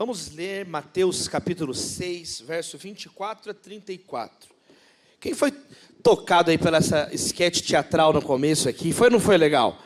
Vamos 0.00 0.30
ler 0.30 0.64
Mateus 0.64 1.28
capítulo 1.28 1.74
6, 1.74 2.40
verso 2.40 2.78
24 2.78 3.50
a 3.50 3.54
34. 3.54 4.48
Quem 5.20 5.34
foi 5.34 5.52
tocado 6.02 6.50
aí 6.50 6.56
pela 6.56 6.78
essa 6.78 7.14
sketch 7.14 7.60
teatral 7.60 8.10
no 8.10 8.22
começo 8.22 8.66
aqui? 8.66 8.94
Foi 8.94 9.08
ou 9.08 9.10
não 9.10 9.20
foi 9.20 9.36
legal? 9.36 9.78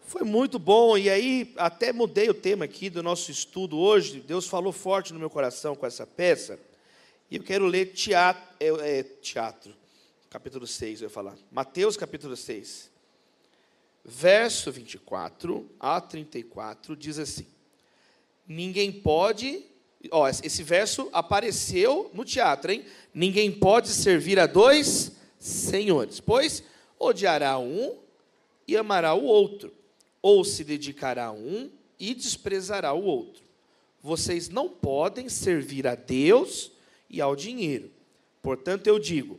Foi 0.00 0.22
muito 0.22 0.58
bom, 0.58 0.96
e 0.96 1.10
aí 1.10 1.52
até 1.58 1.92
mudei 1.92 2.30
o 2.30 2.32
tema 2.32 2.64
aqui 2.64 2.88
do 2.88 3.02
nosso 3.02 3.30
estudo 3.30 3.76
hoje. 3.76 4.20
Deus 4.20 4.46
falou 4.46 4.72
forte 4.72 5.12
no 5.12 5.18
meu 5.18 5.28
coração 5.28 5.76
com 5.76 5.84
essa 5.84 6.06
peça. 6.06 6.58
E 7.30 7.36
eu 7.36 7.42
quero 7.42 7.66
ler 7.66 7.92
teatro, 7.92 8.42
é, 8.58 9.00
é, 9.00 9.02
teatro 9.02 9.74
capítulo 10.30 10.66
6, 10.66 11.02
eu 11.02 11.06
ia 11.08 11.10
falar. 11.10 11.36
Mateus 11.52 11.98
capítulo 11.98 12.34
6, 12.34 12.90
verso 14.06 14.72
24 14.72 15.70
a 15.78 16.00
34, 16.00 16.96
diz 16.96 17.18
assim: 17.18 17.59
Ninguém 18.52 18.90
pode. 18.90 19.62
Ó, 20.10 20.28
esse 20.28 20.64
verso 20.64 21.08
apareceu 21.12 22.10
no 22.12 22.24
teatro, 22.24 22.72
hein? 22.72 22.84
Ninguém 23.14 23.52
pode 23.52 23.90
servir 23.90 24.40
a 24.40 24.46
dois 24.46 25.12
senhores, 25.38 26.18
pois 26.18 26.64
odiará 26.98 27.60
um 27.60 27.96
e 28.66 28.76
amará 28.76 29.14
o 29.14 29.22
outro, 29.22 29.72
ou 30.20 30.42
se 30.44 30.64
dedicará 30.64 31.26
a 31.26 31.32
um 31.32 31.70
e 31.96 32.12
desprezará 32.12 32.92
o 32.92 33.04
outro. 33.04 33.44
Vocês 34.02 34.48
não 34.48 34.68
podem 34.68 35.28
servir 35.28 35.86
a 35.86 35.94
Deus 35.94 36.72
e 37.08 37.20
ao 37.20 37.36
dinheiro. 37.36 37.88
Portanto, 38.42 38.88
eu 38.88 38.98
digo: 38.98 39.38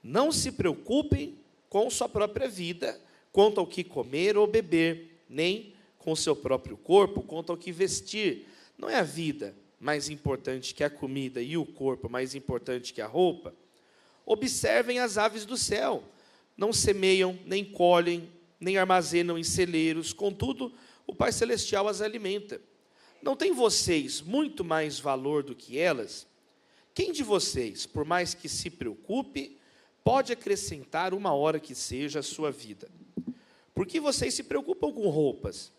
não 0.00 0.30
se 0.30 0.52
preocupem 0.52 1.36
com 1.68 1.90
sua 1.90 2.08
própria 2.08 2.46
vida, 2.46 3.00
quanto 3.32 3.58
ao 3.58 3.66
que 3.66 3.82
comer 3.82 4.36
ou 4.36 4.46
beber, 4.46 5.24
nem 5.28 5.74
com 5.98 6.14
seu 6.14 6.36
próprio 6.36 6.76
corpo, 6.76 7.22
quanto 7.22 7.50
ao 7.50 7.58
que 7.58 7.72
vestir. 7.72 8.51
Não 8.82 8.90
é 8.90 8.96
a 8.96 9.04
vida 9.04 9.54
mais 9.78 10.08
importante 10.08 10.74
que 10.74 10.82
a 10.82 10.90
comida 10.90 11.40
e 11.40 11.56
o 11.56 11.64
corpo 11.64 12.10
mais 12.10 12.34
importante 12.34 12.92
que 12.92 13.00
a 13.00 13.06
roupa? 13.06 13.54
Observem 14.26 14.98
as 14.98 15.16
aves 15.16 15.46
do 15.46 15.56
céu. 15.56 16.02
Não 16.56 16.72
semeiam, 16.72 17.38
nem 17.46 17.64
colhem, 17.64 18.28
nem 18.58 18.76
armazenam 18.76 19.38
em 19.38 19.44
celeiros, 19.44 20.12
contudo, 20.12 20.74
o 21.06 21.14
Pai 21.14 21.30
Celestial 21.30 21.86
as 21.86 22.00
alimenta. 22.00 22.60
Não 23.22 23.36
tem 23.36 23.52
vocês 23.52 24.20
muito 24.20 24.64
mais 24.64 24.98
valor 24.98 25.44
do 25.44 25.54
que 25.54 25.78
elas? 25.78 26.26
Quem 26.92 27.12
de 27.12 27.22
vocês, 27.22 27.86
por 27.86 28.04
mais 28.04 28.34
que 28.34 28.48
se 28.48 28.68
preocupe, 28.68 29.56
pode 30.02 30.32
acrescentar 30.32 31.14
uma 31.14 31.32
hora 31.32 31.60
que 31.60 31.72
seja 31.76 32.18
a 32.18 32.24
sua 32.24 32.50
vida? 32.50 32.90
Por 33.72 33.86
que 33.86 34.00
vocês 34.00 34.34
se 34.34 34.42
preocupam 34.42 34.90
com 34.90 35.08
roupas? 35.08 35.70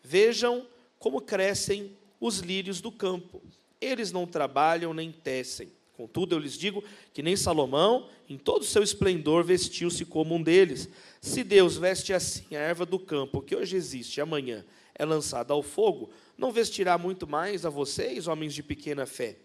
Vejam 0.00 0.64
como 1.00 1.20
crescem 1.20 1.96
os 2.22 2.38
lírios 2.38 2.80
do 2.80 2.92
campo. 2.92 3.42
Eles 3.80 4.12
não 4.12 4.28
trabalham 4.28 4.94
nem 4.94 5.10
tecem. 5.10 5.72
Contudo, 5.96 6.36
eu 6.36 6.38
lhes 6.38 6.56
digo 6.56 6.82
que 7.12 7.20
nem 7.20 7.36
Salomão, 7.36 8.08
em 8.28 8.38
todo 8.38 8.62
o 8.62 8.66
seu 8.66 8.82
esplendor, 8.82 9.42
vestiu-se 9.42 10.04
como 10.04 10.36
um 10.36 10.42
deles. 10.42 10.88
Se 11.20 11.42
Deus 11.42 11.76
veste 11.76 12.12
assim 12.12 12.54
a 12.54 12.60
erva 12.60 12.86
do 12.86 12.98
campo, 12.98 13.42
que 13.42 13.56
hoje 13.56 13.76
existe 13.76 14.18
e 14.18 14.20
amanhã 14.20 14.64
é 14.94 15.04
lançada 15.04 15.52
ao 15.52 15.64
fogo, 15.64 16.10
não 16.38 16.52
vestirá 16.52 16.96
muito 16.96 17.26
mais 17.26 17.66
a 17.66 17.70
vocês, 17.70 18.28
homens 18.28 18.54
de 18.54 18.62
pequena 18.62 19.04
fé. 19.04 19.36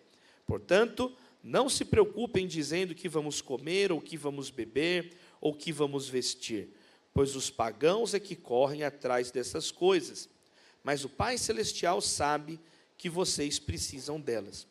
Portanto, 0.45 1.11
não 1.43 1.67
se 1.67 1.83
preocupem 1.83 2.45
dizendo 2.45 2.93
que 2.93 3.09
vamos 3.09 3.41
comer, 3.41 3.91
ou 3.91 3.99
que 3.99 4.15
vamos 4.17 4.51
beber, 4.51 5.13
ou 5.41 5.51
que 5.51 5.71
vamos 5.71 6.07
vestir, 6.07 6.69
pois 7.11 7.35
os 7.35 7.49
pagãos 7.49 8.13
é 8.13 8.19
que 8.19 8.35
correm 8.35 8.83
atrás 8.83 9.31
dessas 9.31 9.71
coisas 9.71 10.29
mas 10.87 11.03
o 11.03 11.09
Pai 11.09 11.37
Celestial 11.37 11.99
sabe 11.99 12.57
que 12.97 13.09
vocês 13.09 13.59
precisam 13.59 14.21
delas. 14.21 14.65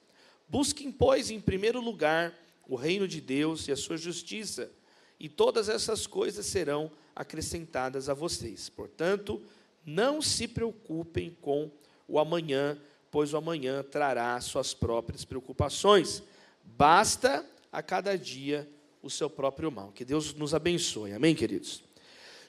Busquem, 0.48 0.91
pois, 0.91 1.31
em 1.31 1.39
primeiro 1.39 1.78
lugar 1.78 2.34
o 2.67 2.75
reino 2.75 3.06
de 3.06 3.20
Deus 3.20 3.69
e 3.69 3.72
a 3.72 3.77
sua 3.77 3.98
justiça, 3.98 4.72
e 5.20 5.28
todas 5.28 5.69
essas 5.69 6.06
coisas 6.06 6.47
serão 6.47 6.91
acrescentadas 7.14 8.09
a 8.09 8.15
vocês. 8.15 8.71
Portanto, 8.71 9.43
não 9.84 10.22
se 10.22 10.49
preocupem 10.49 11.37
com 11.43 11.71
o 12.09 12.19
amanhã, 12.19 12.81
pois 13.10 13.34
o 13.34 13.37
amanhã 13.37 13.83
trará 13.83 14.41
suas 14.41 14.72
próprias 14.72 15.22
preocupações. 15.22 16.22
Basta 16.65 17.44
a 17.71 17.83
cada 17.83 18.16
dia 18.16 18.66
o 19.03 19.10
seu 19.10 19.28
próprio 19.28 19.71
mal. 19.71 19.93
Que 19.93 20.03
Deus 20.03 20.33
nos 20.33 20.54
abençoe. 20.54 21.12
Amém, 21.12 21.34
queridos? 21.34 21.84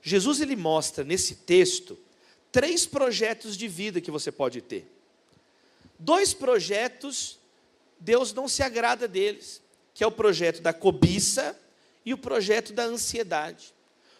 Jesus 0.01 0.39
ele 0.39 0.55
mostra 0.55 1.03
nesse 1.03 1.35
texto 1.35 2.06
três 2.57 2.87
projetos 2.87 3.55
de 3.55 3.67
vida 3.67 4.01
que 4.01 4.09
você 4.09 4.31
pode 4.31 4.61
ter. 4.61 4.91
Dois 5.99 6.33
projetos, 6.33 7.37
Deus 7.99 8.33
não 8.33 8.47
se 8.47 8.63
agrada 8.63 9.07
deles, 9.07 9.61
que 9.93 10.03
é 10.03 10.07
o 10.07 10.11
projeto 10.11 10.59
da 10.59 10.73
cobiça 10.73 11.55
e 12.03 12.15
o 12.15 12.17
projeto 12.17 12.73
da 12.73 12.83
ansiedade. 12.83 13.75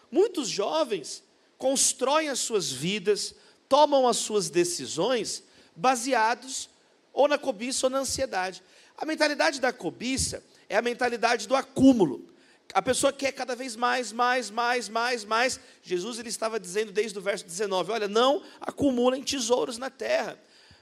Muitos 0.08 0.48
jovens 0.48 1.20
constroem 1.58 2.28
as 2.28 2.38
suas 2.38 2.70
vidas, 2.70 3.34
tomam 3.68 4.06
as 4.06 4.18
suas 4.18 4.48
decisões 4.48 5.42
baseados 5.74 6.70
ou 7.12 7.26
na 7.26 7.38
cobiça 7.38 7.86
ou 7.86 7.90
na 7.90 7.98
ansiedade. 7.98 8.62
A 8.96 9.04
mentalidade 9.04 9.60
da 9.60 9.72
cobiça 9.72 10.44
é 10.68 10.76
a 10.76 10.82
mentalidade 10.82 11.48
do 11.48 11.56
acúmulo. 11.56 12.24
A 12.74 12.82
pessoa 12.82 13.12
quer 13.12 13.32
cada 13.32 13.56
vez 13.56 13.74
mais, 13.74 14.12
mais, 14.12 14.50
mais, 14.50 14.88
mais, 14.88 15.24
mais. 15.24 15.60
Jesus 15.82 16.18
ele 16.18 16.28
estava 16.28 16.60
dizendo 16.60 16.92
desde 16.92 17.18
o 17.18 17.22
verso 17.22 17.44
19: 17.46 17.92
Olha, 17.92 18.08
não 18.08 18.42
acumulem 18.60 19.22
tesouros 19.22 19.78
na 19.78 19.88
terra, 19.88 20.38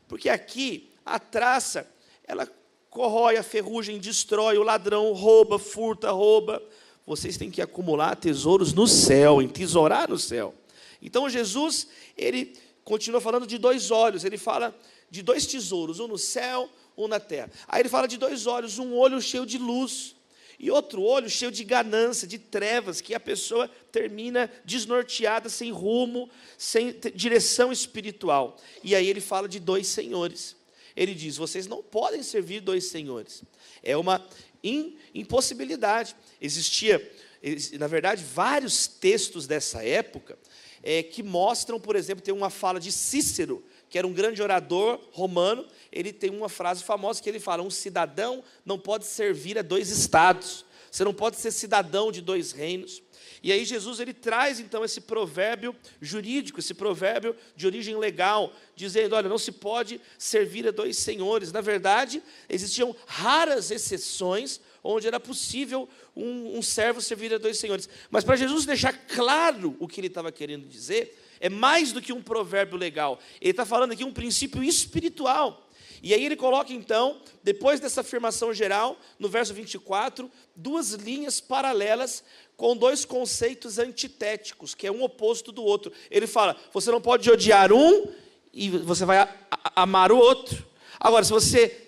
porque 0.09 0.29
aqui 0.29 0.91
a 1.05 1.19
traça, 1.19 1.89
ela 2.25 2.49
corrói, 2.91 3.37
a 3.37 3.43
ferrugem 3.43 3.99
destrói, 3.99 4.59
o 4.59 4.65
ladrão 4.65 5.13
rouba, 5.13 5.59
furta, 5.59 6.11
rouba. 6.11 6.63
Vocês 7.07 7.37
têm 7.37 7.53
que 7.53 7.63
acumular 7.63 8.17
tesouros 8.17 8.73
no 8.73 8.89
céu, 8.89 9.41
entesourar 9.41 10.09
no 10.09 10.19
céu. 10.19 10.53
Então 11.01 11.31
Jesus, 11.31 11.87
ele 12.17 12.57
continua 12.83 13.21
falando 13.21 13.47
de 13.47 13.59
dois 13.59 13.93
olhos, 13.93 14.25
ele 14.25 14.37
fala 14.37 14.77
de 15.09 15.23
dois 15.23 15.47
tesouros, 15.47 16.01
um 16.01 16.09
no 16.09 16.19
céu, 16.19 16.69
um 16.97 17.07
na 17.07 17.21
terra. 17.21 17.49
Aí 17.69 17.83
ele 17.83 17.89
fala 17.89 18.09
de 18.09 18.17
dois 18.17 18.45
olhos, 18.45 18.81
um 18.81 18.93
olho 18.95 19.23
cheio 19.23 19.47
de 19.47 19.57
luz 19.57 20.17
e 20.59 20.71
outro 20.71 21.03
olho 21.03 21.29
cheio 21.29 21.51
de 21.51 21.65
ganância, 21.65 22.27
de 22.27 22.39
trevas, 22.39 23.01
que 23.01 23.15
a 23.15 23.21
pessoa 23.21 23.69
termina 23.93 24.51
desnorteada, 24.65 25.49
sem 25.49 25.71
rumo, 25.71 26.31
sem 26.57 26.95
direção 27.15 27.71
espiritual. 27.71 28.57
E 28.83 28.95
aí 28.95 29.09
ele 29.09 29.21
fala 29.21 29.49
de 29.49 29.61
dois 29.61 29.87
senhores. 29.87 30.57
Ele 30.97 31.15
diz: 31.15 31.37
vocês 31.37 31.67
não 31.67 31.83
podem 31.83 32.23
servir 32.23 32.61
dois 32.61 32.87
senhores. 32.87 33.43
É 33.83 33.97
uma 33.97 34.27
impossibilidade. 35.15 36.17
Existia, 36.41 37.13
na 37.79 37.87
verdade, 37.87 38.25
vários 38.25 38.87
textos 38.87 39.47
dessa 39.47 39.85
época 39.85 40.39
é, 40.83 41.03
que 41.03 41.23
mostram, 41.23 41.79
por 41.79 41.97
exemplo, 41.97 42.25
tem 42.25 42.33
uma 42.33 42.49
fala 42.49 42.81
de 42.81 42.91
Cícero, 42.91 43.65
que 43.89 43.99
era 43.99 44.07
um 44.07 44.13
grande 44.13 44.43
orador 44.43 45.01
romano, 45.13 45.67
ele 45.93 46.13
tem 46.13 46.31
uma 46.31 46.49
frase 46.49 46.83
famosa 46.83 47.23
que 47.23 47.29
ele 47.29 47.41
fala: 47.41 47.63
um 47.63 47.71
cidadão 47.71 48.43
não 48.65 48.79
pode 48.79 49.07
servir 49.07 49.59
a 49.59 49.63
dois 49.63 49.91
estados. 49.91 50.65
Você 50.91 51.05
não 51.05 51.13
pode 51.13 51.37
ser 51.37 51.51
cidadão 51.51 52.11
de 52.11 52.23
dois 52.23 52.53
reinos. 52.53 53.03
E 53.43 53.53
aí 53.53 53.65
Jesus 53.65 54.01
ele 54.01 54.15
traz 54.15 54.59
então 54.61 54.85
esse 54.85 55.01
provérbio 55.01 55.77
jurídico, 56.01 56.59
esse 56.59 56.73
provérbio 56.73 57.37
de 57.55 57.67
origem 57.67 57.97
legal, 57.97 58.53
dizendo, 58.75 59.15
olha, 59.15 59.29
não 59.29 59.39
se 59.39 59.53
pode 59.53 60.01
servir 60.19 60.67
a 60.67 60.71
dois 60.71 60.97
senhores. 60.97 61.53
Na 61.53 61.61
verdade, 61.61 62.23
existiam 62.49 62.97
raras 63.07 63.71
exceções 63.71 64.61
onde 64.83 65.07
era 65.07 65.21
possível 65.21 65.89
um, 66.15 66.59
um 66.59 66.63
servo 66.63 67.01
servir 67.01 67.35
a 67.35 67.39
dois 67.39 67.59
senhores. 67.59 67.89
Mas 68.11 68.25
para 68.25 68.37
Jesus 68.37 68.65
deixar 68.65 68.93
claro 68.93 69.77
o 69.79 69.87
que 69.87 70.01
ele 70.01 70.07
estava 70.07 70.33
querendo 70.33 70.67
dizer, 70.67 71.17
é 71.41 71.49
mais 71.49 71.93
do 71.93 72.01
que 72.01 72.13
um 72.13 72.23
provérbio 72.23 72.79
legal. 72.79 73.19
Ele 73.41 73.51
está 73.51 73.65
falando 73.65 73.93
aqui 73.93 74.05
um 74.05 74.13
princípio 74.13 74.63
espiritual. 74.63 75.67
E 76.03 76.13
aí 76.13 76.25
ele 76.25 76.37
coloca 76.37 76.73
então, 76.73 77.21
depois 77.43 77.81
dessa 77.81 78.03
afirmação 78.03 78.53
geral, 78.53 78.99
no 79.19 79.29
verso 79.29 79.55
24, 79.55 80.31
duas 80.55 80.93
linhas 80.93 81.41
paralelas 81.41 82.23
com 82.57 82.77
dois 82.77 83.05
conceitos 83.05 83.79
antitéticos, 83.79 84.75
que 84.75 84.87
é 84.87 84.93
um 84.93 85.03
oposto 85.03 85.51
do 85.51 85.63
outro. 85.63 85.93
Ele 86.11 86.27
fala: 86.27 86.57
você 86.73 86.91
não 86.91 87.01
pode 87.01 87.31
odiar 87.31 87.73
um 87.73 88.07
e 88.53 88.71
você 88.71 89.05
vai 89.05 89.29
amar 89.75 90.13
o 90.13 90.19
outro. 90.19 90.65
Agora, 90.99 91.25
se 91.25 91.31
você 91.31 91.87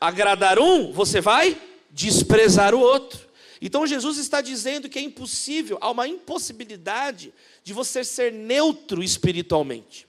agradar 0.00 0.58
um, 0.58 0.92
você 0.92 1.20
vai 1.20 1.60
desprezar 1.90 2.74
o 2.74 2.80
outro. 2.80 3.29
Então 3.60 3.86
Jesus 3.86 4.16
está 4.16 4.40
dizendo 4.40 4.88
que 4.88 4.98
é 4.98 5.02
impossível, 5.02 5.76
há 5.80 5.90
uma 5.90 6.08
impossibilidade 6.08 7.32
de 7.62 7.72
você 7.72 8.02
ser 8.02 8.32
neutro 8.32 9.02
espiritualmente. 9.02 10.08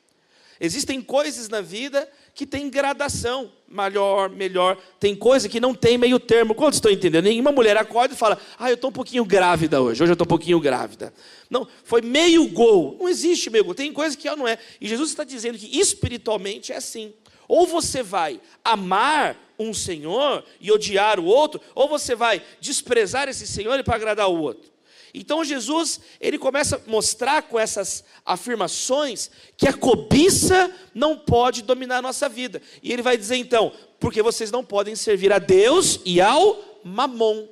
Existem 0.64 1.02
coisas 1.02 1.50
na 1.50 1.60
vida 1.60 2.08
que 2.36 2.46
tem 2.46 2.70
gradação, 2.70 3.52
melhor, 3.68 4.30
melhor. 4.30 4.78
Tem 5.00 5.16
coisa 5.16 5.50
que 5.50 5.60
não 5.60 5.74
tem 5.74 5.98
meio 5.98 6.20
termo. 6.20 6.54
Quantos 6.54 6.78
estão 6.78 6.92
entendendo? 6.92 7.24
Nenhuma 7.24 7.52
mulher 7.52 7.76
acorda 7.78 8.14
e 8.14 8.18
fala, 8.18 8.40
ah, 8.60 8.70
eu 8.70 8.76
estou 8.76 8.92
um 8.92 8.94
pouquinho 8.94 9.26
grávida 9.26 9.82
hoje, 9.82 10.04
hoje 10.04 10.12
eu 10.12 10.14
estou 10.14 10.26
um 10.26 10.30
pouquinho 10.30 10.60
grávida. 10.60 11.12
Não, 11.50 11.68
foi 11.84 12.04
meio 12.04 12.48
gol. 12.48 12.96
Não 13.00 13.10
existe 13.10 13.50
meio 13.50 13.66
gol. 13.66 13.74
Tem 13.74 13.92
coisa 13.92 14.16
que 14.16 14.30
não 14.36 14.48
é. 14.48 14.60
E 14.80 14.88
Jesus 14.88 15.10
está 15.10 15.24
dizendo 15.24 15.58
que 15.58 15.80
espiritualmente 15.80 16.72
é 16.72 16.78
assim. 16.78 17.12
Ou 17.52 17.68
você 17.68 18.02
vai 18.02 18.40
amar 18.64 19.36
um 19.60 19.74
senhor 19.74 20.42
e 20.62 20.72
odiar 20.72 21.20
o 21.20 21.26
outro, 21.26 21.60
ou 21.76 21.86
você 21.86 22.16
vai 22.16 22.42
desprezar 22.62 23.28
esse 23.28 23.46
senhor 23.46 23.84
para 23.84 23.98
agradar 23.98 24.30
o 24.30 24.40
outro. 24.40 24.72
Então 25.14 25.44
Jesus, 25.44 26.00
ele 26.22 26.38
começa 26.38 26.78
a 26.78 26.90
mostrar 26.90 27.42
com 27.42 27.60
essas 27.60 28.06
afirmações 28.26 29.30
que 29.58 29.68
a 29.68 29.74
cobiça 29.74 30.74
não 30.96 31.18
pode 31.18 31.62
dominar 31.62 31.98
a 31.98 32.02
nossa 32.02 32.30
vida. 32.30 32.62
E 32.82 32.94
ele 32.94 33.02
vai 33.02 33.18
dizer 33.18 33.36
então, 33.36 33.74
porque 34.00 34.22
vocês 34.22 34.50
não 34.50 34.64
podem 34.64 34.96
servir 34.96 35.34
a 35.34 35.38
Deus 35.38 36.00
e 36.06 36.22
ao 36.22 36.80
mamon. 36.86 37.50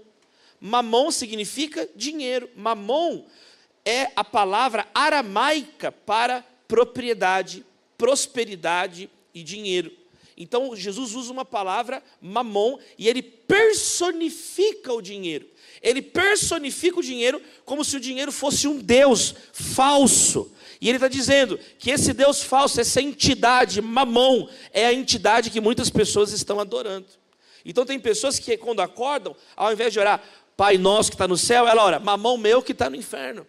Mamon 0.62 1.12
significa 1.12 1.90
dinheiro. 1.94 2.50
Mamon 2.56 3.26
é 3.84 4.14
a 4.16 4.24
palavra 4.24 4.88
aramaica 4.94 5.92
para 5.92 6.42
propriedade, 6.70 7.66
prosperidade 7.98 9.10
e 9.34 9.44
dinheiro. 9.44 9.92
Então 10.38 10.76
Jesus 10.76 11.16
usa 11.16 11.32
uma 11.32 11.44
palavra 11.44 12.02
mamon 12.22 12.80
e 12.98 13.10
ele 13.10 13.22
personifica 13.22 14.94
o 14.94 15.02
dinheiro. 15.02 15.46
Ele 15.82 16.02
personifica 16.02 17.00
o 17.00 17.04
dinheiro 17.04 17.42
como 17.66 17.84
se 17.84 17.98
o 17.98 18.00
dinheiro 18.00 18.32
fosse 18.32 18.68
um 18.68 18.80
Deus 18.80 19.34
falso. 19.52 20.52
E 20.82 20.88
ele 20.88 20.98
está 20.98 21.10
dizendo 21.10 21.60
que 21.78 21.92
esse 21.92 22.14
Deus 22.14 22.42
falso, 22.42 22.80
essa 22.80 23.02
entidade, 23.02 23.82
mamon, 23.82 24.48
é 24.72 24.86
a 24.86 24.94
entidade 24.94 25.50
que 25.50 25.60
muitas 25.60 25.90
pessoas 25.90 26.32
estão 26.32 26.60
adorando. 26.60 27.08
Então 27.66 27.86
tem 27.86 28.00
pessoas 28.00 28.40
que 28.40 28.56
quando 28.58 28.82
acordam, 28.82 29.36
ao 29.56 29.74
invés 29.74 29.92
de 29.92 30.00
orar, 30.00 30.24
Pai 30.60 30.78
nosso 30.78 31.10
que 31.10 31.16
está 31.16 31.26
no 31.26 31.38
céu, 31.38 31.66
ela 31.66 31.82
ora, 31.82 32.00
mamão 32.02 32.38
meu 32.38 32.62
que 32.62 32.74
está 32.74 32.90
no 32.90 32.98
inferno. 32.98 33.48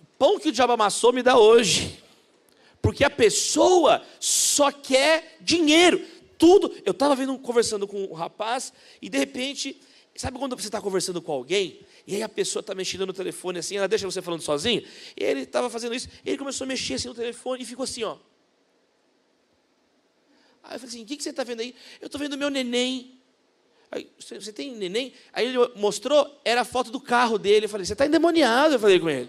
O 0.00 0.06
pão 0.16 0.38
que 0.38 0.50
o 0.50 0.52
diabo 0.52 0.72
amassou 0.72 1.12
me 1.12 1.20
dá 1.20 1.36
hoje. 1.36 1.98
Porque 2.82 3.04
a 3.04 3.10
pessoa 3.10 4.04
só 4.18 4.72
quer 4.72 5.38
dinheiro. 5.40 6.04
Tudo. 6.36 6.74
Eu 6.84 6.90
estava 6.90 7.14
vendo, 7.14 7.38
conversando 7.38 7.86
com 7.86 8.02
um 8.02 8.12
rapaz, 8.12 8.72
e 9.00 9.08
de 9.08 9.16
repente, 9.16 9.80
sabe 10.16 10.36
quando 10.36 10.56
você 10.56 10.66
está 10.66 10.80
conversando 10.80 11.22
com 11.22 11.30
alguém, 11.30 11.80
e 12.04 12.16
aí 12.16 12.22
a 12.22 12.28
pessoa 12.28 12.60
está 12.60 12.74
mexendo 12.74 13.06
no 13.06 13.12
telefone 13.12 13.60
assim, 13.60 13.76
ela 13.76 13.86
deixa 13.86 14.04
você 14.04 14.20
falando 14.20 14.42
sozinho, 14.42 14.82
e 15.16 15.22
ele 15.22 15.42
estava 15.42 15.70
fazendo 15.70 15.94
isso, 15.94 16.08
ele 16.26 16.36
começou 16.36 16.64
a 16.64 16.68
mexer 16.68 16.94
assim 16.94 17.06
no 17.06 17.14
telefone 17.14 17.62
e 17.62 17.66
ficou 17.66 17.84
assim, 17.84 18.02
ó. 18.02 18.16
Aí 20.64 20.74
eu 20.76 20.80
falei 20.80 20.88
assim: 20.88 21.02
o 21.02 21.06
que, 21.06 21.16
que 21.16 21.22
você 21.22 21.30
está 21.30 21.44
vendo 21.44 21.60
aí? 21.60 21.74
Eu 22.00 22.06
estou 22.06 22.20
vendo 22.20 22.36
meu 22.36 22.50
neném. 22.50 23.18
Aí, 23.90 24.08
você 24.18 24.52
tem 24.52 24.74
neném? 24.74 25.12
Aí 25.32 25.46
ele 25.46 25.58
mostrou, 25.76 26.40
era 26.44 26.62
a 26.62 26.64
foto 26.64 26.90
do 26.90 26.98
carro 26.98 27.36
dele. 27.36 27.66
Eu 27.66 27.68
falei, 27.68 27.84
você 27.84 27.92
está 27.92 28.06
endemoniado, 28.06 28.74
eu 28.74 28.80
falei 28.80 28.98
com 28.98 29.10
ele. 29.10 29.28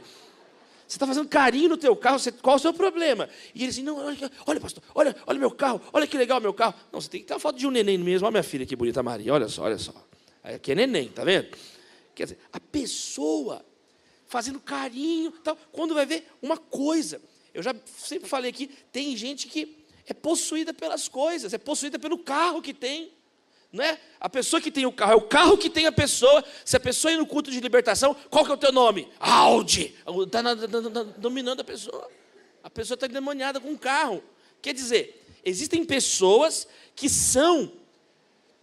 Você 0.88 0.96
está 0.96 1.08
fazendo 1.08 1.28
carinho 1.28 1.70
no 1.70 1.78
teu 1.78 1.96
carro, 1.96 2.20
você, 2.20 2.32
qual 2.32 2.56
é 2.56 2.58
o 2.58 2.62
seu 2.62 2.74
problema? 2.74 3.30
E 3.56 3.64
ele 3.64 3.70
assim, 3.70 3.84
não, 3.84 3.98
olha, 3.98 4.32
olha, 4.46 4.60
pastor, 4.60 4.84
olha, 4.94 5.16
olha 5.26 5.40
meu 5.40 5.52
carro, 5.52 5.82
olha 5.92 6.06
que 6.06 6.18
legal 6.18 6.40
meu 6.42 6.54
carro. 6.54 6.76
Não, 6.92 7.00
você 7.00 7.10
tem 7.10 7.22
que 7.22 7.28
ter 7.28 7.34
uma 7.34 7.40
foto 7.40 7.58
de 7.58 7.66
um 7.66 7.72
neném 7.72 7.98
mesmo. 7.98 8.26
Olha 8.26 8.32
minha 8.32 8.44
filha, 8.44 8.66
que 8.66 8.76
bonita 8.76 9.02
Maria, 9.02 9.34
olha 9.34 9.48
só, 9.48 9.64
olha 9.64 9.78
só. 9.78 9.94
Aqui 10.44 10.74
é 10.74 10.76
neném, 10.76 11.10
tá 11.10 11.24
vendo? 11.24 11.48
Quer 12.14 12.24
dizer, 12.26 12.40
a 12.52 12.60
pessoa 12.60 13.66
fazendo 14.28 14.60
carinho, 14.60 15.32
tal, 15.44 15.58
quando 15.72 15.94
vai 15.94 16.06
ver 16.06 16.28
uma 16.42 16.58
coisa. 16.58 17.22
Eu 17.54 17.62
já 17.62 17.74
sempre 17.86 18.28
falei 18.28 18.50
aqui, 18.50 18.68
tem 18.92 19.16
gente 19.16 19.48
que 19.48 19.86
é 20.08 20.14
possuída 20.14 20.74
pelas 20.74 21.08
coisas, 21.08 21.54
é 21.54 21.58
possuída 21.58 21.98
pelo 21.98 22.18
carro 22.18 22.62
que 22.62 22.74
tem 22.74 23.14
não 23.74 23.84
é 23.84 24.00
a 24.20 24.30
pessoa 24.30 24.62
que 24.62 24.70
tem 24.70 24.86
o 24.86 24.92
carro, 24.92 25.14
é 25.14 25.16
o 25.16 25.22
carro 25.22 25.58
que 25.58 25.68
tem 25.68 25.88
a 25.88 25.92
pessoa. 25.92 26.46
Se 26.64 26.78
a 26.78 26.80
pessoa 26.80 27.12
ir 27.12 27.18
no 27.18 27.26
culto 27.26 27.50
de 27.50 27.60
libertação, 27.60 28.16
qual 28.30 28.46
que 28.46 28.52
é 28.52 28.54
o 28.54 28.58
teu 28.58 28.72
nome? 28.72 29.10
Audi. 29.20 29.96
Está 30.24 30.42
dominando 31.18 31.62
a 31.62 31.64
pessoa. 31.64 32.08
A 32.64 32.70
pessoa 32.70 32.94
está 32.94 33.08
endemoniada 33.08 33.60
com 33.60 33.72
um 33.72 33.76
carro. 33.76 34.24
Quer 34.62 34.76
dizer, 34.76 35.26
existem 35.44 35.84
pessoas 35.84 36.68
que 36.96 37.10
são 37.10 37.72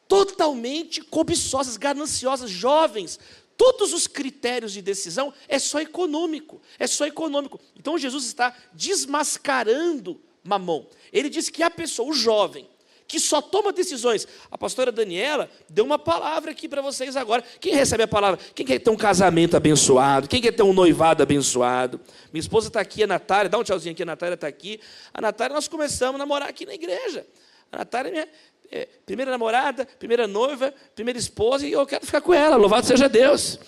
totalmente 0.06 1.02
cobiçosas, 1.02 1.76
gananciosas, 1.76 2.48
jovens. 2.48 3.18
Todos 3.56 3.92
os 3.92 4.06
critérios 4.06 4.72
de 4.72 4.80
decisão 4.80 5.34
é 5.48 5.58
só 5.58 5.80
econômico, 5.80 6.62
é 6.78 6.86
só 6.86 7.04
econômico. 7.04 7.60
Então 7.76 7.98
Jesus 7.98 8.26
está 8.26 8.56
desmascarando 8.72 10.20
Mamon. 10.44 10.86
Ele 11.12 11.28
diz 11.28 11.50
que 11.50 11.64
a 11.64 11.70
pessoa, 11.70 12.08
o 12.08 12.14
jovem, 12.14 12.68
que 13.10 13.18
só 13.18 13.42
toma 13.42 13.72
decisões. 13.72 14.24
A 14.52 14.56
pastora 14.56 14.92
Daniela 14.92 15.50
deu 15.68 15.84
uma 15.84 15.98
palavra 15.98 16.52
aqui 16.52 16.68
para 16.68 16.80
vocês 16.80 17.16
agora. 17.16 17.42
Quem 17.58 17.74
recebe 17.74 18.04
a 18.04 18.08
palavra? 18.08 18.38
Quem 18.54 18.64
quer 18.64 18.78
ter 18.78 18.88
um 18.88 18.96
casamento 18.96 19.56
abençoado? 19.56 20.28
Quem 20.28 20.40
quer 20.40 20.52
ter 20.52 20.62
um 20.62 20.72
noivado 20.72 21.20
abençoado? 21.20 22.00
Minha 22.32 22.40
esposa 22.40 22.68
está 22.68 22.80
aqui, 22.80 23.02
a 23.02 23.08
Natália, 23.08 23.48
dá 23.48 23.58
um 23.58 23.64
tchauzinho 23.64 23.94
aqui, 23.94 24.04
a 24.04 24.06
Natália 24.06 24.34
está 24.34 24.46
aqui. 24.46 24.80
A 25.12 25.20
Natália, 25.20 25.52
nós 25.52 25.66
começamos 25.66 26.14
a 26.14 26.18
namorar 26.18 26.48
aqui 26.48 26.64
na 26.64 26.72
igreja. 26.72 27.26
A 27.72 27.78
Natália 27.78 28.10
é 28.10 28.12
minha 28.12 28.28
é, 28.70 28.88
primeira 29.04 29.32
namorada, 29.32 29.84
primeira 29.98 30.28
noiva, 30.28 30.72
primeira 30.94 31.18
esposa, 31.18 31.66
e 31.66 31.72
eu 31.72 31.84
quero 31.84 32.06
ficar 32.06 32.20
com 32.20 32.32
ela, 32.32 32.54
louvado 32.54 32.86
seja 32.86 33.08
Deus. 33.08 33.58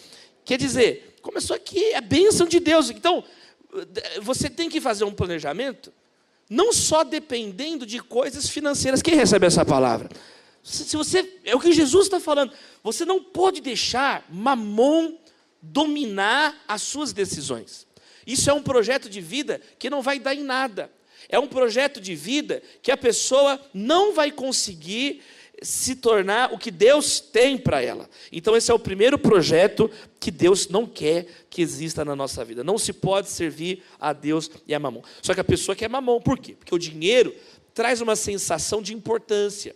Quer 0.45 0.57
dizer, 0.57 1.17
começou 1.21 1.57
aqui, 1.57 1.95
é 1.95 2.01
bênção 2.01 2.47
de 2.47 2.61
Deus. 2.61 2.91
Então, 2.91 3.25
você 4.21 4.49
tem 4.49 4.71
que 4.71 4.81
fazer 4.81 5.03
um 5.03 5.13
planejamento 5.13 5.93
não 6.53 6.71
só 6.71 7.03
dependendo 7.03 7.87
de 7.87 7.99
coisas 7.99 8.47
financeiras. 8.47 9.01
Quem 9.01 9.15
recebe 9.15 9.47
essa 9.47 9.65
palavra? 9.65 10.11
Se 10.63 10.95
você 10.99 11.39
é 11.45 11.57
o 11.57 11.61
que 11.61 11.73
Jesus 11.73 12.05
está 12.05 12.21
falando, 12.21 12.53
você 12.85 13.07
não 13.07 13.23
pode 13.23 13.63
deixar 13.63 14.27
mamon 14.29 15.15
dominar 15.63 16.55
as 16.69 16.83
suas 16.83 17.11
decisões. 17.15 17.87
Isso 18.27 18.51
é 18.51 18.53
um 18.53 18.63
projeto 18.63 19.09
de 19.09 19.19
vida 19.19 19.63
que 19.79 19.89
não 19.89 20.03
vai 20.03 20.19
dar 20.19 20.35
em 20.35 20.45
nada. 20.45 20.93
É 21.27 21.39
um 21.39 21.47
projeto 21.47 22.03
de 22.03 22.15
vida 22.15 22.63
que 22.83 22.93
a 22.93 22.99
pessoa 22.99 23.59
não 23.73 24.13
vai 24.13 24.31
conseguir 24.31 25.23
se 25.63 25.97
tornar 25.97 26.53
o 26.53 26.59
que 26.59 26.71
Deus 26.71 27.21
tem 27.21 27.57
para 27.57 27.83
ela. 27.83 28.09
Então, 28.31 28.57
esse 28.57 28.71
é 28.71 28.75
o 28.75 28.79
primeiro 28.79 29.19
projeto 29.19 29.91
que 30.19 30.31
Deus 30.31 30.69
não 30.69 30.87
quer 30.87 31.27
que 31.49 31.63
exista 31.63 32.05
na 32.05 32.17
nossa 32.17 32.45
vida. 32.45 32.63
Não 32.65 32.79
se 32.79 32.93
pode 32.93 33.29
servir 33.29 33.83
a 34.01 34.13
Deus 34.13 34.51
e 34.67 34.75
a 34.75 34.79
mamão. 34.79 35.03
Só 35.21 35.35
que 35.35 35.41
a 35.41 35.45
pessoa 35.45 35.75
quer 35.77 35.89
mamão, 35.89 36.21
por 36.21 36.39
quê? 36.39 36.55
Porque 36.55 36.75
o 36.75 36.79
dinheiro 36.79 37.35
traz 37.75 38.01
uma 38.01 38.17
sensação 38.17 38.83
de 38.83 38.95
importância. 38.95 39.75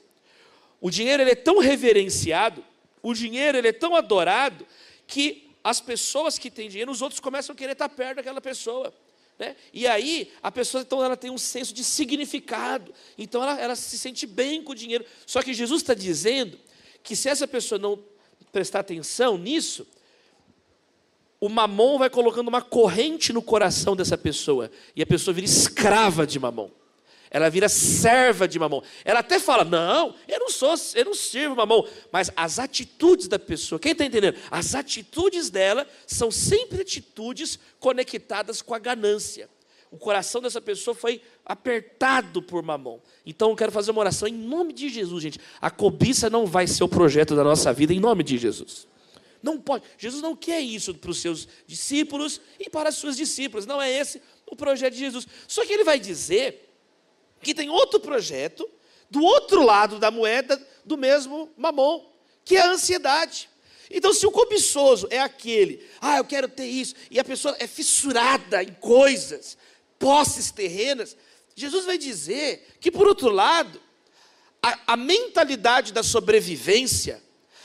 O 0.80 0.90
dinheiro 0.90 1.22
ele 1.22 1.30
é 1.30 1.36
tão 1.36 1.58
reverenciado, 1.58 2.62
o 3.02 3.14
dinheiro 3.14 3.56
ele 3.56 3.68
é 3.68 3.72
tão 3.72 3.96
adorado, 3.96 4.66
que 5.06 5.50
as 5.62 5.80
pessoas 5.80 6.38
que 6.38 6.50
têm 6.50 6.68
dinheiro, 6.68 6.92
os 6.92 7.02
outros 7.02 7.20
começam 7.20 7.52
a 7.52 7.56
querer 7.56 7.72
estar 7.72 7.88
perto 7.88 8.16
daquela 8.16 8.40
pessoa. 8.40 8.92
Né? 9.38 9.54
E 9.72 9.86
aí, 9.86 10.32
a 10.42 10.50
pessoa 10.50 10.82
então 10.82 11.04
ela 11.04 11.16
tem 11.16 11.30
um 11.30 11.38
senso 11.38 11.74
de 11.74 11.84
significado, 11.84 12.92
então 13.18 13.42
ela, 13.42 13.60
ela 13.60 13.76
se 13.76 13.98
sente 13.98 14.26
bem 14.26 14.62
com 14.62 14.72
o 14.72 14.74
dinheiro. 14.74 15.04
Só 15.26 15.42
que 15.42 15.52
Jesus 15.52 15.82
está 15.82 15.94
dizendo 15.94 16.58
que 17.02 17.14
se 17.14 17.28
essa 17.28 17.46
pessoa 17.46 17.78
não 17.78 17.98
prestar 18.50 18.80
atenção 18.80 19.36
nisso, 19.36 19.86
o 21.38 21.48
mamon 21.48 21.98
vai 21.98 22.08
colocando 22.08 22.48
uma 22.48 22.62
corrente 22.62 23.32
no 23.32 23.42
coração 23.42 23.94
dessa 23.94 24.16
pessoa, 24.16 24.70
e 24.94 25.02
a 25.02 25.06
pessoa 25.06 25.34
vira 25.34 25.46
escrava 25.46 26.26
de 26.26 26.38
mamon 26.38 26.70
ela 27.30 27.48
vira 27.48 27.68
serva 27.68 28.46
de 28.46 28.58
mamão. 28.58 28.82
Ela 29.04 29.20
até 29.20 29.38
fala: 29.38 29.64
Não, 29.64 30.14
eu 30.28 30.38
não 30.38 30.50
sou, 30.50 30.74
eu 30.94 31.04
não 31.04 31.14
sirvo 31.14 31.56
mamão. 31.56 31.86
Mas 32.12 32.30
as 32.36 32.58
atitudes 32.58 33.28
da 33.28 33.38
pessoa, 33.38 33.78
quem 33.78 33.92
está 33.92 34.04
entendendo? 34.04 34.36
As 34.50 34.74
atitudes 34.74 35.50
dela 35.50 35.86
são 36.06 36.30
sempre 36.30 36.80
atitudes 36.80 37.58
conectadas 37.78 38.62
com 38.62 38.74
a 38.74 38.78
ganância. 38.78 39.48
O 39.90 39.98
coração 39.98 40.42
dessa 40.42 40.60
pessoa 40.60 40.94
foi 40.94 41.22
apertado 41.44 42.42
por 42.42 42.62
mamão. 42.62 43.00
Então 43.24 43.50
eu 43.50 43.56
quero 43.56 43.72
fazer 43.72 43.92
uma 43.92 44.00
oração 44.00 44.26
em 44.28 44.34
nome 44.34 44.72
de 44.72 44.88
Jesus, 44.88 45.22
gente. 45.22 45.40
A 45.60 45.70
cobiça 45.70 46.28
não 46.28 46.44
vai 46.44 46.66
ser 46.66 46.84
o 46.84 46.88
projeto 46.88 47.36
da 47.36 47.44
nossa 47.44 47.72
vida 47.72 47.94
em 47.94 48.00
nome 48.00 48.22
de 48.22 48.36
Jesus. 48.36 48.86
Não 49.42 49.60
pode. 49.60 49.84
Jesus 49.96 50.22
não 50.22 50.34
quer 50.34 50.60
isso 50.60 50.92
para 50.94 51.10
os 51.10 51.18
seus 51.18 51.46
discípulos 51.66 52.40
e 52.58 52.68
para 52.68 52.88
as 52.88 52.96
suas 52.96 53.16
discípulas. 53.16 53.64
Não 53.64 53.80
é 53.80 53.90
esse 53.90 54.20
o 54.44 54.56
projeto 54.56 54.94
de 54.94 54.98
Jesus. 54.98 55.26
Só 55.46 55.64
que 55.64 55.72
ele 55.72 55.84
vai 55.84 56.00
dizer 56.00 56.65
que 57.46 57.54
tem 57.54 57.70
outro 57.70 58.00
projeto 58.00 58.68
do 59.08 59.22
outro 59.22 59.62
lado 59.62 60.00
da 60.00 60.10
moeda 60.10 60.60
do 60.84 60.96
mesmo 60.96 61.48
mamon, 61.56 62.04
que 62.44 62.56
é 62.56 62.60
a 62.60 62.70
ansiedade. 62.70 63.48
Então, 63.88 64.12
se 64.12 64.26
o 64.26 64.32
cobiçoso 64.32 65.06
é 65.10 65.20
aquele, 65.20 65.88
ah, 66.00 66.16
eu 66.16 66.24
quero 66.24 66.48
ter 66.48 66.66
isso, 66.66 66.96
e 67.08 67.20
a 67.20 67.24
pessoa 67.24 67.54
é 67.60 67.68
fissurada 67.68 68.64
em 68.64 68.72
coisas, 68.74 69.56
posses 69.96 70.50
terrenas, 70.50 71.16
Jesus 71.54 71.84
vai 71.84 71.96
dizer 71.96 72.66
que, 72.80 72.90
por 72.90 73.06
outro 73.06 73.30
lado, 73.30 73.80
a, 74.60 74.78
a 74.88 74.96
mentalidade 74.96 75.92
da 75.92 76.02
sobrevivência, 76.02 77.22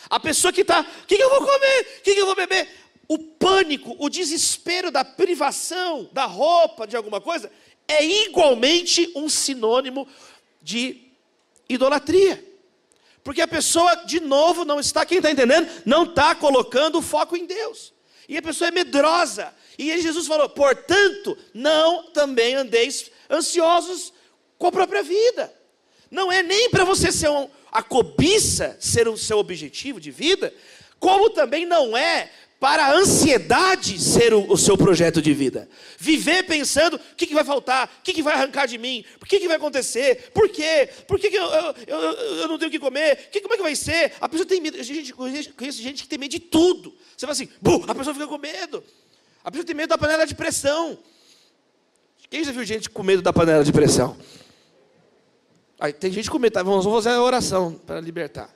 a 0.08 0.20
pessoa 0.20 0.54
que 0.54 0.62
está, 0.62 0.82
o 0.82 1.08
que, 1.08 1.18
que 1.18 1.24
eu 1.24 1.30
vou 1.30 1.40
comer? 1.40 1.82
O 1.98 2.02
que, 2.04 2.14
que 2.14 2.22
eu 2.22 2.26
vou 2.28 2.36
beber? 2.36 2.70
O 3.12 3.18
pânico, 3.18 3.94
o 4.00 4.10
desespero 4.10 4.90
da 4.90 5.04
privação, 5.04 6.10
da 6.14 6.24
roupa, 6.24 6.88
de 6.88 6.96
alguma 6.96 7.20
coisa, 7.20 7.52
é 7.86 8.06
igualmente 8.06 9.12
um 9.14 9.28
sinônimo 9.28 10.08
de 10.62 11.10
idolatria. 11.68 12.42
Porque 13.22 13.42
a 13.42 13.48
pessoa, 13.50 13.96
de 14.06 14.22
novo, 14.22 14.64
não 14.64 14.80
está, 14.80 15.06
quem 15.06 15.18
está 15.18 15.30
entendendo? 15.30 15.70
Não 15.86 16.04
está 16.06 16.34
colocando 16.34 17.00
o 17.00 17.02
foco 17.02 17.36
em 17.36 17.46
Deus. 17.46 17.92
E 18.30 18.38
a 18.38 18.42
pessoa 18.42 18.70
é 18.70 18.72
medrosa. 18.72 19.54
E 19.78 20.02
Jesus 20.02 20.26
falou: 20.26 20.48
portanto, 20.48 21.38
não 21.54 22.12
também 22.14 22.56
andeis 22.56 23.12
ansiosos 23.30 24.14
com 24.58 24.68
a 24.68 24.72
própria 24.72 25.04
vida. 25.04 25.54
não 26.10 26.32
é 26.32 26.42
nem 26.42 26.70
para 26.70 26.86
você 26.86 27.12
ser 27.12 27.30
um, 27.30 27.50
a 27.70 27.84
cobiça 27.84 28.78
ser 28.80 29.10
o 29.10 29.18
seu 29.18 29.38
objetivo 29.38 30.00
de 30.00 30.12
vida, 30.12 30.54
como 30.98 31.30
também 31.30 31.66
não 31.66 31.98
é 31.98 32.32
para 32.62 32.86
a 32.86 32.94
ansiedade 32.94 34.00
ser 34.00 34.36
o, 34.36 34.52
o, 34.52 34.56
seu 34.56 34.78
projeto 34.78 35.20
de 35.20 35.34
vida. 35.34 35.68
Viver 35.98 36.44
pensando: 36.44 36.96
o 36.96 37.16
que, 37.18 37.26
que 37.26 37.34
vai 37.34 37.44
faltar? 37.44 37.88
O 37.88 38.04
que, 38.04 38.14
que 38.14 38.22
vai 38.22 38.36
arrancar 38.36 38.68
de 38.68 38.78
mim? 38.78 39.04
O 39.20 39.26
que, 39.26 39.40
que 39.40 39.48
vai 39.48 39.58
acontecer? 39.58 40.30
Por 40.32 40.48
quê? 40.48 40.88
Por 41.08 41.20
que, 41.20 41.32
que 41.32 41.38
eu, 41.38 41.44
eu, 41.44 41.76
eu, 41.88 41.98
eu, 41.98 42.48
não 42.48 42.60
tenho 42.60 42.70
o 42.70 42.72
que 42.72 42.78
comer? 42.78 43.32
Que, 43.32 43.42
como 43.42 43.56
é 43.56 43.58
que 43.58 43.64
vai 43.64 43.76
ser? 43.76 44.14
A 44.22 44.30
pessoa 44.30 44.46
tem 44.46 44.62
medo. 44.62 44.80
A 44.80 44.84
gente 44.84 45.12
conhece 45.12 45.82
gente 45.82 46.04
que 46.04 46.08
tem 46.08 46.20
medo 46.20 46.30
de 46.30 46.40
tudo. 46.40 46.94
Você 47.18 47.26
fala 47.26 47.32
assim: 47.32 47.50
a 47.88 47.96
pessoa 47.96 48.14
fica 48.14 48.28
com 48.28 48.38
medo. 48.38 48.84
A 49.44 49.50
pessoa 49.50 49.66
tem 49.66 49.76
medo 49.76 49.90
da 49.90 49.98
panela 49.98 50.28
de 50.28 50.36
pressão. 50.36 51.00
Quem 52.30 52.44
já 52.44 52.52
viu 52.52 52.64
gente 52.64 52.92
com 52.92 53.02
medo 53.02 53.24
da 53.24 53.34
panela 53.34 53.64
de 53.64 53.74
pressão? 53.74 54.16
Aí, 55.80 55.92
tem 55.92 56.12
gente 56.12 56.30
com 56.30 56.38
medo, 56.38 56.54
tá? 56.54 56.62
vamos 56.62 56.86
fazer 56.86 57.10
a 57.10 57.24
oração 57.24 57.74
para 57.88 58.00
libertar. 58.00 58.54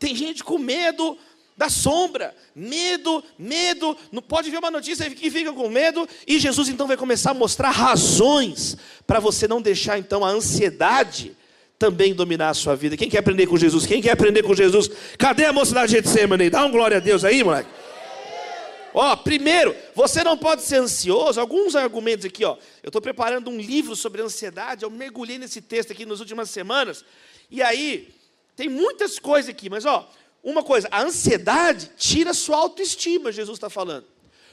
Tem 0.00 0.16
gente 0.16 0.42
com 0.42 0.58
medo 0.58 1.16
da 1.58 1.68
sombra, 1.68 2.32
medo, 2.54 3.22
medo, 3.36 3.96
não 4.12 4.22
pode 4.22 4.48
ver 4.48 4.58
uma 4.58 4.70
notícia 4.70 5.10
que 5.10 5.28
fica 5.28 5.52
com 5.52 5.68
medo, 5.68 6.08
e 6.24 6.38
Jesus 6.38 6.68
então 6.68 6.86
vai 6.86 6.96
começar 6.96 7.32
a 7.32 7.34
mostrar 7.34 7.70
razões 7.70 8.76
para 9.04 9.18
você 9.18 9.48
não 9.48 9.60
deixar 9.60 9.98
então 9.98 10.24
a 10.24 10.28
ansiedade 10.28 11.36
também 11.76 12.14
dominar 12.14 12.50
a 12.50 12.54
sua 12.54 12.76
vida. 12.76 12.96
Quem 12.96 13.10
quer 13.10 13.18
aprender 13.18 13.48
com 13.48 13.56
Jesus? 13.56 13.84
Quem 13.86 14.00
quer 14.00 14.12
aprender 14.12 14.44
com 14.44 14.54
Jesus? 14.54 14.88
Cadê 15.18 15.46
a 15.46 15.52
mocidade 15.52 15.88
de 15.88 15.96
Getsemane? 15.96 16.48
Dá 16.48 16.64
um 16.64 16.70
glória 16.70 16.98
a 16.98 17.00
Deus 17.00 17.24
aí, 17.24 17.42
moleque. 17.42 17.68
Ó, 18.94 19.16
primeiro, 19.16 19.74
você 19.96 20.22
não 20.22 20.36
pode 20.36 20.62
ser 20.62 20.76
ansioso. 20.76 21.40
Alguns 21.40 21.74
argumentos 21.74 22.24
aqui, 22.24 22.44
ó. 22.44 22.56
Eu 22.82 22.88
estou 22.88 23.02
preparando 23.02 23.50
um 23.50 23.56
livro 23.56 23.96
sobre 23.96 24.22
ansiedade. 24.22 24.84
Eu 24.84 24.90
mergulhei 24.90 25.38
nesse 25.38 25.60
texto 25.60 25.90
aqui 25.92 26.06
nas 26.06 26.20
últimas 26.20 26.50
semanas. 26.50 27.04
E 27.50 27.62
aí, 27.62 28.08
tem 28.56 28.68
muitas 28.68 29.18
coisas 29.18 29.48
aqui, 29.48 29.70
mas 29.70 29.84
ó, 29.84 30.10
uma 30.48 30.62
coisa, 30.62 30.88
a 30.90 31.02
ansiedade 31.02 31.90
tira 31.96 32.32
sua 32.32 32.56
autoestima, 32.56 33.30
Jesus 33.30 33.56
está 33.56 33.68
falando. 33.68 34.06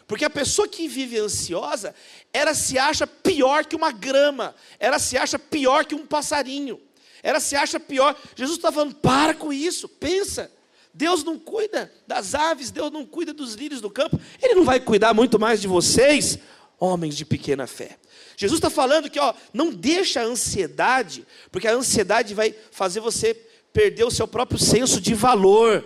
Porque 0.05 0.25
a 0.25 0.29
pessoa 0.29 0.67
que 0.67 0.87
vive 0.87 1.17
ansiosa, 1.17 1.95
ela 2.33 2.53
se 2.53 2.77
acha 2.77 3.07
pior 3.07 3.65
que 3.65 3.75
uma 3.75 3.91
grama, 3.91 4.53
ela 4.77 4.99
se 4.99 5.17
acha 5.17 5.39
pior 5.39 5.85
que 5.85 5.95
um 5.95 6.05
passarinho, 6.05 6.79
ela 7.23 7.39
se 7.39 7.55
acha 7.55 7.79
pior. 7.79 8.15
Jesus 8.35 8.57
está 8.57 8.71
falando, 8.71 8.95
para 8.95 9.33
com 9.33 9.51
isso, 9.51 9.87
pensa. 9.87 10.51
Deus 10.93 11.23
não 11.23 11.39
cuida 11.39 11.91
das 12.05 12.35
aves, 12.35 12.71
Deus 12.71 12.91
não 12.91 13.05
cuida 13.05 13.33
dos 13.33 13.55
lírios 13.55 13.81
do 13.81 13.89
campo, 13.89 14.19
Ele 14.41 14.55
não 14.55 14.63
vai 14.63 14.79
cuidar 14.79 15.13
muito 15.13 15.39
mais 15.39 15.59
de 15.59 15.67
vocês, 15.67 16.37
homens 16.79 17.17
de 17.17 17.25
pequena 17.25 17.65
fé. 17.65 17.97
Jesus 18.37 18.57
está 18.57 18.69
falando 18.69 19.09
que 19.09 19.19
ó, 19.19 19.33
não 19.53 19.71
deixa 19.71 20.21
a 20.21 20.25
ansiedade, 20.25 21.25
porque 21.51 21.67
a 21.67 21.73
ansiedade 21.73 22.33
vai 22.33 22.53
fazer 22.71 22.99
você 22.99 23.33
perder 23.75 24.05
o 24.05 24.11
seu 24.11 24.25
próprio 24.25 24.57
senso 24.57 25.01
de 25.01 25.13
valor. 25.13 25.83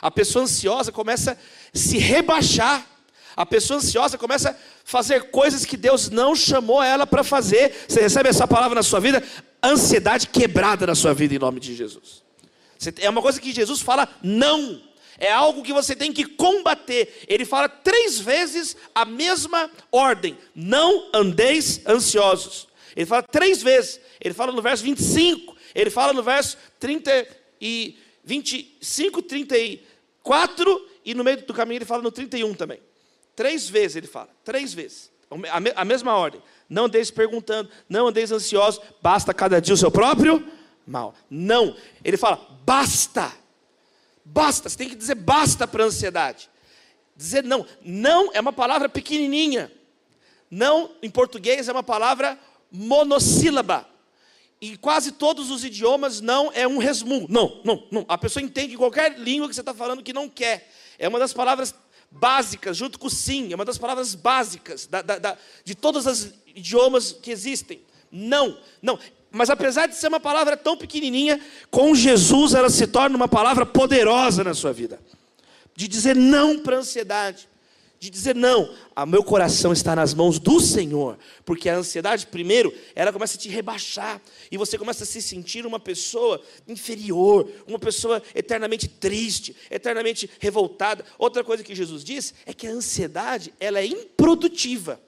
A 0.00 0.08
pessoa 0.08 0.44
ansiosa 0.44 0.92
começa 0.92 1.32
a 1.32 1.36
se 1.76 1.98
rebaixar. 1.98 2.86
A 3.36 3.44
pessoa 3.44 3.78
ansiosa 3.78 4.16
começa 4.16 4.50
a 4.50 4.56
fazer 4.84 5.30
coisas 5.32 5.64
que 5.64 5.76
Deus 5.76 6.08
não 6.08 6.36
chamou 6.36 6.80
ela 6.80 7.04
para 7.04 7.24
fazer. 7.24 7.86
Você 7.88 8.02
recebe 8.02 8.28
essa 8.28 8.46
palavra 8.46 8.76
na 8.76 8.84
sua 8.84 9.00
vida? 9.00 9.20
Ansiedade 9.60 10.28
quebrada 10.28 10.86
na 10.86 10.94
sua 10.94 11.12
vida 11.12 11.34
em 11.34 11.38
nome 11.38 11.58
de 11.58 11.74
Jesus. 11.74 12.22
É 13.00 13.10
uma 13.10 13.20
coisa 13.20 13.40
que 13.40 13.52
Jesus 13.52 13.80
fala 13.80 14.08
não. 14.22 14.80
É 15.18 15.32
algo 15.32 15.62
que 15.64 15.72
você 15.72 15.96
tem 15.96 16.12
que 16.12 16.24
combater. 16.24 17.24
Ele 17.26 17.44
fala 17.44 17.68
três 17.68 18.20
vezes 18.20 18.76
a 18.94 19.04
mesma 19.04 19.68
ordem: 19.90 20.38
não 20.54 21.10
andeis 21.12 21.80
ansiosos. 21.84 22.68
Ele 22.94 23.06
fala 23.06 23.24
três 23.24 23.60
vezes. 23.60 23.98
Ele 24.20 24.34
fala 24.34 24.52
no 24.52 24.62
verso 24.62 24.84
25, 24.84 25.54
ele 25.74 25.90
fala 25.90 26.12
no 26.12 26.22
verso 26.22 26.56
30 26.78 27.26
e 27.60 27.98
25, 28.24 29.22
34 29.22 30.88
e 31.04 31.14
no 31.14 31.24
meio 31.24 31.44
do 31.44 31.52
caminho 31.52 31.78
ele 31.78 31.84
fala 31.84 32.02
no 32.02 32.12
31 32.12 32.54
também. 32.54 32.80
Três 33.34 33.68
vezes 33.68 33.96
ele 33.96 34.06
fala, 34.06 34.28
três 34.44 34.72
vezes. 34.72 35.12
A 35.74 35.84
mesma 35.84 36.14
ordem. 36.16 36.40
Não 36.68 36.84
andeis 36.84 37.10
perguntando, 37.10 37.68
não 37.88 38.08
andeis 38.08 38.30
ansiosos, 38.30 38.80
basta 39.02 39.34
cada 39.34 39.60
dia 39.60 39.74
o 39.74 39.76
seu 39.76 39.90
próprio 39.90 40.46
mal. 40.86 41.14
Não. 41.28 41.76
Ele 42.04 42.16
fala, 42.16 42.36
basta. 42.64 43.32
Basta. 44.24 44.68
Você 44.68 44.78
tem 44.78 44.88
que 44.88 44.94
dizer 44.94 45.16
basta 45.16 45.66
para 45.66 45.82
a 45.82 45.86
ansiedade. 45.86 46.48
Dizer 47.16 47.42
não. 47.42 47.66
Não 47.82 48.30
é 48.32 48.40
uma 48.40 48.52
palavra 48.52 48.88
pequenininha. 48.88 49.70
Não, 50.50 50.92
em 51.02 51.10
português, 51.10 51.68
é 51.68 51.72
uma 51.72 51.82
palavra 51.82 52.38
monossílaba. 52.70 53.88
Em 54.60 54.76
quase 54.76 55.12
todos 55.12 55.50
os 55.50 55.64
idiomas, 55.64 56.20
não 56.20 56.50
é 56.54 56.66
um 56.66 56.78
resmungo. 56.78 57.26
Não, 57.28 57.60
não, 57.64 57.86
não. 57.90 58.04
A 58.08 58.16
pessoa 58.16 58.42
entende 58.42 58.76
qualquer 58.76 59.18
língua 59.18 59.48
que 59.48 59.54
você 59.54 59.60
está 59.60 59.74
falando 59.74 60.02
que 60.02 60.12
não 60.12 60.28
quer. 60.28 60.70
É 60.98 61.08
uma 61.08 61.18
das 61.18 61.32
palavras 61.32 61.74
básicas, 62.10 62.76
junto 62.76 62.98
com 62.98 63.10
sim, 63.10 63.52
é 63.52 63.54
uma 63.54 63.64
das 63.64 63.76
palavras 63.76 64.14
básicas 64.14 64.86
da, 64.86 65.02
da, 65.02 65.18
da, 65.18 65.36
de 65.64 65.74
todos 65.74 66.06
os 66.06 66.30
idiomas 66.54 67.12
que 67.12 67.30
existem. 67.30 67.82
Não, 68.10 68.56
não. 68.80 68.98
Mas 69.30 69.50
apesar 69.50 69.88
de 69.88 69.96
ser 69.96 70.06
uma 70.06 70.20
palavra 70.20 70.56
tão 70.56 70.76
pequenininha, 70.76 71.40
com 71.70 71.92
Jesus 71.94 72.54
ela 72.54 72.70
se 72.70 72.86
torna 72.86 73.16
uma 73.16 73.26
palavra 73.26 73.66
poderosa 73.66 74.44
na 74.44 74.54
sua 74.54 74.72
vida. 74.72 75.00
De 75.74 75.88
dizer 75.88 76.14
não 76.14 76.60
para 76.60 76.76
a 76.76 76.78
ansiedade. 76.78 77.48
De 78.04 78.10
dizer 78.10 78.34
não, 78.34 78.70
a 78.94 79.06
meu 79.06 79.24
coração 79.24 79.72
está 79.72 79.96
nas 79.96 80.12
mãos 80.12 80.38
do 80.38 80.60
Senhor. 80.60 81.18
Porque 81.42 81.70
a 81.70 81.76
ansiedade, 81.76 82.26
primeiro, 82.26 82.70
ela 82.94 83.10
começa 83.10 83.38
a 83.38 83.40
te 83.40 83.48
rebaixar. 83.48 84.20
E 84.50 84.58
você 84.58 84.76
começa 84.76 85.04
a 85.04 85.06
se 85.06 85.22
sentir 85.22 85.64
uma 85.64 85.80
pessoa 85.80 86.38
inferior, 86.68 87.50
uma 87.66 87.78
pessoa 87.78 88.22
eternamente 88.34 88.88
triste, 88.88 89.56
eternamente 89.70 90.28
revoltada. 90.38 91.02
Outra 91.18 91.42
coisa 91.42 91.64
que 91.64 91.74
Jesus 91.74 92.04
diz 92.04 92.34
é 92.44 92.52
que 92.52 92.66
a 92.66 92.72
ansiedade, 92.72 93.54
ela 93.58 93.80
é 93.80 93.86
improdutiva. 93.86 95.00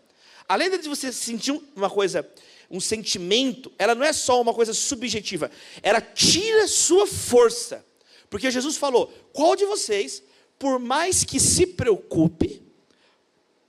Além 0.48 0.70
de 0.70 0.88
você 0.88 1.12
sentir 1.12 1.52
uma 1.76 1.90
coisa 1.90 2.26
um 2.70 2.80
sentimento, 2.80 3.70
ela 3.78 3.94
não 3.94 4.06
é 4.06 4.12
só 4.14 4.40
uma 4.40 4.54
coisa 4.54 4.72
subjetiva, 4.72 5.50
ela 5.82 6.00
tira 6.00 6.66
sua 6.66 7.06
força. 7.06 7.84
Porque 8.30 8.50
Jesus 8.50 8.78
falou: 8.78 9.12
qual 9.34 9.54
de 9.54 9.66
vocês, 9.66 10.22
por 10.58 10.78
mais 10.78 11.24
que 11.24 11.38
se 11.38 11.66
preocupe, 11.66 12.64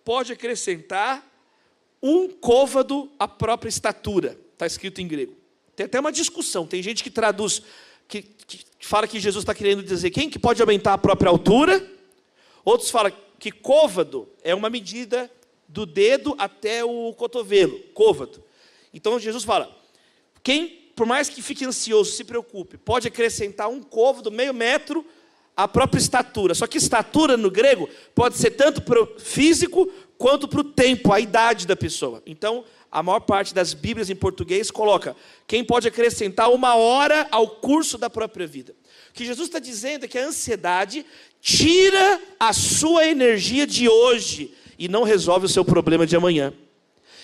pode 0.08 0.32
acrescentar 0.32 1.22
um 2.02 2.30
côvado 2.30 3.12
à 3.20 3.28
própria 3.28 3.68
estatura? 3.68 4.40
Está 4.54 4.66
escrito 4.66 5.02
em 5.02 5.08
grego. 5.08 5.36
Tem 5.76 5.86
até 5.86 6.00
uma 6.00 6.14
discussão, 6.14 6.66
tem 6.66 6.82
gente 6.82 7.04
que 7.04 7.10
traduz, 7.10 7.62
que, 8.08 8.22
que 8.22 8.64
fala 8.80 9.06
que 9.06 9.20
Jesus 9.20 9.44
está 9.44 9.54
querendo 9.54 9.84
dizer 9.84 10.10
quem 10.12 10.30
que 10.30 10.40
pode 10.40 10.62
aumentar 10.62 10.94
a 10.94 10.98
própria 10.98 11.28
altura, 11.30 11.86
outros 12.64 12.90
falam 12.90 13.12
que 13.38 13.52
côvado 13.52 14.30
é 14.46 14.56
uma 14.56 14.70
medida 14.70 15.30
do 15.68 15.86
dedo 15.86 16.36
até 16.38 16.86
o 16.86 17.14
cotovelo, 17.14 17.78
côvado. 17.94 18.42
Então 18.94 19.20
Jesus 19.20 19.44
fala: 19.44 19.78
quem, 20.42 20.90
por 20.96 21.06
mais 21.06 21.28
que 21.28 21.42
fique 21.42 21.66
ansioso, 21.66 22.14
se 22.14 22.24
preocupe, 22.24 22.78
pode 22.78 23.10
acrescentar 23.10 23.68
um 23.68 23.84
côvado, 23.84 24.32
meio 24.32 24.54
metro, 24.54 25.06
à 25.58 25.68
própria 25.68 26.00
estatura. 26.00 26.54
Só 26.54 26.68
que 26.68 26.78
estatura 26.78 27.36
no 27.36 27.50
grego 27.50 27.90
pode 28.14 28.38
ser 28.38 28.52
tanto 28.52 28.84
para 28.84 29.02
o 29.02 29.20
físico 29.20 29.92
quanto 30.16 30.48
para 30.48 30.62
o 30.62 30.64
tempo, 30.64 31.12
a 31.12 31.20
idade 31.20 31.66
da 31.66 31.76
pessoa. 31.76 32.22
Então, 32.26 32.64
a 32.92 33.02
maior 33.02 33.20
parte 33.22 33.54
das 33.54 33.74
Bíblias 33.74 34.10
em 34.10 34.16
português 34.16 34.70
coloca 34.70 35.16
quem 35.48 35.64
pode 35.64 35.88
acrescentar 35.88 36.52
uma 36.52 36.76
hora 36.76 37.28
ao 37.32 37.48
curso 37.48 37.98
da 37.98 38.10
própria 38.10 38.46
vida. 38.46 38.76
O 39.10 39.14
que 39.14 39.26
Jesus 39.26 39.48
está 39.48 39.60
dizendo 39.60 40.06
é 40.06 40.08
que 40.08 40.18
a 40.18 40.28
ansiedade 40.28 41.06
tira 41.42 42.22
a 42.40 42.54
sua 42.54 43.08
energia 43.08 43.66
de 43.66 43.90
hoje 43.90 44.54
e 44.78 44.88
não 44.88 45.04
resolve 45.04 45.48
o 45.48 45.50
seu 45.50 45.66
problema 45.66 46.06
de 46.06 46.16
amanhã. 46.16 46.54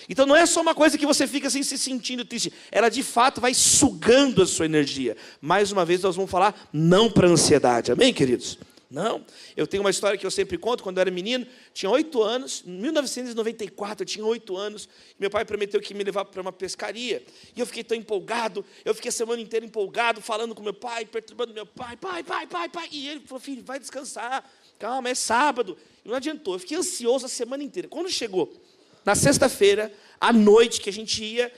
Então 0.08 0.26
não 0.26 0.36
é 0.36 0.46
só 0.46 0.60
uma 0.60 0.74
coisa 0.74 0.98
que 0.98 1.06
você 1.06 1.26
fica 1.26 1.48
assim 1.48 1.62
se 1.62 1.78
sentindo 1.78 2.24
triste, 2.24 2.52
ela 2.70 2.88
de 2.88 3.02
fato 3.02 3.40
vai 3.40 3.54
sugando 3.54 4.42
a 4.42 4.46
sua 4.46 4.66
energia. 4.66 5.16
Mais 5.40 5.72
uma 5.72 5.84
vez 5.84 6.02
nós 6.02 6.16
vamos 6.16 6.30
falar 6.30 6.68
não 6.72 7.10
para 7.10 7.28
ansiedade, 7.28 7.92
amém, 7.92 8.12
queridos? 8.12 8.58
Não, 8.94 9.24
eu 9.56 9.66
tenho 9.66 9.82
uma 9.82 9.90
história 9.90 10.16
que 10.16 10.24
eu 10.24 10.30
sempre 10.30 10.56
conto, 10.56 10.84
quando 10.84 10.98
eu 10.98 11.00
era 11.00 11.10
menino, 11.10 11.44
tinha 11.72 11.90
oito 11.90 12.22
anos, 12.22 12.62
em 12.64 12.70
1994 12.70 14.02
eu 14.02 14.06
tinha 14.06 14.24
oito 14.24 14.56
anos, 14.56 14.88
meu 15.18 15.28
pai 15.28 15.44
prometeu 15.44 15.80
que 15.80 15.92
me 15.92 16.04
levar 16.04 16.24
para 16.26 16.40
uma 16.40 16.52
pescaria, 16.52 17.20
e 17.56 17.58
eu 17.58 17.66
fiquei 17.66 17.82
tão 17.82 17.98
empolgado, 17.98 18.64
eu 18.84 18.94
fiquei 18.94 19.08
a 19.08 19.12
semana 19.12 19.42
inteira 19.42 19.66
empolgado, 19.66 20.20
falando 20.20 20.54
com 20.54 20.62
meu 20.62 20.72
pai, 20.72 21.04
perturbando 21.06 21.52
meu 21.52 21.66
pai, 21.66 21.96
pai, 21.96 22.22
pai, 22.22 22.46
pai, 22.46 22.68
pai, 22.68 22.88
e 22.92 23.08
ele 23.08 23.20
falou, 23.26 23.40
filho, 23.40 23.64
vai 23.64 23.80
descansar, 23.80 24.48
calma, 24.78 25.08
é 25.08 25.14
sábado, 25.16 25.76
e 26.04 26.08
não 26.08 26.14
adiantou, 26.14 26.54
eu 26.54 26.60
fiquei 26.60 26.76
ansioso 26.76 27.26
a 27.26 27.28
semana 27.28 27.64
inteira, 27.64 27.88
quando 27.88 28.08
chegou 28.08 28.52
na 29.04 29.14
sexta-feira, 29.14 29.92
à 30.20 30.32
noite 30.32 30.80
que 30.80 30.88
a 30.88 30.92
gente 30.92 31.22
ia, 31.22 31.52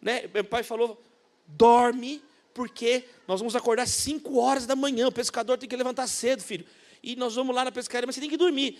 né, 0.00 0.24
meu 0.32 0.44
pai 0.44 0.62
falou: 0.62 1.02
dorme, 1.46 2.22
porque 2.54 3.04
nós 3.26 3.40
vamos 3.40 3.56
acordar 3.56 3.86
5 3.86 4.38
horas 4.38 4.66
da 4.66 4.76
manhã. 4.76 5.08
O 5.08 5.12
pescador 5.12 5.58
tem 5.58 5.68
que 5.68 5.76
levantar 5.76 6.06
cedo, 6.06 6.42
filho. 6.42 6.64
E 7.02 7.16
nós 7.16 7.34
vamos 7.34 7.54
lá 7.54 7.64
na 7.64 7.72
pescaria, 7.72 8.06
mas 8.06 8.14
você 8.14 8.20
tem 8.20 8.30
que 8.30 8.36
dormir. 8.36 8.78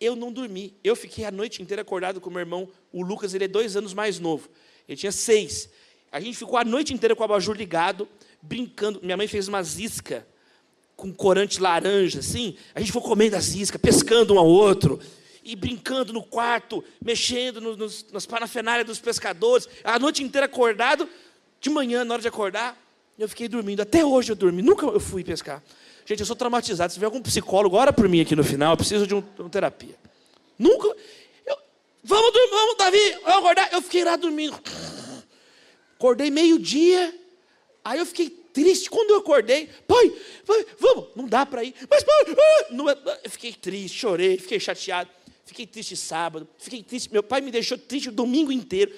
Eu 0.00 0.16
não 0.16 0.32
dormi. 0.32 0.74
Eu 0.82 0.96
fiquei 0.96 1.24
a 1.24 1.30
noite 1.30 1.62
inteira 1.62 1.82
acordado 1.82 2.20
com 2.20 2.28
meu 2.28 2.40
irmão. 2.40 2.68
O 2.92 3.02
Lucas, 3.02 3.34
ele 3.34 3.44
é 3.44 3.48
dois 3.48 3.76
anos 3.76 3.94
mais 3.94 4.18
novo. 4.18 4.48
Ele 4.88 4.96
tinha 4.96 5.12
seis. 5.12 5.70
A 6.10 6.20
gente 6.20 6.36
ficou 6.36 6.58
a 6.58 6.64
noite 6.64 6.92
inteira 6.92 7.14
com 7.14 7.22
o 7.22 7.24
abajur 7.24 7.56
ligado, 7.56 8.08
brincando. 8.42 9.00
Minha 9.02 9.16
mãe 9.16 9.28
fez 9.28 9.48
umas 9.48 9.78
iscas 9.78 10.22
com 10.96 11.12
corante 11.12 11.60
laranja, 11.60 12.18
assim. 12.18 12.56
A 12.74 12.80
gente 12.80 12.92
foi 12.92 13.00
comendo 13.00 13.36
as 13.36 13.54
iscas, 13.54 13.80
pescando 13.80 14.34
um 14.34 14.38
ao 14.38 14.46
outro. 14.46 15.00
E 15.44 15.56
brincando 15.56 16.12
no 16.12 16.22
quarto, 16.22 16.84
mexendo 17.04 17.60
no, 17.60 17.76
nos, 17.76 18.06
nas 18.12 18.26
parafenálias 18.26 18.86
dos 18.86 19.00
pescadores. 19.00 19.68
A 19.82 19.98
noite 19.98 20.22
inteira 20.22 20.46
acordado. 20.46 21.08
De 21.60 21.70
manhã, 21.70 22.04
na 22.04 22.14
hora 22.14 22.22
de 22.22 22.28
acordar, 22.28 22.76
eu 23.16 23.28
fiquei 23.28 23.46
dormindo. 23.46 23.80
Até 23.80 24.04
hoje 24.04 24.32
eu 24.32 24.36
dormi. 24.36 24.62
Nunca 24.62 24.84
eu 24.86 24.98
fui 24.98 25.22
pescar. 25.22 25.62
Gente, 26.04 26.20
eu 26.20 26.26
sou 26.26 26.34
traumatizado. 26.34 26.92
Se 26.92 26.96
tiver 26.96 27.06
algum 27.06 27.22
psicólogo, 27.22 27.76
ora 27.76 27.92
por 27.92 28.08
mim 28.08 28.20
aqui 28.20 28.34
no 28.34 28.42
final. 28.42 28.72
Eu 28.72 28.76
preciso 28.76 29.06
de, 29.06 29.14
um, 29.14 29.20
de 29.20 29.40
uma 29.40 29.50
terapia. 29.50 29.96
Nunca. 30.58 30.88
Eu, 31.46 31.56
vamos 32.02 32.32
dormir, 32.32 32.50
vamos, 32.50 32.76
Davi. 32.76 33.10
Vamos 33.22 33.38
acordar. 33.38 33.72
Eu 33.72 33.82
fiquei 33.82 34.04
lá 34.04 34.16
dormindo. 34.16 34.60
Acordei 35.94 36.30
meio-dia. 36.30 37.14
Aí 37.84 37.98
eu 37.98 38.06
fiquei 38.06 38.30
triste. 38.52 38.90
Quando 38.90 39.10
eu 39.10 39.18
acordei, 39.18 39.68
pai, 39.86 40.12
pai 40.46 40.66
vamos, 40.78 41.08
não 41.16 41.26
dá 41.26 41.46
para 41.46 41.64
ir. 41.64 41.74
Mas, 41.88 42.02
pai, 42.02 42.24
ah, 42.28 42.66
não, 42.70 42.88
é, 42.90 42.96
eu 43.24 43.30
fiquei 43.30 43.52
triste, 43.52 43.98
chorei, 43.98 44.36
fiquei 44.38 44.60
chateado. 44.60 45.10
Fiquei 45.52 45.66
triste 45.66 45.94
sábado, 45.94 46.48
fiquei 46.56 46.82
triste. 46.82 47.12
Meu 47.12 47.22
pai 47.22 47.42
me 47.42 47.50
deixou 47.50 47.76
triste 47.76 48.08
o 48.08 48.12
domingo 48.12 48.50
inteiro. 48.50 48.90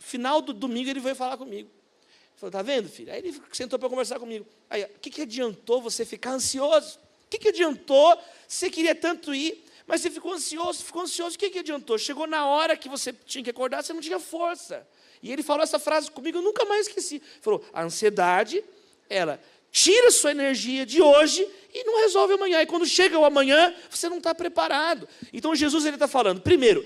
Final 0.00 0.42
do 0.42 0.52
domingo 0.52 0.90
ele 0.90 0.98
veio 0.98 1.14
falar 1.14 1.36
comigo. 1.36 1.70
Ele 1.70 2.34
falou, 2.34 2.50
tá 2.50 2.60
vendo, 2.60 2.88
filho? 2.88 3.12
Aí 3.12 3.20
ele 3.20 3.40
sentou 3.52 3.78
para 3.78 3.88
conversar 3.88 4.18
comigo. 4.18 4.44
Aí, 4.68 4.82
o 4.82 4.98
que, 5.00 5.10
que 5.10 5.22
adiantou 5.22 5.80
você 5.80 6.04
ficar 6.04 6.32
ansioso? 6.32 6.98
O 7.26 7.28
que, 7.30 7.38
que 7.38 7.48
adiantou? 7.50 8.18
Você 8.48 8.68
queria 8.68 8.96
tanto 8.96 9.32
ir, 9.32 9.64
mas 9.86 10.00
você 10.00 10.10
ficou 10.10 10.32
ansioso, 10.32 10.82
ficou 10.82 11.02
ansioso. 11.02 11.36
O 11.36 11.38
que, 11.38 11.50
que 11.50 11.60
adiantou? 11.60 11.96
Chegou 11.96 12.26
na 12.26 12.46
hora 12.46 12.76
que 12.76 12.88
você 12.88 13.12
tinha 13.12 13.44
que 13.44 13.50
acordar, 13.50 13.84
você 13.84 13.92
não 13.92 14.00
tinha 14.00 14.18
força. 14.18 14.84
E 15.22 15.30
ele 15.30 15.44
falou 15.44 15.62
essa 15.62 15.78
frase 15.78 16.10
comigo, 16.10 16.38
eu 16.38 16.42
nunca 16.42 16.64
mais 16.64 16.88
esqueci. 16.88 17.14
Ele 17.14 17.24
falou: 17.40 17.64
a 17.72 17.84
ansiedade 17.84 18.64
ela 19.08 19.40
tira 19.72 20.10
sua 20.10 20.30
energia 20.30 20.84
de 20.84 21.00
hoje 21.00 21.48
e 21.74 21.82
não 21.84 22.02
resolve 22.02 22.34
amanhã. 22.34 22.60
E 22.60 22.66
quando 22.66 22.86
chega 22.86 23.18
o 23.18 23.24
amanhã, 23.24 23.74
você 23.90 24.08
não 24.08 24.18
está 24.18 24.34
preparado. 24.34 25.08
Então 25.32 25.56
Jesus 25.56 25.86
ele 25.86 25.96
está 25.96 26.06
falando, 26.06 26.42
primeiro, 26.42 26.84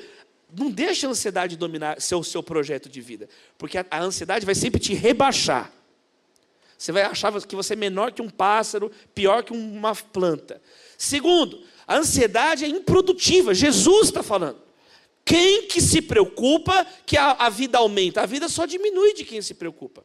não 0.57 0.71
deixe 0.71 1.05
a 1.05 1.09
ansiedade 1.11 1.57
dominar 1.57 2.01
seu, 2.01 2.23
seu 2.23 2.43
projeto 2.43 2.89
de 2.89 3.01
vida, 3.01 3.29
porque 3.59 3.77
a, 3.77 3.85
a 3.91 4.01
ansiedade 4.01 4.47
vai 4.47 4.55
sempre 4.55 4.81
te 4.81 4.95
rebaixar. 4.95 5.73
Você 6.79 6.93
vai 6.93 7.03
achar 7.03 7.33
que 7.43 7.57
você 7.57 7.73
é 7.73 7.77
menor 7.77 8.13
que 8.13 8.23
um 8.23 8.31
pássaro, 8.31 8.93
pior 9.15 9.43
que 9.43 9.53
uma 9.53 9.95
planta. 9.95 10.61
Segundo, 10.97 11.63
a 11.87 11.97
ansiedade 11.97 12.65
é 12.65 12.69
improdutiva. 12.69 13.55
Jesus 13.55 14.09
está 14.09 14.23
falando. 14.23 14.59
Quem 15.25 15.67
que 15.67 15.81
se 15.81 16.03
preocupa 16.03 16.87
que 17.05 17.17
a, 17.17 17.33
a 17.33 17.49
vida 17.49 17.79
aumenta? 17.79 18.21
A 18.21 18.27
vida 18.27 18.49
só 18.49 18.67
diminui 18.67 19.15
de 19.15 19.25
quem 19.25 19.43
se 19.43 19.55
preocupa. 19.55 20.05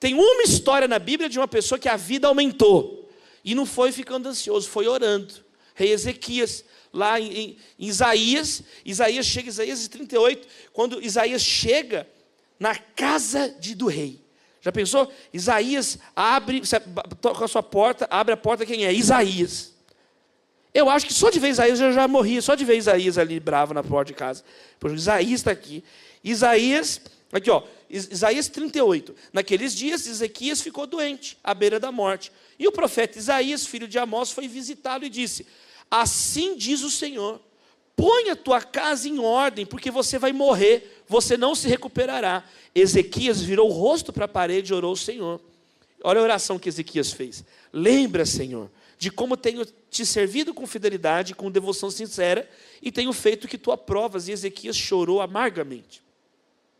Tem 0.00 0.14
uma 0.14 0.42
história 0.42 0.86
na 0.86 0.98
Bíblia 0.98 1.28
de 1.28 1.38
uma 1.38 1.48
pessoa 1.48 1.78
que 1.78 1.88
a 1.88 1.96
vida 1.96 2.28
aumentou. 2.28 3.10
E 3.44 3.54
não 3.54 3.66
foi 3.66 3.90
ficando 3.92 4.28
ansioso, 4.28 4.68
foi 4.68 4.86
orando. 4.86 5.34
Rei 5.74 5.92
Ezequias, 5.92 6.64
lá 6.92 7.20
em, 7.20 7.32
em, 7.32 7.56
Isaías, 7.78 8.62
Isaías 8.84 9.26
chega, 9.26 9.48
Isaías 9.48 9.88
38, 9.88 10.46
quando 10.72 11.02
Isaías 11.02 11.42
chega 11.42 12.08
na 12.58 12.74
casa 12.74 13.48
de, 13.60 13.74
do 13.74 13.86
rei. 13.86 14.20
Já 14.60 14.72
pensou? 14.72 15.10
Isaías 15.32 15.98
abre, 16.14 16.62
toca 17.20 17.44
a 17.44 17.48
sua 17.48 17.62
porta, 17.62 18.06
abre 18.10 18.34
a 18.34 18.36
porta, 18.36 18.66
quem 18.66 18.84
é? 18.84 18.92
Isaías. 18.92 19.72
Eu 20.74 20.90
acho 20.90 21.06
que 21.06 21.12
só 21.12 21.30
de 21.30 21.40
ver 21.40 21.48
Isaías 21.48 21.80
eu 21.80 21.92
já 21.92 22.06
morria, 22.06 22.42
só 22.42 22.54
de 22.54 22.64
ver 22.64 22.76
Isaías 22.76 23.18
ali 23.18 23.40
bravo 23.40 23.72
na 23.72 23.82
porta 23.82 24.12
de 24.12 24.14
casa. 24.14 24.44
Isaías 24.84 25.40
está 25.40 25.50
aqui. 25.50 25.82
Isaías 26.22 27.00
Aqui, 27.30 27.50
ó, 27.50 27.62
Isaías 27.90 28.48
38. 28.48 29.14
Naqueles 29.32 29.74
dias, 29.74 30.06
Ezequias 30.06 30.60
ficou 30.60 30.86
doente, 30.86 31.38
à 31.42 31.54
beira 31.54 31.80
da 31.80 31.90
morte. 31.90 32.30
E 32.58 32.66
o 32.66 32.72
profeta 32.72 33.18
Isaías, 33.18 33.66
filho 33.66 33.88
de 33.88 33.98
Amós, 33.98 34.30
foi 34.30 34.46
visitá-lo 34.46 35.04
e 35.04 35.10
disse: 35.10 35.46
Assim 35.90 36.56
diz 36.56 36.82
o 36.82 36.90
Senhor: 36.90 37.40
Põe 37.96 38.30
a 38.30 38.36
tua 38.36 38.60
casa 38.60 39.08
em 39.08 39.18
ordem, 39.18 39.64
porque 39.64 39.90
você 39.90 40.18
vai 40.18 40.32
morrer, 40.32 41.02
você 41.08 41.36
não 41.36 41.54
se 41.54 41.66
recuperará. 41.66 42.44
Ezequias 42.74 43.40
virou 43.40 43.68
o 43.68 43.72
rosto 43.72 44.12
para 44.12 44.26
a 44.26 44.28
parede 44.28 44.72
e 44.72 44.74
orou 44.76 44.90
ao 44.90 44.96
Senhor. 44.96 45.40
Olha 46.04 46.20
a 46.20 46.22
oração 46.22 46.58
que 46.58 46.68
Ezequias 46.68 47.10
fez. 47.10 47.44
Lembra, 47.72 48.24
Senhor, 48.24 48.70
de 48.98 49.10
como 49.10 49.36
tenho 49.36 49.66
te 49.90 50.06
servido 50.06 50.54
com 50.54 50.66
fidelidade, 50.66 51.34
com 51.34 51.50
devoção 51.50 51.90
sincera, 51.90 52.48
e 52.80 52.92
tenho 52.92 53.12
feito 53.12 53.48
que 53.48 53.58
tu 53.58 53.72
aprovas. 53.72 54.28
E 54.28 54.32
Ezequias 54.32 54.76
chorou 54.76 55.20
amargamente. 55.20 56.02